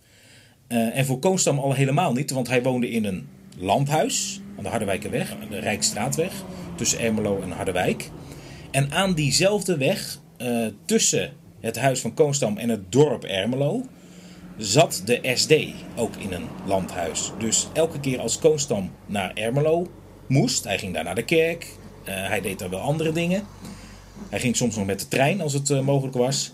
Uh, 0.68 0.96
en 0.96 1.06
voor 1.06 1.18
Koonstam 1.18 1.58
al 1.58 1.72
helemaal 1.72 2.12
niet, 2.12 2.30
want 2.30 2.48
hij 2.48 2.62
woonde 2.62 2.90
in 2.90 3.04
een 3.04 3.28
landhuis 3.58 4.40
aan 4.56 4.62
de 4.62 4.68
Harderwijkerweg, 4.68 5.36
de 5.50 5.58
Rijkstraatweg, 5.58 6.32
tussen 6.74 6.98
Ermelo 6.98 7.40
en 7.40 7.50
Harderwijk. 7.50 8.10
En 8.70 8.90
aan 8.90 9.14
diezelfde 9.14 9.76
weg, 9.76 10.18
uh, 10.38 10.66
tussen 10.84 11.32
het 11.60 11.78
huis 11.78 12.00
van 12.00 12.14
Koonstam 12.14 12.56
en 12.56 12.68
het 12.68 12.92
dorp 12.92 13.24
Ermelo, 13.24 13.82
zat 14.56 15.02
de 15.04 15.30
SD 15.34 15.54
ook 15.96 16.16
in 16.16 16.32
een 16.32 16.48
landhuis. 16.66 17.32
Dus 17.38 17.68
elke 17.72 18.00
keer 18.00 18.20
als 18.20 18.38
Koonstam 18.38 18.90
naar 19.06 19.32
Ermelo 19.34 19.90
moest, 20.32 20.64
hij 20.64 20.78
ging 20.78 20.94
daar 20.94 21.04
naar 21.04 21.14
de 21.14 21.24
kerk, 21.24 21.64
uh, 21.64 21.68
hij 22.06 22.40
deed 22.40 22.58
daar 22.58 22.70
wel 22.70 22.80
andere 22.80 23.12
dingen. 23.12 23.46
Hij 24.30 24.40
ging 24.40 24.56
soms 24.56 24.76
nog 24.76 24.86
met 24.86 25.00
de 25.00 25.08
trein 25.08 25.40
als 25.40 25.52
het 25.52 25.70
uh, 25.70 25.80
mogelijk 25.80 26.16
was. 26.16 26.52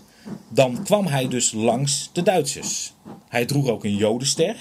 Dan 0.49 0.83
kwam 0.83 1.07
hij 1.07 1.27
dus 1.27 1.51
langs 1.51 2.09
de 2.13 2.23
Duitsers. 2.23 2.93
Hij 3.29 3.45
droeg 3.45 3.67
ook 3.67 3.83
een 3.83 3.95
Jodenster. 3.95 4.55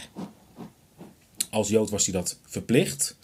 Als 1.51 1.69
Jood 1.69 1.91
was 1.91 2.05
hij 2.05 2.14
dat 2.14 2.41
verplicht. 2.47 3.19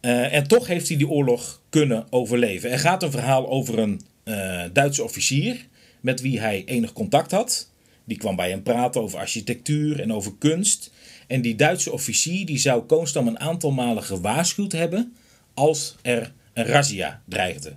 Uh, 0.00 0.34
en 0.34 0.48
toch 0.48 0.66
heeft 0.66 0.88
hij 0.88 0.96
die 0.96 1.08
oorlog 1.08 1.60
kunnen 1.70 2.06
overleven. 2.10 2.70
Er 2.70 2.78
gaat 2.78 3.02
een 3.02 3.10
verhaal 3.10 3.48
over 3.48 3.78
een 3.78 4.00
uh, 4.24 4.62
Duitse 4.72 5.04
officier 5.04 5.66
met 6.00 6.20
wie 6.20 6.40
hij 6.40 6.62
enig 6.64 6.92
contact 6.92 7.30
had. 7.30 7.70
Die 8.04 8.18
kwam 8.18 8.36
bij 8.36 8.50
hem 8.50 8.62
praten 8.62 9.02
over 9.02 9.18
architectuur 9.18 10.00
en 10.00 10.12
over 10.12 10.32
kunst. 10.38 10.90
En 11.26 11.40
die 11.42 11.54
Duitse 11.54 11.92
officier 11.92 12.46
die 12.46 12.58
zou 12.58 12.82
Koonstam 12.82 13.26
een 13.26 13.40
aantal 13.40 13.70
malen 13.70 14.02
gewaarschuwd 14.02 14.72
hebben 14.72 15.16
als 15.54 15.96
er 16.02 16.32
een 16.52 16.64
razzia 16.64 17.22
dreigde. 17.24 17.72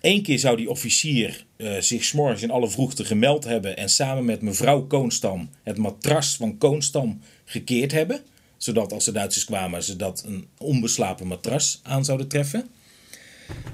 Eén 0.00 0.22
keer 0.22 0.38
zou 0.38 0.56
die 0.56 0.70
officier 0.70 1.44
uh, 1.56 1.76
zich 1.78 2.04
s'morgens 2.04 2.42
in 2.42 2.50
alle 2.50 2.70
vroegte 2.70 3.04
gemeld 3.04 3.44
hebben 3.44 3.76
en 3.76 3.88
samen 3.88 4.24
met 4.24 4.42
mevrouw 4.42 4.86
Koonstam 4.86 5.50
het 5.62 5.78
matras 5.78 6.36
van 6.36 6.58
Koonstam 6.58 7.20
gekeerd 7.44 7.92
hebben. 7.92 8.20
Zodat 8.56 8.92
als 8.92 9.04
de 9.04 9.12
Duitsers 9.12 9.44
kwamen 9.44 9.82
ze 9.82 9.96
dat 9.96 10.24
een 10.26 10.46
onbeslapen 10.58 11.26
matras 11.26 11.80
aan 11.82 12.04
zouden 12.04 12.28
treffen. 12.28 12.68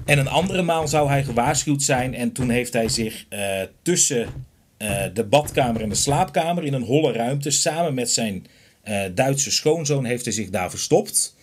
En 0.05 0.17
een 0.17 0.27
andere 0.27 0.61
maal 0.61 0.87
zou 0.87 1.09
hij 1.09 1.23
gewaarschuwd 1.23 1.81
zijn 1.81 2.13
en 2.15 2.31
toen 2.31 2.49
heeft 2.49 2.73
hij 2.73 2.89
zich 2.89 3.25
uh, 3.29 3.61
tussen 3.81 4.47
uh, 4.79 5.03
de 5.13 5.23
badkamer 5.23 5.81
en 5.81 5.89
de 5.89 5.95
slaapkamer 5.95 6.63
in 6.63 6.73
een 6.73 6.83
holle 6.83 7.11
ruimte 7.11 7.51
samen 7.51 7.93
met 7.93 8.11
zijn 8.11 8.45
Duitse 9.13 9.51
schoonzoon 9.51 10.05
heeft 10.05 10.25
hij 10.25 10.33
zich 10.33 10.49
daar 10.49 10.69
verstopt. 10.69 11.35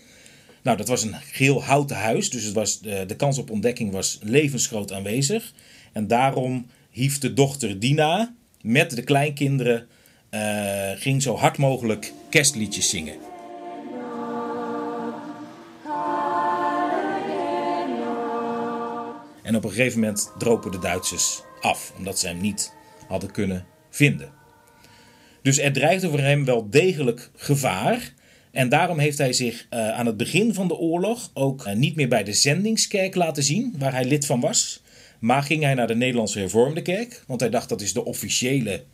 Nou, 0.62 0.76
dat 0.76 0.88
was 0.88 1.02
een 1.02 1.14
geel 1.14 1.62
houten 1.62 1.96
huis, 1.96 2.30
dus 2.30 2.44
het 2.44 2.54
was, 2.54 2.80
de, 2.80 3.04
de 3.06 3.16
kans 3.16 3.38
op 3.38 3.50
ontdekking 3.50 3.92
was 3.92 4.18
levensgroot 4.22 4.92
aanwezig. 4.92 5.52
En 5.92 6.06
daarom 6.06 6.66
hief 6.90 7.18
de 7.18 7.32
dochter 7.32 7.80
Dina 7.80 8.34
met 8.60 8.96
de 8.96 9.02
kleinkinderen, 9.02 9.86
ging 10.96 11.22
zo 11.22 11.36
hard 11.36 11.58
mogelijk 11.58 12.12
kerstliedjes 12.30 12.88
zingen. 12.88 13.14
En 19.42 19.56
op 19.56 19.64
een 19.64 19.70
gegeven 19.70 20.00
moment 20.00 20.32
dropen 20.38 20.70
de 20.70 20.78
Duitsers 20.78 21.42
af, 21.60 21.92
omdat 21.98 22.18
ze 22.18 22.26
hem 22.26 22.40
niet 22.40 22.72
hadden 23.08 23.30
kunnen 23.30 23.66
vinden. 23.90 24.32
Dus 25.42 25.58
er 25.58 25.72
dreigde 25.72 26.08
voor 26.08 26.20
hem 26.20 26.44
wel 26.44 26.70
degelijk 26.70 27.30
gevaar. 27.36 28.12
En 28.50 28.68
daarom 28.68 28.98
heeft 28.98 29.18
hij 29.18 29.32
zich 29.32 29.66
uh, 29.70 29.90
aan 29.90 30.06
het 30.06 30.16
begin 30.16 30.54
van 30.54 30.68
de 30.68 30.76
oorlog 30.76 31.30
ook 31.34 31.66
uh, 31.66 31.74
niet 31.74 31.96
meer 31.96 32.08
bij 32.08 32.24
de 32.24 32.32
zendingskerk 32.32 33.14
laten 33.14 33.42
zien, 33.42 33.74
waar 33.78 33.92
hij 33.92 34.04
lid 34.04 34.26
van 34.26 34.40
was. 34.40 34.82
Maar 35.18 35.42
ging 35.42 35.62
hij 35.62 35.74
naar 35.74 35.86
de 35.86 35.94
Nederlandse 35.94 36.38
hervormde 36.38 36.82
kerk, 36.82 37.24
want 37.26 37.40
hij 37.40 37.50
dacht 37.50 37.68
dat 37.68 37.80
is 37.80 37.92
de 37.92 38.04
officiële 38.04 38.84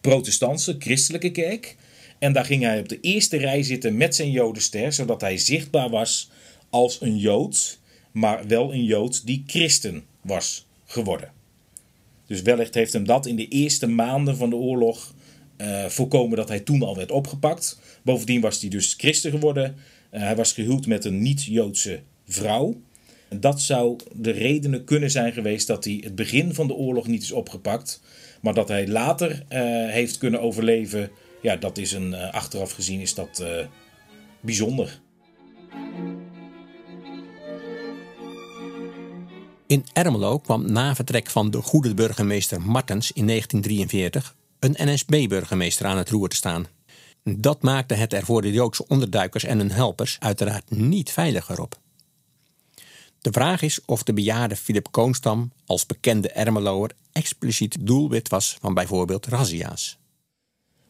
protestantse, 0.00 0.76
christelijke 0.78 1.30
kerk. 1.30 1.76
En 2.18 2.32
daar 2.32 2.44
ging 2.44 2.62
hij 2.62 2.80
op 2.80 2.88
de 2.88 3.00
eerste 3.00 3.36
rij 3.36 3.62
zitten 3.62 3.96
met 3.96 4.14
zijn 4.14 4.30
jodenster, 4.30 4.92
zodat 4.92 5.20
hij 5.20 5.38
zichtbaar 5.38 5.90
was 5.90 6.30
als 6.70 7.00
een 7.00 7.18
jood, 7.18 7.78
maar 8.12 8.46
wel 8.46 8.72
een 8.72 8.84
jood 8.84 9.26
die 9.26 9.42
christen 9.46 10.04
was 10.20 10.66
geworden. 10.84 11.37
Dus 12.28 12.42
wellicht 12.42 12.74
heeft 12.74 12.92
hem 12.92 13.04
dat 13.04 13.26
in 13.26 13.36
de 13.36 13.48
eerste 13.48 13.86
maanden 13.86 14.36
van 14.36 14.50
de 14.50 14.56
oorlog 14.56 15.14
uh, 15.56 15.84
voorkomen 15.84 16.36
dat 16.36 16.48
hij 16.48 16.60
toen 16.60 16.82
al 16.82 16.96
werd 16.96 17.10
opgepakt. 17.10 17.80
Bovendien 18.02 18.40
was 18.40 18.60
hij 18.60 18.70
dus 18.70 18.94
christen 18.94 19.30
geworden. 19.30 19.76
Uh, 20.12 20.20
hij 20.20 20.36
was 20.36 20.52
gehuwd 20.52 20.86
met 20.86 21.04
een 21.04 21.22
niet-Joodse 21.22 22.00
vrouw. 22.26 22.80
En 23.28 23.40
dat 23.40 23.60
zou 23.60 23.96
de 24.12 24.30
redenen 24.30 24.84
kunnen 24.84 25.10
zijn 25.10 25.32
geweest 25.32 25.66
dat 25.66 25.84
hij 25.84 26.00
het 26.04 26.14
begin 26.14 26.54
van 26.54 26.66
de 26.66 26.74
oorlog 26.74 27.06
niet 27.06 27.22
is 27.22 27.32
opgepakt. 27.32 28.00
Maar 28.42 28.54
dat 28.54 28.68
hij 28.68 28.88
later 28.88 29.30
uh, 29.30 29.58
heeft 29.90 30.18
kunnen 30.18 30.40
overleven, 30.40 31.10
ja, 31.42 31.56
dat 31.56 31.78
is 31.78 31.92
een, 31.92 32.14
achteraf 32.14 32.72
gezien 32.72 33.00
is 33.00 33.14
dat 33.14 33.44
bijzonder. 34.40 35.00
In 39.68 39.86
Ermelo 39.92 40.38
kwam 40.38 40.72
na 40.72 40.94
vertrek 40.94 41.30
van 41.30 41.50
de 41.50 41.62
goede 41.62 41.94
burgemeester 41.94 42.60
Martens 42.60 43.12
in 43.12 43.26
1943 43.26 44.34
een 44.58 44.76
NSB-burgemeester 44.78 45.86
aan 45.86 45.96
het 45.96 46.08
roer 46.08 46.28
te 46.28 46.36
staan. 46.36 46.66
Dat 47.24 47.62
maakte 47.62 47.94
het 47.94 48.12
er 48.12 48.24
voor 48.24 48.42
de 48.42 48.52
Joodse 48.52 48.86
onderduikers 48.86 49.44
en 49.44 49.58
hun 49.58 49.70
helpers 49.70 50.16
uiteraard 50.20 50.70
niet 50.70 51.10
veiliger 51.10 51.60
op. 51.60 51.80
De 53.20 53.32
vraag 53.32 53.62
is 53.62 53.84
of 53.84 54.02
de 54.02 54.12
bejaarde 54.12 54.56
Philip 54.56 54.88
Koonstam 54.90 55.52
als 55.66 55.86
bekende 55.86 56.30
Ermeloer 56.30 56.90
expliciet 57.12 57.76
doelwit 57.80 58.28
was 58.28 58.56
van 58.60 58.74
bijvoorbeeld 58.74 59.26
razzia's. 59.26 59.98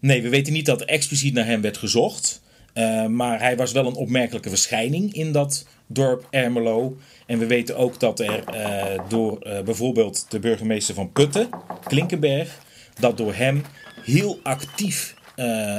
Nee, 0.01 0.23
we 0.23 0.29
weten 0.29 0.53
niet 0.53 0.67
dat 0.67 0.83
expliciet 0.83 1.35
naar 1.35 1.47
hem 1.47 1.61
werd 1.61 1.77
gezocht. 1.77 2.41
Uh, 2.79 3.07
maar 3.07 3.41
hij 3.41 3.57
was 3.57 3.73
wel 3.73 3.87
een 3.87 3.95
opmerkelijke 3.95 4.49
verschijning 4.49 5.15
in 5.15 5.33
dat 5.33 5.67
dorp 5.87 6.27
Ermelo. 6.31 6.97
En 7.27 7.39
we 7.39 7.47
weten 7.47 7.77
ook 7.77 8.01
dat 8.01 8.21
er 8.21 8.45
uh, 8.55 9.09
door 9.09 9.47
uh, 9.47 9.61
bijvoorbeeld 9.61 10.27
de 10.31 10.39
burgemeester 10.39 10.95
van 10.95 11.13
Putten, 11.13 11.49
Klinkenberg, 11.85 12.59
dat 13.01 13.17
door 13.17 13.35
hem 13.35 13.63
heel 14.05 14.39
actief 14.43 15.17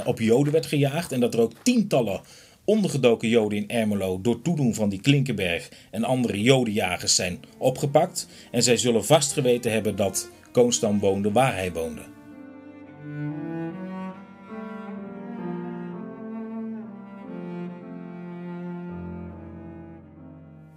op 0.06 0.20
Joden 0.20 0.54
werd 0.54 0.66
gejaagd. 0.66 1.12
En 1.12 1.20
dat 1.20 1.34
er 1.34 1.40
ook 1.40 1.52
tientallen 1.64 2.22
ondergedoken 2.64 3.30
Joden 3.30 3.58
in 3.58 3.70
Ermelo 3.70 4.22
door 4.22 4.42
toedoen 4.42 4.74
van 4.74 4.90
die 4.90 5.02
Klinkenberg 5.02 5.70
en 5.92 6.04
andere 6.04 6.42
Jodenjagers 6.42 7.16
zijn 7.16 7.40
opgepakt. 7.58 8.28
En 8.52 8.64
zij 8.64 8.78
zullen 8.78 9.06
vast 9.06 9.32
geweten 9.32 9.72
hebben 9.72 9.96
dat 9.96 10.30
Koonstam 10.52 11.00
woonde 11.00 11.32
waar 11.32 11.54
hij 11.54 11.72
woonde. 11.72 12.02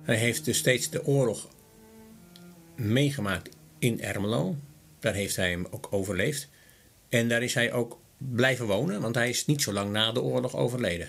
Hij 0.03 0.17
heeft 0.17 0.45
dus 0.45 0.59
steeds 0.59 0.91
de 0.91 1.07
oorlog 1.07 1.49
meegemaakt 2.77 3.57
in 3.79 4.01
Ermelo. 4.01 4.57
Daar 5.01 5.15
heeft 5.15 5.37
hij 5.37 5.51
hem 5.51 5.67
ook 5.71 5.89
overleefd. 5.91 6.49
En 7.09 7.29
daar 7.29 7.43
is 7.43 7.55
hij 7.55 7.73
ook 7.73 8.01
blijven 8.19 8.67
wonen, 8.67 9.01
want 9.01 9.15
hij 9.15 9.29
is 9.29 9.47
niet 9.47 9.63
zo 9.63 9.73
lang 9.73 9.93
na 9.93 10.13
de 10.13 10.23
oorlog 10.23 10.57
overleden. 10.57 11.09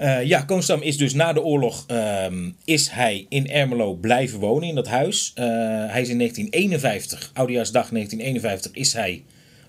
Uh, 0.00 0.24
ja, 0.24 0.42
Koonstam 0.42 0.82
is 0.82 0.96
dus 0.96 1.14
na 1.14 1.32
de 1.32 1.42
oorlog 1.42 1.84
uh, 1.90 2.26
is 2.64 2.88
hij 2.88 3.26
in 3.28 3.48
Ermelo 3.50 3.94
blijven 3.94 4.38
wonen 4.38 4.68
in 4.68 4.74
dat 4.74 4.86
huis. 4.86 5.32
Uh, 5.38 5.44
hij 5.90 6.00
is 6.00 6.08
in 6.08 6.18
1951, 6.18 7.30
oudejaarsdag 7.34 7.88
1951, 7.88 8.72
is 8.72 8.92
hij 8.92 9.24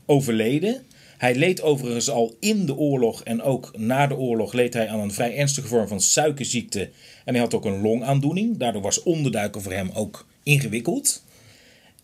overleden. 0.05 0.85
Hij 1.20 1.36
leed 1.36 1.61
overigens 1.61 2.09
al 2.09 2.36
in 2.39 2.65
de 2.65 2.76
oorlog 2.76 3.24
en 3.24 3.41
ook 3.41 3.72
na 3.78 4.07
de 4.07 4.17
oorlog 4.17 4.53
leed 4.53 4.74
hij 4.74 4.88
aan 4.88 4.99
een 4.99 5.11
vrij 5.11 5.38
ernstige 5.38 5.67
vorm 5.67 5.88
van 5.88 6.01
suikerziekte. 6.01 6.89
En 7.26 7.34
hij 7.34 7.43
had 7.43 7.53
ook 7.53 7.65
een 7.65 7.82
longaandoening. 7.82 8.57
Daardoor 8.57 8.82
was 8.82 9.03
onderduiken 9.03 9.61
voor 9.61 9.72
hem 9.72 9.89
ook 9.93 10.26
ingewikkeld. 10.43 11.24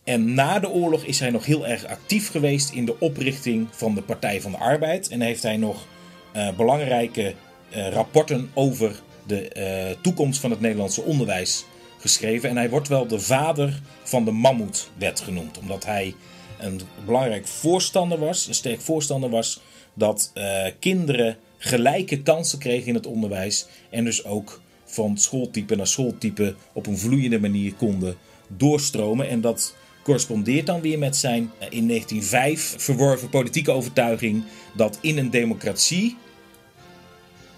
En 0.04 0.34
na 0.34 0.60
de 0.60 0.70
oorlog 0.70 1.04
is 1.04 1.20
hij 1.20 1.30
nog 1.30 1.46
heel 1.46 1.68
erg 1.68 1.86
actief 1.86 2.30
geweest 2.30 2.72
in 2.72 2.86
de 2.86 3.00
oprichting 3.00 3.68
van 3.72 3.96
de 3.96 4.02
Partij 4.02 4.42
van 4.42 4.52
de 4.52 4.58
Arbeid. 4.58 5.08
En 5.08 5.22
heeft 5.22 5.44
hij 5.44 5.58
nog 5.58 5.88
uh, 6.36 6.56
belangrijke 6.56 7.34
uh, 7.76 7.88
rapporten 7.88 8.50
over 8.54 9.02
de 9.28 9.52
uh, 9.58 10.02
toekomst 10.02 10.40
van 10.40 10.52
het 10.52 10.60
Nederlandse 10.60 11.02
onderwijs 11.02 11.66
geschreven. 12.00 12.50
En 12.50 12.58
hij 12.58 12.70
wordt 12.70 12.88
wel 12.88 13.08
de 13.08 13.20
vader 13.20 13.82
van 14.04 14.26
de 14.26 14.32
Mammoetwet 14.32 15.20
genoemd. 15.20 15.60
Omdat 15.60 15.86
hij 15.86 16.16
een 16.66 16.82
belangrijk 17.06 17.48
voorstander 17.48 18.20
was, 18.20 18.48
een 18.48 18.54
sterk 18.54 18.82
voorstander 18.82 19.30
was, 19.30 19.62
dat 19.94 20.34
kinderen 20.80 21.38
gelijke 21.58 22.22
kansen 22.22 22.60
kregen 22.60 22.88
in 22.88 22.96
het 22.96 23.08
onderwijs. 23.08 23.68
En 23.90 24.04
dus 24.04 24.26
ook 24.26 24.62
van 24.86 25.18
schooltype 25.18 25.76
naar 25.76 25.88
schooltype 25.88 26.56
op 26.74 26.88
een 26.88 26.98
vloeiende 26.98 27.40
manier 27.40 27.74
konden 27.74 28.18
doorstromen. 28.48 29.30
En 29.30 29.42
dat 29.42 29.76
correspondeert 30.04 30.66
dan 30.66 30.82
weer 30.82 31.00
met 31.00 31.16
zijn 31.16 31.52
eh, 31.58 31.68
in 31.70 31.88
1905 31.88 32.76
verworven 32.78 33.30
politieke 33.30 33.72
overtuiging 33.72 34.44
dat 34.76 34.98
in 35.02 35.18
een 35.18 35.30
democratie 35.30 36.18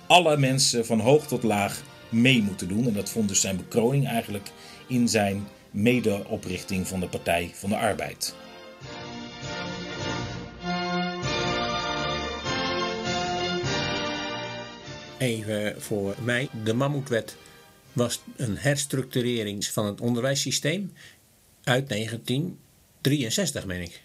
alle 0.08 0.38
mensen 0.38 0.86
van 0.86 1.00
hoog 1.00 1.28
tot 1.28 1.44
laag 1.44 1.84
mee 2.10 2.42
moeten 2.42 2.68
doen. 2.68 2.88
En 2.88 2.94
dat 2.94 3.10
vond 3.10 3.28
dus 3.28 3.42
zijn 3.42 3.58
bekroning 3.58 4.08
eigenlijk 4.08 4.52
in 4.88 5.08
zijn 5.08 5.48
medeoprichting 5.72 6.88
van 6.88 7.00
de 7.00 7.08
Partij 7.08 7.52
van 7.54 7.70
de 7.70 7.78
Arbeid. 7.78 8.36
Even 15.18 15.82
voor 15.82 16.16
mij, 16.20 16.50
de 16.64 16.74
Mammoetwet 16.74 17.36
was 17.94 18.22
een 18.36 18.58
herstructurering 18.58 19.66
van 19.66 19.86
het 19.86 20.02
onderwijssysteem 20.02 20.94
uit 21.64 21.90
1963, 21.90 23.66
meen 23.66 23.82
ik. 23.82 24.02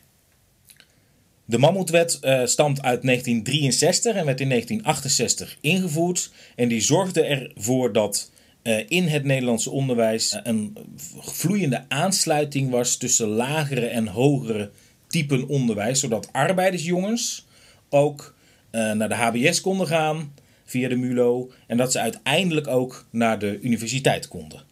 De 1.45 1.59
Mammoetwet 1.59 2.19
uh, 2.23 2.47
stamt 2.47 2.83
uit 2.83 3.03
1963 3.03 4.15
en 4.15 4.25
werd 4.25 4.41
in 4.41 4.49
1968 4.49 5.57
ingevoerd. 5.61 6.31
En 6.57 6.69
die 6.69 6.81
zorgde 6.81 7.23
ervoor 7.23 7.93
dat 7.93 8.31
uh, 8.63 8.79
in 8.89 9.07
het 9.07 9.25
Nederlandse 9.25 9.71
onderwijs 9.71 10.39
een 10.43 10.77
vloeiende 11.21 11.85
aansluiting 11.89 12.71
was 12.71 12.97
tussen 12.97 13.29
lagere 13.29 13.87
en 13.87 14.07
hogere 14.07 14.71
typen 15.07 15.49
onderwijs. 15.49 16.01
Zodat 16.01 16.29
arbeidersjongens 16.33 17.47
ook 17.89 18.35
naar 18.71 19.09
de 19.09 19.15
HBS 19.15 19.61
konden 19.61 19.87
gaan 19.87 20.33
via 20.73 20.89
de 20.89 20.97
MULO. 20.97 21.51
En 21.67 21.77
dat 21.77 21.93
ze 21.93 22.01
uiteindelijk 22.01 22.67
ook 22.67 23.07
naar 23.11 23.39
de 23.39 23.61
universiteit 23.61 24.29
konden. 24.29 24.65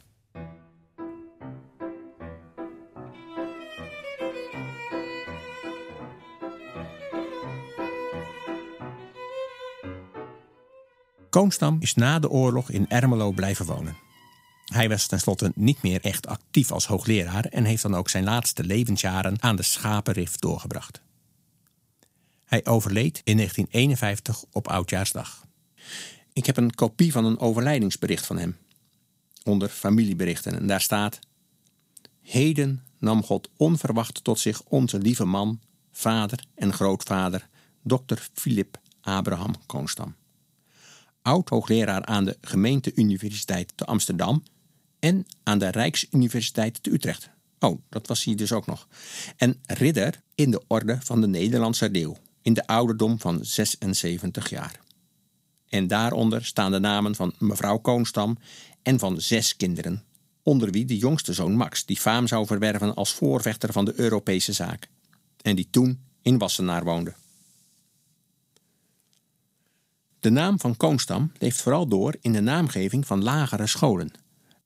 Koonstam 11.31 11.77
is 11.81 11.95
na 11.95 12.19
de 12.19 12.31
oorlog 12.31 12.71
in 12.71 12.89
Ermelo 12.89 13.31
blijven 13.31 13.67
wonen. 13.67 13.97
Hij 14.65 14.89
was 14.89 15.07
tenslotte 15.07 15.53
niet 15.55 15.83
meer 15.83 16.01
echt 16.01 16.27
actief 16.27 16.73
als 16.73 16.87
hoogleraar 16.87 17.45
en 17.45 17.65
heeft 17.65 17.83
dan 17.83 17.95
ook 17.95 18.09
zijn 18.09 18.25
laatste 18.25 18.65
levensjaren 18.65 19.43
aan 19.43 19.57
de 19.57 19.63
schapenrif 19.63 20.37
doorgebracht. 20.37 21.03
Hij 22.45 22.67
overleed 22.67 23.21
in 23.25 23.37
1951 23.37 24.45
op 24.53 24.69
oudjaarsdag. 24.69 25.49
Ik 26.33 26.47
heb 26.47 26.57
een 26.57 26.75
kopie 26.75 27.13
van 27.13 27.25
een 27.25 27.39
overlijdingsbericht 27.39 28.27
van 28.27 28.39
hem. 28.39 28.57
Onder 29.45 29.69
familieberichten 29.69 30.55
en 30.55 30.67
daar 30.67 30.81
staat: 30.81 31.19
Heden 32.21 32.85
nam 32.99 33.25
God 33.25 33.49
onverwacht 33.57 34.25
tot 34.25 34.39
zich 34.39 34.63
onze 34.63 34.99
lieve 34.99 35.25
man, 35.25 35.61
vader 35.93 36.45
en 36.55 36.73
grootvader, 36.73 37.49
dokter 37.83 38.29
Philip 38.33 38.81
Abraham 39.01 39.55
Koonstam 39.67 40.15
oud-hoogleraar 41.23 42.05
aan 42.05 42.25
de 42.25 42.37
Gemeente-Universiteit 42.41 43.73
te 43.75 43.85
Amsterdam 43.85 44.43
en 44.99 45.27
aan 45.43 45.59
de 45.59 45.69
Rijksuniversiteit 45.69 46.83
te 46.83 46.93
Utrecht. 46.93 47.31
Oh, 47.59 47.81
dat 47.89 48.07
was 48.07 48.25
hij 48.25 48.35
dus 48.35 48.53
ook 48.53 48.67
nog. 48.67 48.89
En 49.37 49.61
ridder 49.67 50.21
in 50.35 50.51
de 50.51 50.63
orde 50.67 50.99
van 51.01 51.21
de 51.21 51.27
Nederlandse 51.27 51.91
Leeuw 51.91 52.17
in 52.43 52.55
de 52.55 52.67
ouderdom 52.67 53.21
van 53.21 53.45
76 53.45 54.51
jaar. 54.51 54.81
En 55.71 55.87
daaronder 55.87 56.45
staan 56.45 56.73
de 56.73 56.79
namen 56.79 57.15
van 57.15 57.33
mevrouw 57.39 57.79
Koonstam 57.79 58.39
en 58.83 58.99
van 58.99 59.21
zes 59.21 59.57
kinderen, 59.57 60.05
onder 60.43 60.71
wie 60.71 60.85
de 60.85 60.97
jongste 60.97 61.33
zoon 61.33 61.55
Max, 61.55 61.85
die 61.85 61.97
faam 61.97 62.27
zou 62.27 62.47
verwerven 62.47 62.95
als 62.95 63.13
voorvechter 63.13 63.73
van 63.73 63.85
de 63.85 63.93
Europese 63.97 64.53
zaak, 64.53 64.89
en 65.43 65.57
die 65.57 65.69
toen 65.71 66.01
in 66.23 66.39
Wassenaar 66.39 66.85
woonde. 66.85 67.15
De 70.21 70.31
naam 70.31 70.61
van 70.61 70.77
Koonstam 70.77 71.33
leeft 71.39 71.63
vooral 71.63 71.87
door 71.87 72.17
in 72.21 72.33
de 72.33 72.41
naamgeving 72.41 73.07
van 73.07 73.23
lagere 73.23 73.67
scholen. 73.67 74.13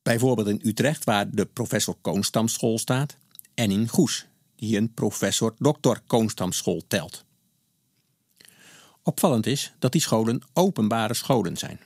Bijvoorbeeld 0.02 0.48
in 0.48 0.60
Utrecht, 0.62 1.04
waar 1.04 1.30
de 1.30 1.46
professor 1.46 1.96
Koonstam 2.00 2.48
school 2.48 2.78
staat, 2.78 3.16
en 3.54 3.70
in 3.70 3.88
Goes, 3.88 4.26
die 4.56 4.76
een 4.76 4.94
professor 4.94 5.54
Dr. 5.58 5.96
Koonstam 6.06 6.52
school 6.52 6.82
telt. 6.88 7.24
Opvallend 9.06 9.46
is 9.46 9.72
dat 9.78 9.92
die 9.92 10.00
scholen 10.00 10.42
openbare 10.52 11.14
scholen 11.14 11.56
zijn. 11.56 11.80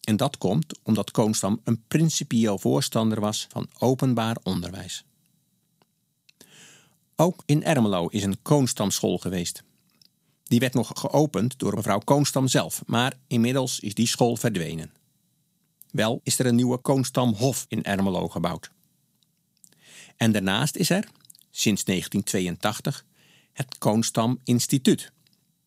En 0.00 0.16
dat 0.16 0.38
komt 0.38 0.78
omdat 0.82 1.10
Koonstam 1.10 1.60
een 1.64 1.82
principieel 1.88 2.58
voorstander 2.58 3.20
was 3.20 3.46
van 3.50 3.68
openbaar 3.78 4.36
onderwijs. 4.42 5.04
Ook 7.16 7.42
in 7.46 7.64
Ermelo 7.64 8.06
is 8.06 8.22
een 8.22 8.42
Koonstamschool 8.42 9.18
geweest. 9.18 9.62
Die 10.42 10.60
werd 10.60 10.74
nog 10.74 10.90
geopend 10.94 11.58
door 11.58 11.74
mevrouw 11.74 11.98
Koonstam 11.98 12.48
zelf, 12.48 12.82
maar 12.86 13.12
inmiddels 13.26 13.80
is 13.80 13.94
die 13.94 14.06
school 14.06 14.36
verdwenen. 14.36 14.92
Wel 15.90 16.20
is 16.22 16.38
er 16.38 16.46
een 16.46 16.54
nieuwe 16.54 16.78
Koonstamhof 16.78 17.66
in 17.68 17.82
Ermelo 17.82 18.28
gebouwd. 18.28 18.70
En 20.16 20.32
daarnaast 20.32 20.76
is 20.76 20.90
er, 20.90 21.08
sinds 21.50 21.84
1982, 21.84 23.04
het 23.52 23.78
Koonstam 23.78 24.40
Instituut. 24.44 25.12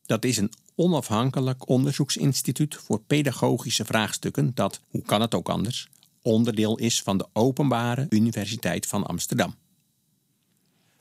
Dat 0.05 0.25
is 0.25 0.37
een 0.37 0.51
onafhankelijk 0.79 1.69
onderzoeksinstituut 1.69 2.75
voor 2.75 3.01
pedagogische 3.07 3.85
vraagstukken 3.85 4.51
dat, 4.53 4.81
hoe 4.89 5.01
kan 5.01 5.21
het 5.21 5.35
ook 5.35 5.49
anders, 5.49 5.89
onderdeel 6.21 6.77
is 6.77 7.01
van 7.01 7.17
de 7.17 7.27
Openbare 7.33 8.05
Universiteit 8.09 8.85
van 8.85 9.05
Amsterdam. 9.05 9.55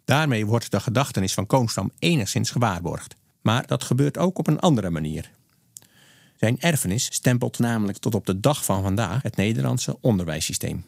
Daarmee 0.04 0.46
wordt 0.46 0.70
de 0.70 0.80
gedachtenis 0.80 1.34
van 1.34 1.46
Koonstam 1.46 1.90
enigszins 1.98 2.50
gewaarborgd 2.50 3.16
maar 3.48 3.66
dat 3.66 3.84
gebeurt 3.84 4.18
ook 4.18 4.38
op 4.38 4.46
een 4.46 4.60
andere 4.60 4.90
manier. 4.90 5.30
Zijn 6.36 6.60
erfenis 6.60 7.04
stempelt 7.04 7.58
namelijk 7.58 7.98
tot 7.98 8.14
op 8.14 8.26
de 8.26 8.40
dag 8.40 8.64
van 8.64 8.82
vandaag 8.82 9.22
het 9.22 9.36
Nederlandse 9.36 9.96
onderwijssysteem. 10.00 10.84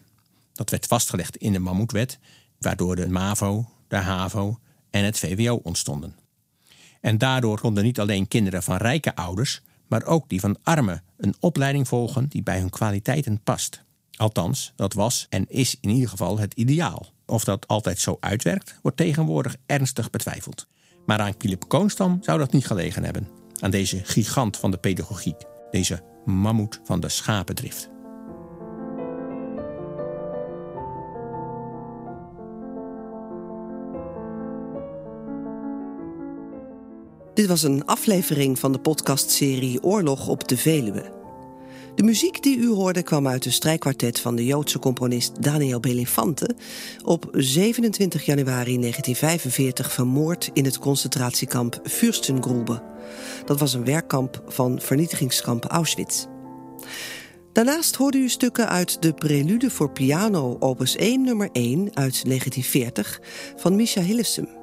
Dat 0.52 0.70
werd 0.70 0.86
vastgelegd 0.86 1.36
in 1.36 1.52
de 1.52 1.58
Mammoetwet, 1.58 2.18
waardoor 2.58 2.96
de 2.96 3.08
MAVO, 3.08 3.70
de 3.88 3.96
HAVO 3.96 4.58
en 4.90 5.04
het 5.04 5.18
VWO 5.18 5.60
ontstonden. 5.62 6.14
En 7.00 7.18
daardoor 7.18 7.60
konden 7.60 7.84
niet 7.84 8.00
alleen 8.00 8.28
kinderen 8.28 8.62
van 8.62 8.76
rijke 8.76 9.14
ouders, 9.14 9.62
maar 9.88 10.04
ook 10.04 10.28
die 10.28 10.40
van 10.40 10.58
armen 10.62 11.02
een 11.16 11.34
opleiding 11.40 11.88
volgen 11.88 12.28
die 12.28 12.42
bij 12.42 12.58
hun 12.58 12.70
kwaliteiten 12.70 13.40
past. 13.42 13.84
Althans, 14.16 14.72
dat 14.76 14.92
was 14.92 15.26
en 15.28 15.44
is 15.48 15.76
in 15.80 15.90
ieder 15.90 16.08
geval 16.08 16.38
het 16.38 16.54
ideaal. 16.54 17.06
Of 17.26 17.44
dat 17.44 17.68
altijd 17.68 17.98
zo 17.98 18.16
uitwerkt, 18.20 18.78
wordt 18.82 18.96
tegenwoordig 18.96 19.56
ernstig 19.66 20.10
betwijfeld. 20.10 20.66
Maar 21.06 21.18
aan 21.18 21.34
Philip 21.38 21.68
Koonstam 21.68 22.18
zou 22.20 22.38
dat 22.38 22.52
niet 22.52 22.66
gelegen 22.66 23.04
hebben. 23.04 23.28
Aan 23.60 23.70
deze 23.70 24.00
gigant 24.04 24.56
van 24.56 24.70
de 24.70 24.78
pedagogiek, 24.78 25.42
deze 25.70 26.02
mammoet 26.24 26.80
van 26.84 27.00
de 27.00 27.08
schapendrift. 27.08 27.90
Dit 37.40 37.48
was 37.48 37.62
een 37.62 37.86
aflevering 37.86 38.58
van 38.58 38.72
de 38.72 38.78
podcastserie 38.78 39.82
Oorlog 39.82 40.28
op 40.28 40.48
de 40.48 40.56
Veluwe. 40.56 41.12
De 41.94 42.02
muziek 42.02 42.42
die 42.42 42.58
u 42.58 42.68
hoorde 42.68 43.02
kwam 43.02 43.28
uit 43.28 43.42
de 43.42 43.50
strijkkwartet 43.50 44.20
van 44.20 44.36
de 44.36 44.44
Joodse 44.44 44.78
componist 44.78 45.42
Daniel 45.42 45.80
Belifante, 45.80 46.56
op 47.04 47.28
27 47.32 48.24
januari 48.24 48.78
1945 48.78 49.92
vermoord 49.92 50.50
in 50.52 50.64
het 50.64 50.78
concentratiekamp 50.78 51.80
Fürstengrube. 51.82 52.82
Dat 53.44 53.58
was 53.58 53.74
een 53.74 53.84
werkkamp 53.84 54.42
van 54.46 54.80
vernietigingskamp 54.80 55.64
Auschwitz. 55.64 56.26
Daarnaast 57.52 57.96
hoorde 57.96 58.18
u 58.18 58.28
stukken 58.28 58.68
uit 58.68 59.02
de 59.02 59.12
Prelude 59.12 59.70
voor 59.70 59.90
piano 59.90 60.56
opus 60.58 60.96
1 60.96 61.22
nummer 61.22 61.48
1 61.52 61.78
uit 61.78 62.24
1940 62.24 63.20
van 63.56 63.76
Misha 63.76 64.00
Hillesum. 64.00 64.59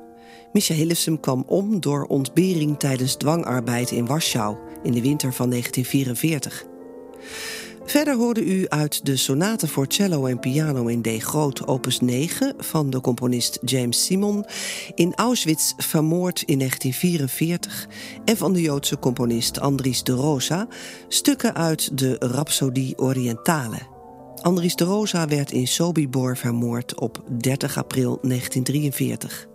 Misha 0.57 0.73
Hillesum 0.73 1.19
kwam 1.19 1.43
om 1.47 1.79
door 1.79 2.03
ontbering 2.03 2.79
tijdens 2.79 3.15
dwangarbeid 3.15 3.91
in 3.91 4.05
Warschau 4.05 4.57
in 4.83 4.91
de 4.91 5.01
winter 5.01 5.33
van 5.33 5.49
1944. 5.49 6.65
Verder 7.85 8.15
hoorde 8.15 8.45
u 8.45 8.67
uit 8.67 9.05
de 9.05 9.15
sonate 9.17 9.67
voor 9.67 9.85
cello 9.87 10.25
en 10.25 10.39
piano 10.39 10.85
in 10.85 11.01
D 11.01 11.23
groot 11.23 11.67
opus 11.67 11.99
9 11.99 12.53
van 12.57 12.89
de 12.89 13.01
componist 13.01 13.59
James 13.61 14.05
Simon, 14.05 14.45
in 14.95 15.15
Auschwitz 15.15 15.73
vermoord 15.77 16.41
in 16.41 16.57
1944 16.57 17.87
en 18.25 18.37
van 18.37 18.53
de 18.53 18.61
Joodse 18.61 18.99
componist 18.99 19.59
Andries 19.59 20.03
de 20.03 20.13
Rosa 20.13 20.67
stukken 21.07 21.55
uit 21.55 21.97
de 21.97 22.15
Rhapsodie 22.19 22.97
Orientale. 22.97 23.79
Andries 24.41 24.75
de 24.75 24.83
Rosa 24.83 25.27
werd 25.27 25.51
in 25.51 25.67
Sobibor 25.67 26.37
vermoord 26.37 26.99
op 26.99 27.23
30 27.39 27.77
april 27.77 28.19
1943. 28.21 29.47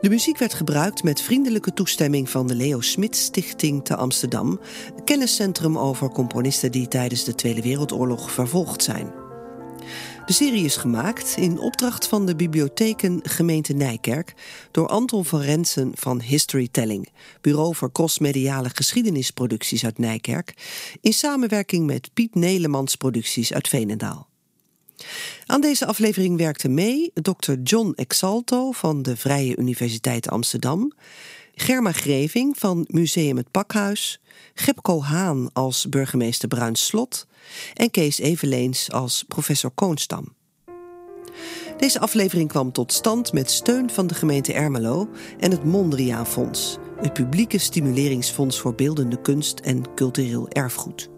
De 0.00 0.08
muziek 0.08 0.38
werd 0.38 0.54
gebruikt 0.54 1.02
met 1.02 1.20
vriendelijke 1.20 1.72
toestemming 1.72 2.30
van 2.30 2.46
de 2.46 2.54
Leo 2.54 2.80
Smit 2.80 3.16
Stichting 3.16 3.84
te 3.84 3.96
Amsterdam, 3.96 4.60
kenniscentrum 5.04 5.78
over 5.78 6.08
componisten 6.08 6.72
die 6.72 6.88
tijdens 6.88 7.24
de 7.24 7.34
Tweede 7.34 7.62
Wereldoorlog 7.62 8.30
vervolgd 8.30 8.82
zijn. 8.82 9.12
De 10.26 10.32
serie 10.32 10.64
is 10.64 10.76
gemaakt 10.76 11.36
in 11.36 11.58
opdracht 11.58 12.06
van 12.06 12.26
de 12.26 12.36
Bibliotheken 12.36 13.20
Gemeente 13.22 13.72
Nijkerk 13.72 14.34
door 14.70 14.88
Anton 14.88 15.24
van 15.24 15.40
Rensen 15.40 15.92
van 15.94 16.20
Historytelling, 16.20 17.08
bureau 17.40 17.74
voor 17.74 17.92
crossmediale 17.92 18.70
geschiedenisproducties 18.74 19.84
uit 19.84 19.98
Nijkerk, 19.98 20.54
in 21.00 21.12
samenwerking 21.12 21.86
met 21.86 22.10
Piet 22.14 22.34
Nelemans 22.34 22.94
Producties 22.94 23.52
uit 23.52 23.68
Veenendaal. 23.68 24.28
Aan 25.46 25.60
deze 25.60 25.86
aflevering 25.86 26.36
werkte 26.38 26.68
mee 26.68 27.10
Dr. 27.14 27.52
John 27.62 27.92
Exalto 27.94 28.72
van 28.72 29.02
de 29.02 29.16
Vrije 29.16 29.56
Universiteit 29.56 30.28
Amsterdam, 30.28 30.92
Germa 31.54 31.92
Greving 31.92 32.58
van 32.58 32.84
Museum 32.88 33.36
het 33.36 33.50
Pakhuis, 33.50 34.20
Gepco 34.54 35.02
Haan 35.02 35.50
als 35.52 35.88
burgemeester 35.88 36.48
Bruinslot 36.48 37.26
en 37.74 37.90
Kees 37.90 38.18
Eveleens 38.18 38.92
als 38.92 39.24
professor 39.28 39.70
Koonstam. 39.70 40.34
Deze 41.76 42.00
aflevering 42.00 42.48
kwam 42.48 42.72
tot 42.72 42.92
stand 42.92 43.32
met 43.32 43.50
steun 43.50 43.90
van 43.90 44.06
de 44.06 44.14
gemeente 44.14 44.52
Ermelo 44.52 45.08
en 45.38 45.50
het 45.50 45.64
Mondriaan 45.64 46.26
Fonds, 46.26 46.78
het 46.96 47.12
publieke 47.12 47.58
stimuleringsfonds 47.58 48.60
voor 48.60 48.74
beeldende 48.74 49.20
kunst 49.20 49.60
en 49.60 49.94
cultureel 49.94 50.48
erfgoed. 50.48 51.10